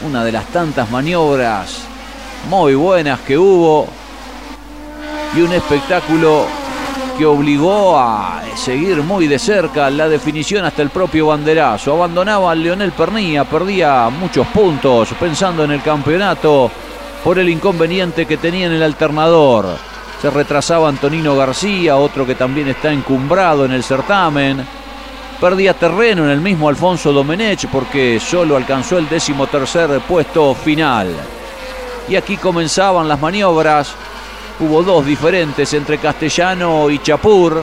Una 0.03 0.25
de 0.25 0.33
las 0.33 0.47
tantas 0.47 0.91
maniobras 0.91 1.88
muy 2.49 2.75
buenas 2.75 3.21
que 3.21 3.37
hubo. 3.37 3.87
Y 5.37 5.41
un 5.41 5.53
espectáculo 5.53 6.47
que 7.19 7.27
obligó 7.27 7.99
a 7.99 8.43
seguir 8.55 9.03
muy 9.03 9.27
de 9.27 9.39
cerca 9.39 9.91
la 9.91 10.09
definición 10.09 10.65
hasta 10.65 10.83
el 10.83 10.91
propio 10.91 11.27
banderazo. 11.27 11.95
Abandonaba 11.95 12.53
a 12.53 12.55
Leonel 12.55 12.93
Pernía, 12.93 13.45
perdía 13.45 14.09
muchos 14.09 14.47
puntos 14.49 15.09
pensando 15.19 15.65
en 15.65 15.73
el 15.73 15.83
campeonato 15.83 16.71
por 17.25 17.39
el 17.39 17.49
inconveniente 17.49 18.25
que 18.25 18.37
tenía 18.37 18.67
en 18.67 18.73
el 18.73 18.83
alternador. 18.83 19.67
Se 20.23 20.31
retrasaba 20.31 20.89
Antonino 20.89 21.37
García, 21.37 21.97
otro 21.97 22.25
que 22.25 22.35
también 22.35 22.69
está 22.69 22.93
encumbrado 22.93 23.65
en 23.65 23.73
el 23.73 23.83
certamen. 23.83 24.65
Perdía 25.41 25.75
terreno 25.75 26.25
en 26.25 26.31
el 26.31 26.41
mismo 26.41 26.69
Alfonso 26.69 27.13
Domenech 27.13 27.67
porque 27.67 28.21
solo 28.21 28.57
alcanzó 28.57 28.99
el 28.99 29.09
décimo 29.09 29.47
tercer 29.47 30.01
puesto 30.01 30.55
final. 30.55 31.15
Y 32.09 32.17
aquí 32.17 32.37
comenzaban 32.37 33.07
las 33.07 33.21
maniobras 33.21 33.95
Hubo 34.61 34.83
dos 34.83 35.07
diferentes 35.07 35.73
entre 35.73 35.99
Castellano 35.99 36.91
y 36.91 36.99
Chapur, 36.99 37.63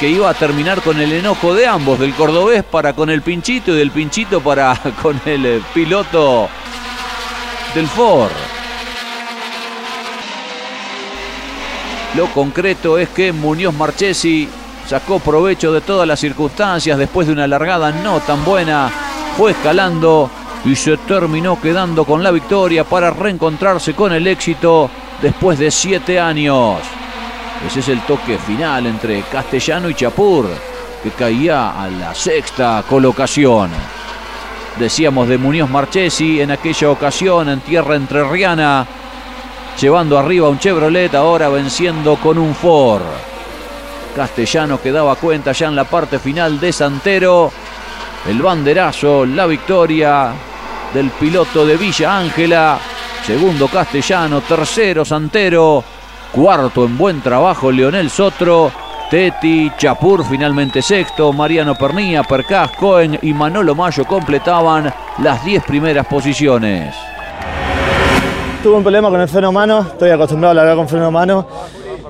que 0.00 0.08
iba 0.08 0.30
a 0.30 0.34
terminar 0.34 0.80
con 0.80 0.98
el 0.98 1.12
enojo 1.12 1.52
de 1.52 1.66
ambos, 1.66 1.98
del 1.98 2.14
cordobés 2.14 2.64
para 2.64 2.94
con 2.94 3.10
el 3.10 3.20
pinchito 3.20 3.72
y 3.72 3.76
del 3.76 3.90
pinchito 3.90 4.40
para 4.40 4.74
con 5.02 5.20
el 5.26 5.62
piloto 5.74 6.48
del 7.74 7.86
Ford. 7.86 8.32
Lo 12.16 12.26
concreto 12.28 12.96
es 12.96 13.10
que 13.10 13.30
Muñoz 13.30 13.74
Marchesi 13.74 14.48
sacó 14.88 15.18
provecho 15.18 15.70
de 15.70 15.82
todas 15.82 16.08
las 16.08 16.18
circunstancias 16.18 16.96
después 16.96 17.26
de 17.26 17.34
una 17.34 17.46
largada 17.46 17.92
no 17.92 18.20
tan 18.20 18.42
buena, 18.42 18.90
fue 19.36 19.50
escalando 19.50 20.30
y 20.64 20.74
se 20.74 20.96
terminó 20.96 21.60
quedando 21.60 22.04
con 22.04 22.22
la 22.22 22.30
victoria 22.30 22.84
para 22.84 23.10
reencontrarse 23.10 23.94
con 23.94 24.12
el 24.12 24.26
éxito 24.26 24.90
después 25.20 25.58
de 25.58 25.70
siete 25.70 26.18
años. 26.18 26.78
Ese 27.66 27.80
es 27.80 27.88
el 27.88 28.00
toque 28.02 28.38
final 28.38 28.86
entre 28.86 29.22
Castellano 29.22 29.88
y 29.88 29.94
Chapur, 29.94 30.46
que 31.02 31.10
caía 31.10 31.80
a 31.80 31.88
la 31.88 32.14
sexta 32.14 32.82
colocación. 32.88 33.70
Decíamos 34.78 35.28
de 35.28 35.38
Muñoz 35.38 35.70
Marchesi 35.70 36.40
en 36.40 36.50
aquella 36.50 36.90
ocasión 36.90 37.48
en 37.48 37.60
tierra 37.60 37.96
entrerriana, 37.96 38.86
llevando 39.80 40.18
arriba 40.18 40.48
un 40.48 40.58
Chevrolet, 40.58 41.14
ahora 41.14 41.48
venciendo 41.48 42.16
con 42.16 42.38
un 42.38 42.54
Ford. 42.54 43.02
Castellano 44.16 44.80
que 44.80 44.92
daba 44.92 45.16
cuenta 45.16 45.52
ya 45.52 45.68
en 45.68 45.76
la 45.76 45.84
parte 45.84 46.18
final 46.18 46.58
de 46.58 46.72
Santero. 46.72 47.52
El 48.28 48.40
banderazo, 48.40 49.26
la 49.26 49.46
victoria 49.46 50.32
del 50.94 51.10
piloto 51.10 51.66
de 51.66 51.76
Villa 51.76 52.18
Ángela. 52.18 52.78
Segundo 53.26 53.66
Castellano, 53.68 54.40
tercero 54.42 55.04
Santero, 55.04 55.82
cuarto 56.32 56.84
en 56.84 56.96
buen 56.96 57.20
trabajo 57.20 57.72
Leonel 57.72 58.08
Sotro, 58.08 58.70
Teti, 59.10 59.72
Chapur 59.76 60.24
finalmente 60.24 60.80
sexto, 60.80 61.32
Mariano 61.32 61.74
Pernía, 61.74 62.22
Percás, 62.22 62.70
Cohen 62.72 63.18
y 63.22 63.32
Manolo 63.34 63.74
Mayo 63.74 64.04
completaban 64.04 64.92
las 65.18 65.44
10 65.44 65.64
primeras 65.64 66.06
posiciones. 66.06 66.94
Tuve 68.62 68.76
un 68.76 68.82
problema 68.82 69.10
con 69.10 69.20
el 69.20 69.28
freno 69.28 69.52
mano, 69.52 69.80
estoy 69.80 70.10
acostumbrado 70.10 70.52
a 70.52 70.54
largar 70.54 70.76
con 70.76 70.88
freno 70.88 71.10
mano 71.10 71.48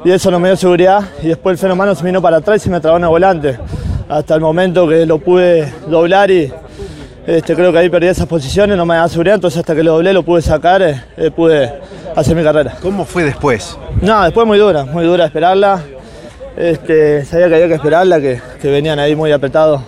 y 0.05 0.11
eso 0.11 0.30
no 0.30 0.39
me 0.39 0.49
dio 0.49 0.57
seguridad 0.57 1.03
y 1.22 1.28
después 1.28 1.55
el 1.55 1.59
freno 1.59 1.74
mano 1.74 1.95
se 1.95 2.05
vino 2.05 2.20
para 2.20 2.37
atrás 2.37 2.64
y 2.66 2.70
me 2.70 2.80
trabó 2.80 2.99
en 2.99 3.05
el 3.05 3.09
volante. 3.09 3.59
Hasta 4.09 4.35
el 4.35 4.43
momento 4.43 4.87
que 4.87 5.07
lo 5.07 5.18
pude 5.18 5.72
doblar 5.89 6.30
y 6.30 6.53
este, 7.27 7.55
creo 7.55 7.72
que 7.72 7.79
ahí 7.79 7.89
perdí 7.89 8.09
esas 8.09 8.27
posiciones, 8.27 8.77
no 8.77 8.85
me 8.85 8.95
daba 8.95 9.09
seguridad, 9.09 9.37
entonces 9.37 9.61
hasta 9.61 9.75
que 9.75 9.83
lo 9.83 9.93
doblé 9.95 10.12
lo 10.12 10.22
pude 10.22 10.43
sacar, 10.43 10.83
eh, 10.83 11.03
eh, 11.16 11.31
pude 11.31 11.72
hacer 12.14 12.37
mi 12.37 12.43
carrera. 12.43 12.77
¿Cómo 12.83 13.05
fue 13.05 13.25
después? 13.25 13.77
No, 14.01 14.22
después 14.25 14.47
muy 14.47 14.59
dura, 14.59 14.85
muy 14.85 15.05
dura 15.05 15.27
esperarla. 15.27 15.83
Este, 16.57 17.25
sabía 17.25 17.49
que 17.49 17.55
había 17.55 17.68
que 17.68 17.75
esperarla, 17.75 18.20
que, 18.20 18.41
que 18.61 18.68
venían 18.68 18.99
ahí 18.99 19.16
muy 19.16 19.33
apretados 19.33 19.81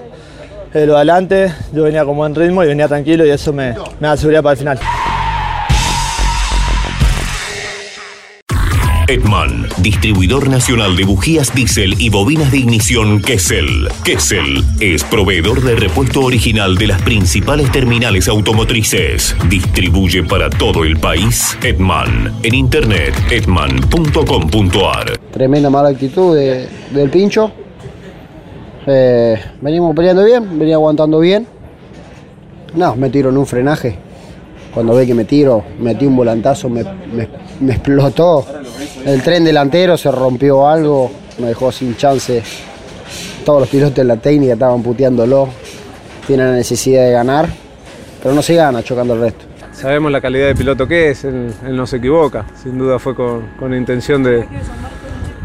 eh, 0.75 0.85
lo 0.87 0.93
de 0.93 0.99
adelante. 0.99 1.53
Yo 1.73 1.85
venía 1.85 2.05
con 2.05 2.17
buen 2.17 2.35
ritmo 2.35 2.65
y 2.65 2.67
venía 2.67 2.89
tranquilo 2.89 3.25
y 3.25 3.31
eso 3.31 3.53
me, 3.53 3.75
me 4.01 4.09
da 4.09 4.17
seguridad 4.17 4.43
para 4.43 4.53
el 4.53 4.59
final. 4.59 4.79
Edman, 9.09 9.67
distribuidor 9.79 10.49
nacional 10.49 10.97
de 10.97 11.05
bujías 11.05 11.55
diésel 11.55 11.95
y 12.01 12.11
bobinas 12.11 12.51
de 12.51 12.59
ignición 12.59 13.21
Kessel. 13.23 13.89
Kessel 14.05 14.65
es 14.81 15.05
proveedor 15.05 15.63
de 15.63 15.77
repuesto 15.77 16.23
original 16.23 16.77
de 16.77 16.89
las 16.89 17.01
principales 17.03 17.71
terminales 17.71 18.27
automotrices. 18.29 19.37
Distribuye 19.49 20.25
para 20.25 20.51
todo 20.51 20.85
el 20.85 20.97
país 20.99 21.57
Edman. 21.63 22.35
En 22.43 22.55
internet 22.55 23.15
edman.com.ar. 23.31 25.19
Tremenda 25.31 25.71
mala 25.71 25.91
actitud 25.91 26.35
de- 26.37 26.69
del 26.91 27.09
pincho. 27.11 27.53
Eh, 28.89 29.41
venimos 29.61 29.95
peleando 29.95 30.25
bien, 30.25 30.59
venía 30.59 30.75
aguantando 30.77 31.21
bien. 31.21 31.47
No, 32.75 32.97
me 32.97 33.09
tiro 33.11 33.31
en 33.31 33.37
un 33.37 33.47
frenaje. 33.47 33.99
Cuando 34.77 34.95
ve 34.95 35.07
que 35.07 35.15
me 35.15 35.25
tiro, 35.25 35.65
metí 35.81 36.05
un 36.05 36.15
volantazo, 36.15 36.69
me, 36.69 36.83
explotó. 37.67 38.45
El 39.07 39.23
tren 39.23 39.43
delantero 39.43 39.97
se 39.97 40.13
rompió 40.13 40.69
algo, 40.69 41.11
me 41.39 41.47
dejó 41.47 41.73
sin 41.73 41.97
chance. 41.97 42.43
Todos 43.43 43.61
los 43.61 43.71
pilotos 43.71 43.95
de 43.95 44.05
la 44.05 44.19
técnica 44.19 44.53
estaban 44.53 44.83
puteándolo. 44.83 45.49
Tienen 46.27 46.49
la 46.49 46.53
necesidad 46.57 47.07
de 47.07 47.13
ganar, 47.13 47.49
pero 48.23 48.35
no 48.35 48.43
se 48.43 48.55
gana 48.55 48.83
chocando 48.83 49.15
el 49.15 49.21
resto. 49.21 49.47
Sabemos 49.73 50.13
la 50.13 50.21
calidad 50.21 50.49
de 50.49 50.55
piloto 50.55 50.87
que 50.87 51.09
es, 51.09 51.25
él, 51.25 51.55
no 51.71 51.87
se 51.87 51.97
equivoca. 51.97 52.45
Sin 52.63 52.77
duda 52.77 52.99
fue 52.99 53.15
con, 53.15 53.53
con 53.59 53.73
intención 53.73 54.23
de, 54.23 54.45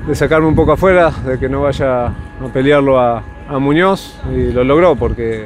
de 0.08 0.14
sacarme 0.14 0.50
un 0.50 0.56
poco 0.56 0.74
afuera, 0.74 1.10
de 1.26 1.40
que 1.40 1.48
no 1.48 1.62
vaya 1.62 2.08
a 2.08 2.14
pelearlo 2.52 3.00
a, 3.00 3.24
a 3.48 3.60
Muñoz 3.60 4.14
y 4.36 4.52
lo 4.52 4.66
logró 4.66 4.98
porque 4.98 5.46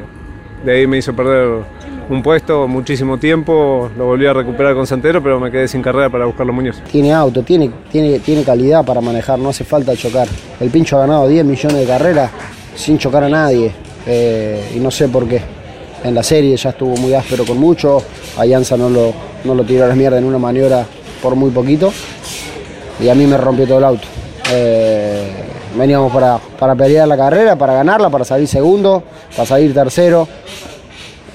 de 0.65 0.71
ahí 0.71 0.87
me 0.87 0.97
hizo 0.97 1.15
perder 1.15 1.74
un 2.09 2.21
puesto, 2.21 2.67
muchísimo 2.67 3.17
tiempo, 3.17 3.89
lo 3.97 4.05
volví 4.05 4.25
a 4.25 4.33
recuperar 4.33 4.75
con 4.75 4.85
Santero, 4.85 5.21
pero 5.23 5.39
me 5.39 5.49
quedé 5.51 5.67
sin 5.67 5.81
carrera 5.81 6.09
para 6.09 6.25
buscarlo 6.25 6.53
Muñoz. 6.53 6.77
Tiene 6.91 7.13
auto, 7.13 7.41
tiene, 7.43 7.71
tiene, 7.91 8.19
tiene 8.19 8.43
calidad 8.43 8.85
para 8.85 9.01
manejar, 9.01 9.39
no 9.39 9.49
hace 9.49 9.63
falta 9.63 9.95
chocar. 9.95 10.27
El 10.59 10.69
pincho 10.69 10.97
ha 10.97 11.01
ganado 11.01 11.27
10 11.27 11.45
millones 11.45 11.77
de 11.77 11.85
carreras 11.85 12.31
sin 12.75 12.97
chocar 12.97 13.23
a 13.23 13.29
nadie. 13.29 13.71
eh, 14.05 14.73
y 14.75 14.79
no 14.79 14.91
sé 14.91 15.07
por 15.07 15.27
qué. 15.27 15.41
En 16.03 16.13
la 16.13 16.21
serie 16.21 16.55
ya 16.55 16.69
estuvo 16.69 16.95
muy 16.97 17.13
áspero 17.15 17.45
con 17.45 17.57
mucho. 17.57 17.97
Alianza 18.37 18.77
no 18.77 18.89
lo, 18.89 19.11
no 19.43 19.55
lo 19.55 19.63
tiró 19.63 19.85
a 19.85 19.87
la 19.87 19.95
mierda 19.95 20.19
en 20.19 20.25
una 20.25 20.37
maniobra 20.37 20.85
por 21.23 21.35
muy 21.35 21.49
poquito. 21.49 21.91
Y 22.99 23.09
a 23.09 23.15
mí 23.15 23.25
me 23.25 23.37
rompió 23.37 23.65
todo 23.65 23.79
el 23.79 23.83
auto. 23.85 24.07
Eh, 24.53 25.27
veníamos 25.75 26.13
para, 26.13 26.37
para 26.59 26.75
pelear 26.75 27.07
la 27.07 27.17
carrera, 27.17 27.55
para 27.55 27.73
ganarla, 27.73 28.11
para 28.11 28.23
salir 28.23 28.47
segundo, 28.47 29.01
para 29.35 29.47
salir 29.47 29.73
tercero. 29.73 30.27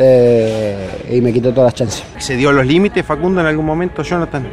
Eh, 0.03 1.11
y 1.11 1.21
me 1.21 1.31
quitó 1.31 1.53
todas 1.53 1.69
las 1.69 1.75
chances. 1.75 2.05
¿Se 2.19 2.35
dio 2.35 2.53
los 2.53 2.67
límites, 2.67 3.05
Facundo, 3.05 3.41
en 3.41 3.47
algún 3.47 3.67
momento, 3.67 4.03
Jonathan? 4.03 4.49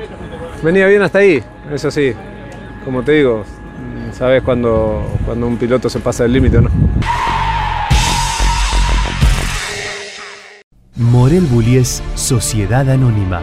Venía 0.61 0.87
bien 0.87 1.01
hasta 1.01 1.19
ahí, 1.19 1.41
eso 1.73 1.89
sí. 1.89 2.11
Como 2.83 3.01
te 3.01 3.13
digo, 3.13 3.45
sabes 4.11 4.43
cuando, 4.43 5.05
cuando 5.25 5.47
un 5.47 5.57
piloto 5.57 5.89
se 5.89 5.99
pasa 5.99 6.23
del 6.23 6.33
límite 6.33 6.57
o 6.57 6.61
no. 6.61 6.69
Morel 10.95 11.45
Bullies 11.45 12.03
Sociedad 12.15 12.89
Anónima, 12.89 13.41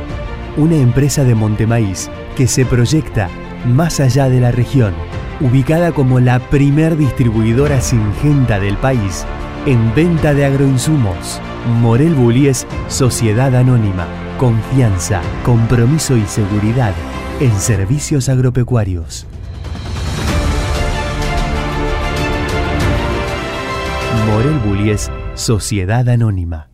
una 0.59 0.77
empresa 0.77 1.25
de 1.25 1.35
Montemaíz 1.35 2.11
que 2.37 2.47
se 2.47 2.67
proyecta 2.67 3.31
más 3.65 4.01
allá 4.01 4.29
de 4.29 4.41
la 4.41 4.51
región, 4.51 4.93
ubicada 5.41 5.93
como 5.93 6.21
la 6.21 6.39
primer 6.39 6.99
distribuidora 6.99 7.81
singenta 7.81 8.61
del 8.61 8.77
país 8.77 9.25
en 9.67 9.95
venta 9.95 10.35
de 10.35 10.45
agroinsumos. 10.45 11.41
Morel 11.81 12.15
Bullies, 12.15 12.67
Sociedad 12.89 13.55
Anónima. 13.55 14.07
Confianza, 14.39 15.23
compromiso 15.45 16.17
y 16.17 16.27
seguridad 16.27 16.93
en 17.41 17.53
servicios 17.53 18.29
agropecuarios. 18.29 19.27
Morel 24.27 24.59
Bullies, 24.59 25.11
Sociedad 25.35 26.09
Anónima. 26.09 26.74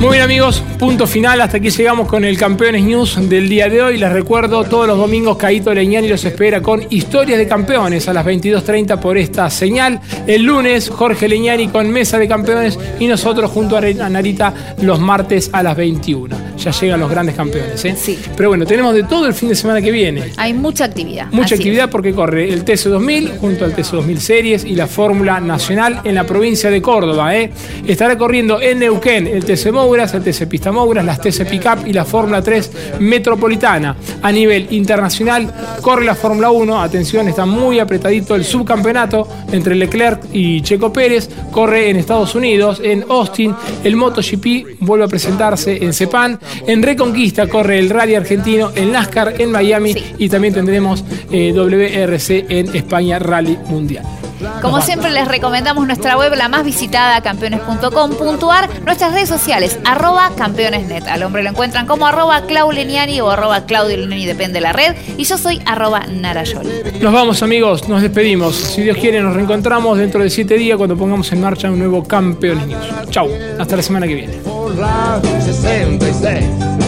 Muy 0.00 0.10
bien 0.10 0.22
amigos, 0.22 0.62
punto 0.78 1.08
final, 1.08 1.40
hasta 1.40 1.56
aquí 1.56 1.70
llegamos 1.70 2.06
con 2.06 2.24
el 2.24 2.38
Campeones 2.38 2.84
News 2.84 3.28
del 3.28 3.48
día 3.48 3.68
de 3.68 3.82
hoy. 3.82 3.98
Les 3.98 4.12
recuerdo, 4.12 4.62
todos 4.62 4.86
los 4.86 4.96
domingos 4.96 5.36
Caito 5.36 5.74
Leñani 5.74 6.06
los 6.06 6.24
espera 6.24 6.62
con 6.62 6.86
historias 6.88 7.36
de 7.36 7.48
campeones 7.48 8.06
a 8.06 8.12
las 8.12 8.24
22.30 8.24 9.00
por 9.00 9.18
esta 9.18 9.50
señal. 9.50 10.00
El 10.28 10.44
lunes 10.44 10.88
Jorge 10.88 11.26
Leñani 11.26 11.66
con 11.66 11.90
Mesa 11.90 12.16
de 12.16 12.28
Campeones 12.28 12.78
y 13.00 13.08
nosotros 13.08 13.50
junto 13.50 13.76
a 13.76 13.80
Narita 13.80 14.54
los 14.82 15.00
martes 15.00 15.50
a 15.52 15.64
las 15.64 15.76
21. 15.76 16.47
Ya 16.58 16.70
llegan 16.72 17.00
los 17.00 17.10
grandes 17.10 17.34
campeones. 17.34 17.84
¿eh? 17.84 17.94
Sí. 17.96 18.18
Pero 18.36 18.48
bueno, 18.48 18.66
tenemos 18.66 18.94
de 18.94 19.04
todo 19.04 19.26
el 19.26 19.34
fin 19.34 19.48
de 19.48 19.54
semana 19.54 19.80
que 19.80 19.90
viene. 19.90 20.32
Hay 20.36 20.52
mucha 20.52 20.84
actividad. 20.84 21.26
Mucha 21.30 21.54
actividad 21.54 21.88
porque 21.90 22.12
corre 22.12 22.52
el 22.52 22.64
TC2000 22.64 23.38
junto 23.38 23.64
al 23.64 23.74
TC2000 23.74 24.16
Series 24.16 24.64
y 24.64 24.74
la 24.74 24.86
Fórmula 24.86 25.40
Nacional 25.40 26.00
en 26.04 26.14
la 26.14 26.24
provincia 26.24 26.70
de 26.70 26.82
Córdoba. 26.82 27.36
¿eh? 27.36 27.50
Estará 27.86 28.18
corriendo 28.18 28.60
en 28.60 28.80
Neuquén 28.80 29.26
el 29.26 29.44
TC 29.44 29.72
Mouras, 29.72 30.14
el 30.14 30.22
TC 30.22 30.46
Pista 30.48 30.72
Mouras, 30.72 31.04
las 31.04 31.20
TC 31.20 31.48
Pickup 31.48 31.86
y 31.86 31.92
la 31.92 32.04
Fórmula 32.04 32.42
3 32.42 32.70
Metropolitana. 33.00 33.96
A 34.22 34.32
nivel 34.32 34.66
internacional 34.70 35.52
corre 35.80 36.04
la 36.04 36.14
Fórmula 36.14 36.50
1. 36.50 36.80
Atención, 36.80 37.28
está 37.28 37.46
muy 37.46 37.78
apretadito 37.78 38.34
el 38.34 38.44
subcampeonato 38.44 39.28
entre 39.52 39.74
Leclerc 39.74 40.24
y 40.32 40.60
Checo 40.62 40.92
Pérez. 40.92 41.28
Corre 41.50 41.90
en 41.90 41.96
Estados 41.96 42.34
Unidos, 42.34 42.80
en 42.82 43.04
Austin. 43.08 43.54
El 43.84 43.96
MotoGP 43.96 44.80
vuelve 44.80 45.04
a 45.04 45.08
presentarse 45.08 45.84
en 45.84 45.92
Sepán. 45.92 46.38
En 46.66 46.82
Reconquista 46.82 47.46
corre 47.48 47.78
el 47.78 47.90
Rally 47.90 48.14
Argentino, 48.14 48.70
el 48.74 48.92
NASCAR 48.92 49.40
en 49.40 49.52
Miami 49.52 49.94
y 50.18 50.28
también 50.28 50.54
tendremos 50.54 51.04
eh, 51.30 51.52
WRC 51.52 52.46
en 52.48 52.74
España 52.74 53.18
Rally 53.18 53.58
Mundial. 53.68 54.17
Como 54.62 54.80
siempre 54.80 55.10
les 55.10 55.28
recomendamos 55.28 55.86
nuestra 55.86 56.16
web, 56.16 56.34
la 56.36 56.48
más 56.48 56.64
visitada, 56.64 57.20
campeones.com.ar, 57.22 58.68
nuestras 58.84 59.12
redes 59.12 59.28
sociales, 59.28 59.78
arroba 59.84 60.30
campeonesnet. 60.36 61.06
Al 61.06 61.22
hombre 61.22 61.42
lo 61.42 61.50
encuentran 61.50 61.86
como 61.86 62.06
arroba 62.06 62.42
clauleniani 62.42 63.20
o 63.20 63.30
arroba 63.30 63.64
Claudio 63.66 63.96
Leniani, 63.96 64.26
depende 64.26 64.54
de 64.54 64.60
la 64.60 64.72
red. 64.72 64.96
Y 65.16 65.24
yo 65.24 65.38
soy 65.38 65.60
arroba 65.66 66.06
narayoli. 66.06 66.70
Nos 67.00 67.12
vamos 67.12 67.42
amigos, 67.42 67.88
nos 67.88 68.02
despedimos. 68.02 68.56
Si 68.56 68.82
Dios 68.82 68.96
quiere 68.96 69.20
nos 69.20 69.34
reencontramos 69.34 69.98
dentro 69.98 70.22
de 70.22 70.30
siete 70.30 70.54
días 70.54 70.76
cuando 70.76 70.96
pongamos 70.96 71.30
en 71.32 71.40
marcha 71.40 71.70
un 71.70 71.78
nuevo 71.78 72.02
Campeones 72.04 72.66
News. 72.66 73.10
Chau, 73.10 73.28
hasta 73.58 73.76
la 73.76 73.82
semana 73.82 74.06
que 74.06 74.14
viene. 74.14 74.38
la 74.76 75.20
66. 75.40 76.87